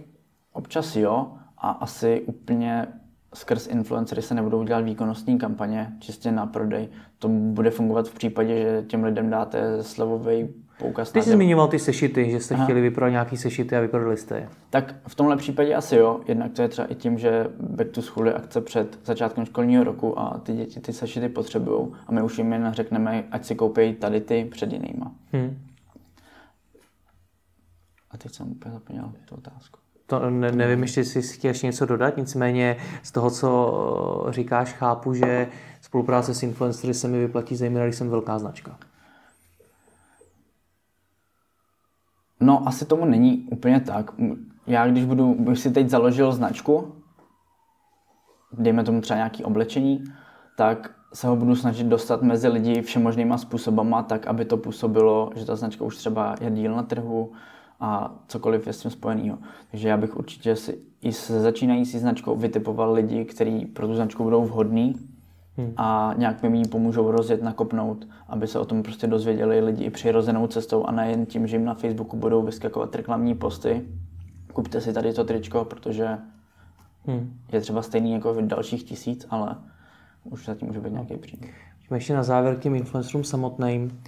občas 0.53 0.97
jo 0.97 1.33
a 1.59 1.71
asi 1.71 2.23
úplně 2.27 2.87
skrz 3.35 3.67
influencery 3.67 4.23
se 4.23 4.35
nebudou 4.35 4.63
dělat 4.63 4.81
výkonnostní 4.81 5.39
kampaně 5.39 5.93
čistě 6.01 6.33
na 6.33 6.47
prodej. 6.47 6.89
To 7.19 7.29
bude 7.29 7.71
fungovat 7.71 8.09
v 8.09 8.15
případě, 8.15 8.63
že 8.63 8.85
těm 8.89 9.05
lidem 9.05 9.31
dáte 9.31 9.83
slevový 9.83 10.49
poukaz 10.79 11.13
Ty 11.13 11.23
jsi 11.23 11.31
zmiňoval 11.31 11.69
ty 11.69 11.79
sešity, 11.79 12.31
že 12.31 12.41
jste 12.41 12.55
Aha. 12.55 12.65
chtěli 12.65 12.81
vyprodat 12.81 13.11
nějaký 13.11 13.37
sešity 13.37 13.77
a 13.77 13.81
vyprodali 13.81 14.17
jste 14.17 14.37
je. 14.37 14.49
Tak 14.71 14.95
v 15.07 15.15
tomhle 15.15 15.37
případě 15.37 15.75
asi 15.75 15.97
jo. 15.97 16.21
Jednak 16.29 16.53
to 16.53 16.63
je 16.63 16.69
třeba 16.69 16.89
i 16.89 16.95
tím, 16.95 17.19
že 17.19 17.47
Back 17.61 17.91
to 17.91 18.03
School 18.03 18.27
je 18.27 18.35
akce 18.35 18.61
před 18.61 18.99
začátkem 19.05 19.45
školního 19.45 19.85
roku 19.85 20.19
a 20.19 20.39
ty 20.39 20.53
děti 20.53 20.81
ty 20.81 20.93
sešity 20.93 21.29
potřebují 21.29 21.89
a 22.07 22.13
my 22.13 22.23
už 22.23 22.39
jim 22.39 22.53
jen 22.53 22.73
řekneme, 22.73 23.25
ať 23.31 23.45
si 23.45 23.55
koupí 23.55 23.95
tady 23.95 24.21
ty 24.21 24.45
před 24.45 24.73
jinýma. 24.73 25.13
Hm. 25.33 25.59
A 28.11 28.19
teď 28.19 28.33
jsem 28.33 28.51
úplně 28.51 28.75
zapomněl 28.75 29.13
tu 29.25 29.35
otázku. 29.35 29.79
To 30.07 30.31
ne, 30.31 30.53
nevím, 30.53 30.83
ještě 30.83 31.05
si 31.05 31.23
chtěl 31.23 31.49
ještě 31.49 31.67
něco 31.67 31.87
dodat, 31.87 32.17
nicméně 32.17 32.77
z 33.03 33.13
toho, 33.13 33.31
co 33.31 34.29
eh, 34.29 34.33
říkáš, 34.33 34.73
chápu, 34.73 35.15
že 35.15 35.49
spolupráce 35.81 36.35
s 36.35 36.43
influencery 36.43 36.95
se 36.95 37.09
mi 37.09 37.21
vyplatí, 37.21 37.57
zejména 37.57 37.87
když 37.87 37.97
jsem 37.97 38.11
velká 38.11 38.39
značka. 38.39 38.79
No, 42.41 42.69
asi 42.69 42.85
tomu 42.85 43.05
není 43.05 43.49
úplně 43.51 43.81
tak. 43.81 44.11
Já 44.67 44.87
když 44.87 45.05
budu, 45.05 45.35
bych 45.35 45.59
si 45.59 45.71
teď 45.71 45.89
založil 45.89 46.33
značku, 46.33 46.95
dejme 48.53 48.85
tomu 48.85 49.01
třeba 49.01 49.17
nějaké 49.17 49.45
oblečení, 49.45 50.05
tak 50.57 50.95
se 51.15 51.27
ho 51.27 51.37
budu 51.37 51.57
snažit 51.57 51.87
dostat 51.87 52.23
mezi 52.23 52.49
lidi 52.49 52.83
všemožnýma 52.83 53.39
způsobama, 53.39 54.03
tak 54.03 54.27
aby 54.27 54.45
to 54.45 54.57
působilo, 54.57 55.31
že 55.37 55.47
ta 55.47 55.57
značka 55.57 55.85
už 55.85 55.97
třeba 55.97 56.35
je 56.41 56.51
díl 56.51 56.77
na 56.77 56.83
trhu 56.83 57.33
a 57.83 58.15
cokoliv 58.29 58.67
je 58.67 58.73
s 58.73 58.81
tím 58.81 58.91
spojenýho. 58.91 59.39
Takže 59.71 59.89
já 59.89 59.97
bych 59.97 60.17
určitě 60.17 60.57
si 60.57 60.79
i 61.03 61.13
se 61.13 61.41
začínající 61.41 61.99
značkou 61.99 62.37
vytipoval 62.37 62.93
lidi, 62.93 63.25
kteří 63.25 63.67
pro 63.67 63.87
tu 63.87 63.95
značku 63.95 64.23
budou 64.25 64.45
vhodní 64.45 64.95
a 65.77 66.15
nějak 66.17 66.43
mi 66.43 66.59
ji 66.59 66.69
pomůžou 66.69 67.11
rozjet, 67.11 67.43
nakopnout, 67.43 68.07
aby 68.29 68.47
se 68.47 68.59
o 68.59 68.65
tom 68.65 68.83
prostě 68.83 69.07
dozvěděli 69.07 69.61
lidi 69.61 69.85
i 69.85 69.91
přirozenou 69.91 70.47
cestou 70.47 70.85
a 70.85 70.93
nejen 70.93 71.27
tím, 71.27 71.47
že 71.47 71.57
jim 71.57 71.65
na 71.65 71.75
Facebooku 71.75 72.17
budou 72.17 72.43
vyskakovat 72.43 72.95
reklamní 72.95 73.35
posty. 73.35 73.83
Kupte 74.53 74.81
si 74.81 74.93
tady 74.93 75.13
to 75.13 75.25
tričko, 75.25 75.65
protože 75.65 76.19
Hm. 77.07 77.39
je 77.53 77.61
třeba 77.61 77.83
stejný 77.83 78.13
jako 78.13 78.35
v 78.35 78.47
dalších 78.47 78.85
tisíc, 78.85 79.27
ale 79.31 79.57
už 80.25 80.45
zatím 80.45 80.69
může 80.69 80.81
být 80.81 80.93
nějaký. 80.93 81.15
Pojďme 81.17 81.97
ještě 81.97 82.15
na 82.15 82.23
závěr 82.23 82.57
k 82.57 82.61
těm 82.61 82.75
influencerům 82.75 83.25
samotným. 83.25 84.03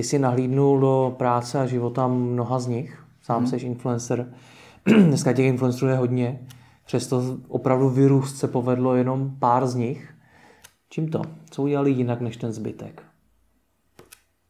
Ty 0.00 0.04
jsi 0.04 0.18
nahlídnul 0.18 0.80
do 0.80 1.14
práce 1.18 1.60
a 1.60 1.66
života 1.66 2.08
mnoha 2.08 2.58
z 2.58 2.66
nich. 2.66 3.04
Sám 3.22 3.38
hmm. 3.38 3.46
jsi 3.46 3.56
influencer. 3.56 4.32
Dneska 4.84 5.32
těch 5.32 5.46
influencerů 5.46 5.90
je 5.90 5.96
hodně. 5.96 6.40
Přesto 6.86 7.38
opravdu 7.48 7.88
vyrůst 7.88 8.36
se 8.36 8.48
povedlo 8.48 8.94
jenom 8.94 9.36
pár 9.38 9.66
z 9.66 9.74
nich. 9.74 10.14
Čím 10.90 11.08
to? 11.08 11.22
Co 11.50 11.62
udělali 11.62 11.90
jinak 11.90 12.20
než 12.20 12.36
ten 12.36 12.52
zbytek? 12.52 13.02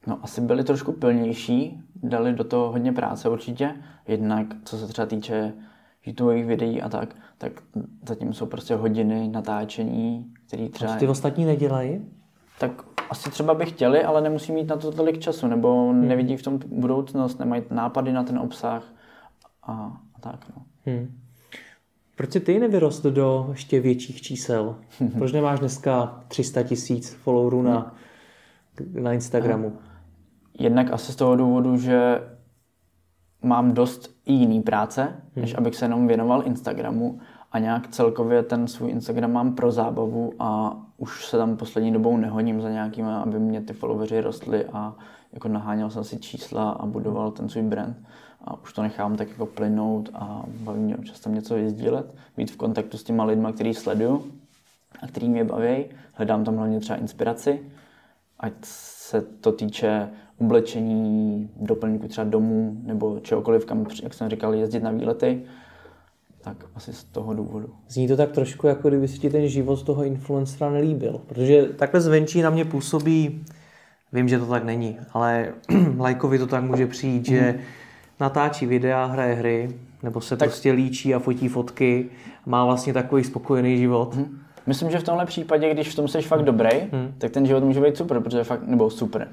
No, 0.07 0.19
asi 0.23 0.41
byli 0.41 0.65
trošku 0.65 0.93
pilnější, 0.93 1.81
dali 1.95 2.33
do 2.33 2.45
toho 2.45 2.71
hodně 2.71 2.93
práce 2.93 3.29
určitě. 3.29 3.75
Jednak, 4.09 4.47
co 4.65 4.79
se 4.79 4.87
třeba 4.87 5.07
týče 5.07 5.53
YouTubeových 6.07 6.47
videí 6.47 6.83
a 6.83 6.89
tak, 6.89 7.17
tak 7.39 7.53
zatím 8.09 8.33
jsou 8.33 8.47
prostě 8.47 8.75
hodiny 8.75 9.29
natáčení, 9.29 10.33
který 10.47 10.69
třeba... 10.69 10.93
Co 10.93 10.99
ty 10.99 11.09
ostatní 11.09 11.45
nedělají? 11.45 12.01
Tak 12.59 12.83
asi 13.11 13.31
třeba 13.31 13.55
by 13.55 13.67
chtěli, 13.67 14.05
ale 14.05 14.21
nemusí 14.21 14.53
mít 14.53 14.69
na 14.69 14.77
to 14.77 14.93
tolik 14.93 15.19
času, 15.19 15.47
nebo 15.47 15.91
Hmm. 15.91 16.09
nevidí 16.09 16.37
v 16.37 16.43
tom 16.43 16.59
budoucnost, 16.67 17.39
nemají 17.39 17.63
nápady 17.71 18.13
na 18.13 18.25
ten 18.25 18.39
obsah 18.39 18.85
a, 19.63 19.73
a 20.15 20.21
tak. 20.21 20.47
No. 20.57 20.63
Hmm. 20.87 21.19
Proč 22.17 22.33
jsi 22.33 22.41
ty 22.41 22.59
nevyrostl 22.59 23.11
do 23.11 23.47
ještě 23.51 23.81
větších 23.81 24.23
čísel? 24.23 24.77
Proč 25.19 25.33
nemáš 25.33 25.61
dneska 25.61 26.21
300 26.29 26.63
tisíc 26.63 27.15
followerů 27.15 27.63
na, 27.63 27.95
na 29.01 29.13
Instagramu? 29.13 29.73
Jednak 30.59 30.93
asi 30.93 31.13
z 31.13 31.17
toho 31.17 31.37
důvodu, 31.37 31.77
že 31.77 32.21
mám 33.43 33.73
dost 33.73 34.17
i 34.27 34.33
jiný 34.33 34.63
práce, 34.63 35.23
než 35.37 35.55
abych 35.55 35.77
se 35.77 35.85
jenom 35.85 36.07
věnoval 36.07 36.43
Instagramu 36.47 37.21
a 37.53 37.59
nějak 37.59 37.89
celkově 37.89 38.43
ten 38.43 38.69
svůj 38.69 38.91
Instagram 38.91 39.33
mám 39.33 39.55
pro 39.55 39.73
zábavu 39.73 40.33
a 40.39 40.77
už 40.97 41.27
se 41.27 41.37
tam 41.37 41.57
poslední 41.57 41.93
dobou 41.93 42.17
nehoním 42.17 42.61
za 42.61 42.71
nějakými, 42.71 43.09
aby 43.09 43.39
mě 43.39 43.61
ty 43.61 43.73
followeri 43.73 44.21
rostly 44.21 44.65
a 44.65 44.95
jako 45.33 45.49
naháněl 45.49 45.91
jsem 45.91 46.05
si 46.05 46.19
čísla 46.19 46.71
a 46.71 46.87
budoval 46.87 47.31
ten 47.31 47.49
svůj 47.49 47.63
brand 47.63 47.97
a 48.45 48.63
už 48.63 48.73
to 48.73 48.83
nechám 48.83 49.17
tak 49.17 49.29
jako 49.29 49.47
plynout 49.47 50.11
a 50.15 50.43
baví 50.47 50.81
mě 50.81 50.97
občas 50.97 51.21
tam 51.21 51.35
něco 51.35 51.55
vyzdílet, 51.55 52.15
být 52.37 52.51
v 52.51 52.57
kontaktu 52.57 52.99
s 52.99 53.05
těma 53.05 53.25
lidma, 53.25 53.53
který 53.53 53.75
sleduju 53.75 54.25
a 55.03 55.07
který 55.07 55.29
mě 55.29 55.45
baví. 55.45 55.85
Hledám 56.13 56.45
tam 56.45 56.57
hlavně 56.57 56.81
třeba 56.81 56.99
inspiraci, 56.99 57.61
ať 58.41 58.53
se 58.63 59.21
to 59.21 59.53
týče 59.53 60.11
oblečení, 60.41 61.51
doplňku 61.57 62.09
třeba 62.09 62.25
domů 62.25 62.81
nebo 62.83 63.21
čehokoliv, 63.21 63.65
kam, 63.65 63.87
jak 64.03 64.15
jsem 64.15 64.29
říkal, 64.29 64.55
jezdit 64.55 64.83
na 64.83 64.91
výlety, 64.91 65.45
tak 66.41 66.57
asi 66.75 66.93
z 66.93 67.05
toho 67.05 67.35
důvodu. 67.35 67.71
Zní 67.89 68.09
to 68.09 68.17
tak 68.17 68.31
trošku, 68.31 68.67
jako 68.67 68.89
kdyby 68.89 69.09
se 69.09 69.19
ti 69.19 69.31
ten 69.31 69.49
život 69.49 69.83
toho 69.83 70.05
influencera 70.05 70.71
nelíbil. 70.71 71.21
Protože 71.27 71.63
takhle 71.63 72.01
zvenčí 72.01 72.43
na 72.43 72.51
mě 72.51 72.65
působí, 72.65 73.45
vím, 74.13 74.29
že 74.29 74.39
to 74.39 74.47
tak 74.47 74.65
není, 74.65 74.99
ale 75.13 75.53
lajkovi 75.99 76.39
to 76.39 76.47
tak 76.47 76.65
může 76.65 76.87
přijít, 76.87 77.27
že 77.27 77.55
natáčí 78.21 78.67
videa, 78.67 79.05
hraje 79.05 79.35
hry, 79.35 79.69
nebo 80.03 80.21
se 80.21 80.37
tak... 80.37 80.49
prostě 80.49 80.73
líčí 80.73 81.15
a 81.15 81.19
fotí 81.19 81.49
fotky, 81.49 82.09
má 82.47 82.65
vlastně 82.65 82.93
takový 82.93 83.25
spokojený 83.25 83.79
život. 83.79 84.19
Myslím, 84.67 84.91
že 84.91 84.99
v 84.99 85.05
tomhle 85.05 85.27
případě, 85.27 85.75
když 85.75 85.89
v 85.89 85.97
tom 85.97 86.09
jsi 86.09 86.23
fakt 86.23 86.43
dobrý, 86.43 86.71
tak 87.19 87.31
ten 87.31 87.47
život 87.47 87.65
může 87.65 87.81
být 87.81 87.97
super, 87.97 88.21
protože 88.21 88.45
fakt, 88.45 88.67
nebo 88.67 88.91
super. 88.91 89.29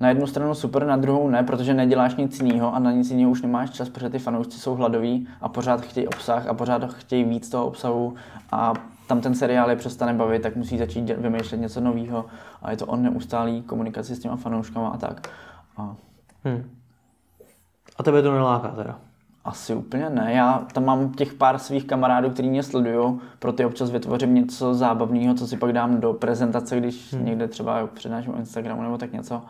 Na 0.00 0.08
jednu 0.08 0.26
stranu 0.26 0.54
super, 0.54 0.86
na 0.86 0.96
druhou 0.96 1.30
ne, 1.30 1.42
protože 1.42 1.74
neděláš 1.74 2.16
nic 2.16 2.40
jiného 2.40 2.74
a 2.74 2.78
na 2.78 2.92
nic 2.92 3.10
jiného 3.10 3.30
už 3.30 3.42
nemáš 3.42 3.70
čas, 3.70 3.88
protože 3.88 4.10
ty 4.10 4.18
fanoušci 4.18 4.58
jsou 4.58 4.74
hladoví 4.74 5.28
a 5.40 5.48
pořád 5.48 5.80
chtějí 5.80 6.08
obsah 6.08 6.46
a 6.46 6.54
pořád 6.54 6.92
chtějí 6.92 7.24
víc 7.24 7.48
toho 7.50 7.66
obsahu 7.66 8.14
a 8.52 8.72
tam 9.06 9.20
ten 9.20 9.34
seriál 9.34 9.70
je 9.70 9.76
přestane 9.76 10.14
bavit, 10.14 10.42
tak 10.42 10.56
musí 10.56 10.78
začít 10.78 11.10
vymýšlet 11.10 11.58
něco 11.58 11.80
nového 11.80 12.24
a 12.62 12.70
je 12.70 12.76
to 12.76 12.86
o 12.86 12.96
neustálý 12.96 13.62
komunikaci 13.62 14.16
s 14.16 14.18
těma 14.18 14.36
fanouškama 14.36 14.88
a 14.88 14.96
tak. 14.96 15.28
A 15.76 15.96
Hm. 16.44 16.70
A 17.96 18.02
tebe 18.02 18.22
to 18.22 18.32
neláká 18.32 18.68
teda. 18.68 18.98
asi 19.44 19.74
úplně 19.74 20.10
ne. 20.10 20.32
Já 20.32 20.66
tam 20.72 20.84
mám 20.84 21.12
těch 21.12 21.34
pár 21.34 21.58
svých 21.58 21.84
kamarádů, 21.84 22.30
kteří 22.30 22.48
mě 22.48 22.62
sledují, 22.62 23.20
pro 23.38 23.52
ty 23.52 23.64
občas 23.64 23.90
vytvořím 23.90 24.34
něco 24.34 24.74
zábavného, 24.74 25.34
co 25.34 25.46
si 25.46 25.56
pak 25.56 25.72
dám 25.72 26.00
do 26.00 26.12
prezentace, 26.12 26.80
když 26.80 27.12
hmm. 27.12 27.24
někde 27.24 27.48
třeba 27.48 27.86
přednáším 27.86 28.34
o 28.34 28.38
Instagramu 28.38 28.82
nebo 28.82 28.98
tak 28.98 29.12
něco. 29.12 29.42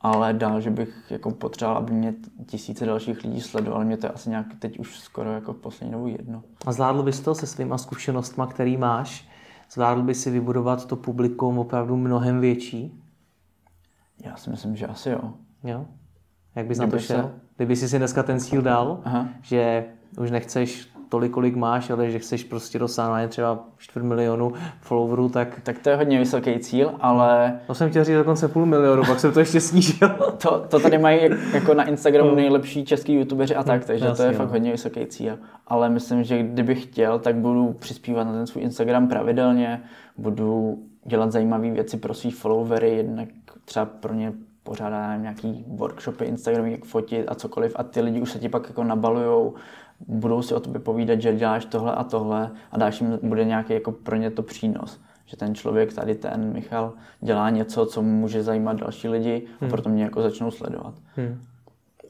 Ale 0.00 0.32
dál, 0.32 0.60
že 0.60 0.70
bych 0.70 0.94
jako 1.10 1.30
potřeboval, 1.30 1.78
aby 1.78 1.92
mě 1.92 2.14
tisíce 2.46 2.86
dalších 2.86 3.24
lidí 3.24 3.40
sledovali, 3.40 3.84
mě 3.84 3.96
to 3.96 4.06
je 4.06 4.10
asi 4.10 4.30
nějak 4.30 4.46
teď 4.58 4.78
už 4.78 4.98
skoro 4.98 5.32
jako 5.32 5.52
v 5.52 5.56
poslední 5.56 5.92
dobu 5.92 6.06
jedno. 6.08 6.42
A 6.66 6.72
zvládl 6.72 7.02
bys 7.02 7.20
to 7.20 7.34
se 7.34 7.46
svýma 7.46 7.78
zkušenostma, 7.78 8.46
který 8.46 8.76
máš? 8.76 9.28
Zvládl 9.72 10.02
bys 10.02 10.22
si 10.22 10.30
vybudovat 10.30 10.86
to 10.86 10.96
publikum 10.96 11.58
opravdu 11.58 11.96
mnohem 11.96 12.40
větší? 12.40 13.02
Já 14.24 14.36
si 14.36 14.50
myslím, 14.50 14.76
že 14.76 14.86
asi 14.86 15.10
jo. 15.10 15.32
Jo? 15.64 15.86
Jak 16.54 16.66
bys 16.66 16.78
na 16.78 16.84
to 16.84 16.88
Kdyby 16.88 17.02
se- 17.02 17.14
šel? 17.14 17.30
Kdyby 17.56 17.76
jsi 17.76 17.88
si 17.88 17.98
dneska 17.98 18.22
ten 18.22 18.40
cíl 18.40 18.62
dal, 18.62 19.00
Aha. 19.04 19.28
že 19.42 19.84
už 20.20 20.30
nechceš 20.30 20.88
tolik, 21.08 21.32
kolik 21.32 21.56
máš, 21.56 21.90
ale 21.90 22.10
že 22.10 22.18
chceš 22.18 22.44
prostě 22.44 22.78
dosáhnout 22.78 23.30
třeba 23.30 23.64
čtvrt 23.78 24.02
milionu 24.02 24.52
followerů, 24.80 25.28
tak 25.28 25.60
Tak 25.62 25.78
to 25.78 25.90
je 25.90 25.96
hodně 25.96 26.18
vysoký 26.18 26.58
cíl, 26.58 26.92
ale 27.00 27.60
to 27.66 27.74
jsem 27.74 27.90
chtěl 27.90 28.04
říct 28.04 28.16
dokonce 28.16 28.48
půl 28.48 28.66
milionu, 28.66 29.02
pak 29.06 29.20
jsem 29.20 29.32
to 29.32 29.40
ještě 29.40 29.60
snížil. 29.60 30.08
to, 30.42 30.64
to 30.68 30.80
tady 30.80 30.98
mají 30.98 31.20
jako 31.52 31.74
na 31.74 31.84
Instagramu 31.84 32.34
nejlepší 32.34 32.84
český 32.84 33.14
youtubeři 33.14 33.54
a 33.54 33.62
tak, 33.62 33.84
takže 33.84 34.04
to 34.04 34.10
jasně, 34.10 34.24
je 34.24 34.32
no. 34.32 34.38
fakt 34.38 34.50
hodně 34.50 34.72
vysoký 34.72 35.06
cíl. 35.06 35.38
Ale 35.66 35.88
myslím, 35.88 36.24
že 36.24 36.42
kdybych 36.42 36.82
chtěl, 36.82 37.18
tak 37.18 37.36
budu 37.36 37.72
přispívat 37.72 38.24
na 38.24 38.32
ten 38.32 38.46
svůj 38.46 38.62
Instagram 38.62 39.08
pravidelně, 39.08 39.82
budu 40.16 40.78
dělat 41.04 41.32
zajímavé 41.32 41.70
věci 41.70 41.96
pro 41.96 42.14
svý 42.14 42.30
followery, 42.30 42.96
jednak 42.96 43.28
třeba 43.64 43.84
pro 43.84 44.14
ně 44.14 44.32
pořádá 44.62 45.16
nějaký 45.16 45.64
workshopy 45.68 46.24
Instagram, 46.24 46.66
jak 46.66 46.84
fotit 46.84 47.24
a 47.28 47.34
cokoliv 47.34 47.72
a 47.76 47.82
ty 47.82 48.00
lidi 48.00 48.20
už 48.20 48.32
se 48.32 48.38
ti 48.38 48.48
pak 48.48 48.68
jako 48.68 48.84
nabalujou, 48.84 49.54
budou 50.06 50.42
si 50.42 50.54
o 50.54 50.60
tobě 50.60 50.80
povídat, 50.80 51.20
že 51.20 51.36
děláš 51.36 51.64
tohle 51.64 51.94
a 51.94 52.04
tohle 52.04 52.50
a 52.72 52.78
dáš 52.78 53.00
jim 53.00 53.18
bude 53.22 53.44
nějaký 53.44 53.72
jako 53.72 53.92
pro 53.92 54.16
ně 54.16 54.30
to 54.30 54.42
přínos. 54.42 55.00
Že 55.26 55.36
ten 55.36 55.54
člověk, 55.54 55.92
tady 55.92 56.14
ten 56.14 56.52
Michal, 56.52 56.92
dělá 57.20 57.50
něco, 57.50 57.86
co 57.86 58.02
může 58.02 58.42
zajímat 58.42 58.76
další 58.76 59.08
lidi 59.08 59.46
a 59.60 59.68
proto 59.68 59.88
mě 59.88 60.04
jako 60.04 60.22
začnou 60.22 60.50
sledovat. 60.50 60.94
Hmm. 61.16 61.40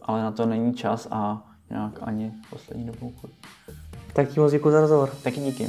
Ale 0.03 0.22
na 0.22 0.30
to 0.30 0.47
není 0.47 0.74
čas 0.74 1.09
a 1.11 1.47
nějak 1.70 1.99
ani 2.03 2.32
poslední 2.51 2.84
dobou. 2.84 3.12
Tak 4.12 4.28
ti 4.28 4.41
moc 4.41 4.53
děkuji 4.53 4.70
za 4.70 4.80
rozhovor. 4.80 5.11
Taky 5.22 5.41
díky. 5.41 5.66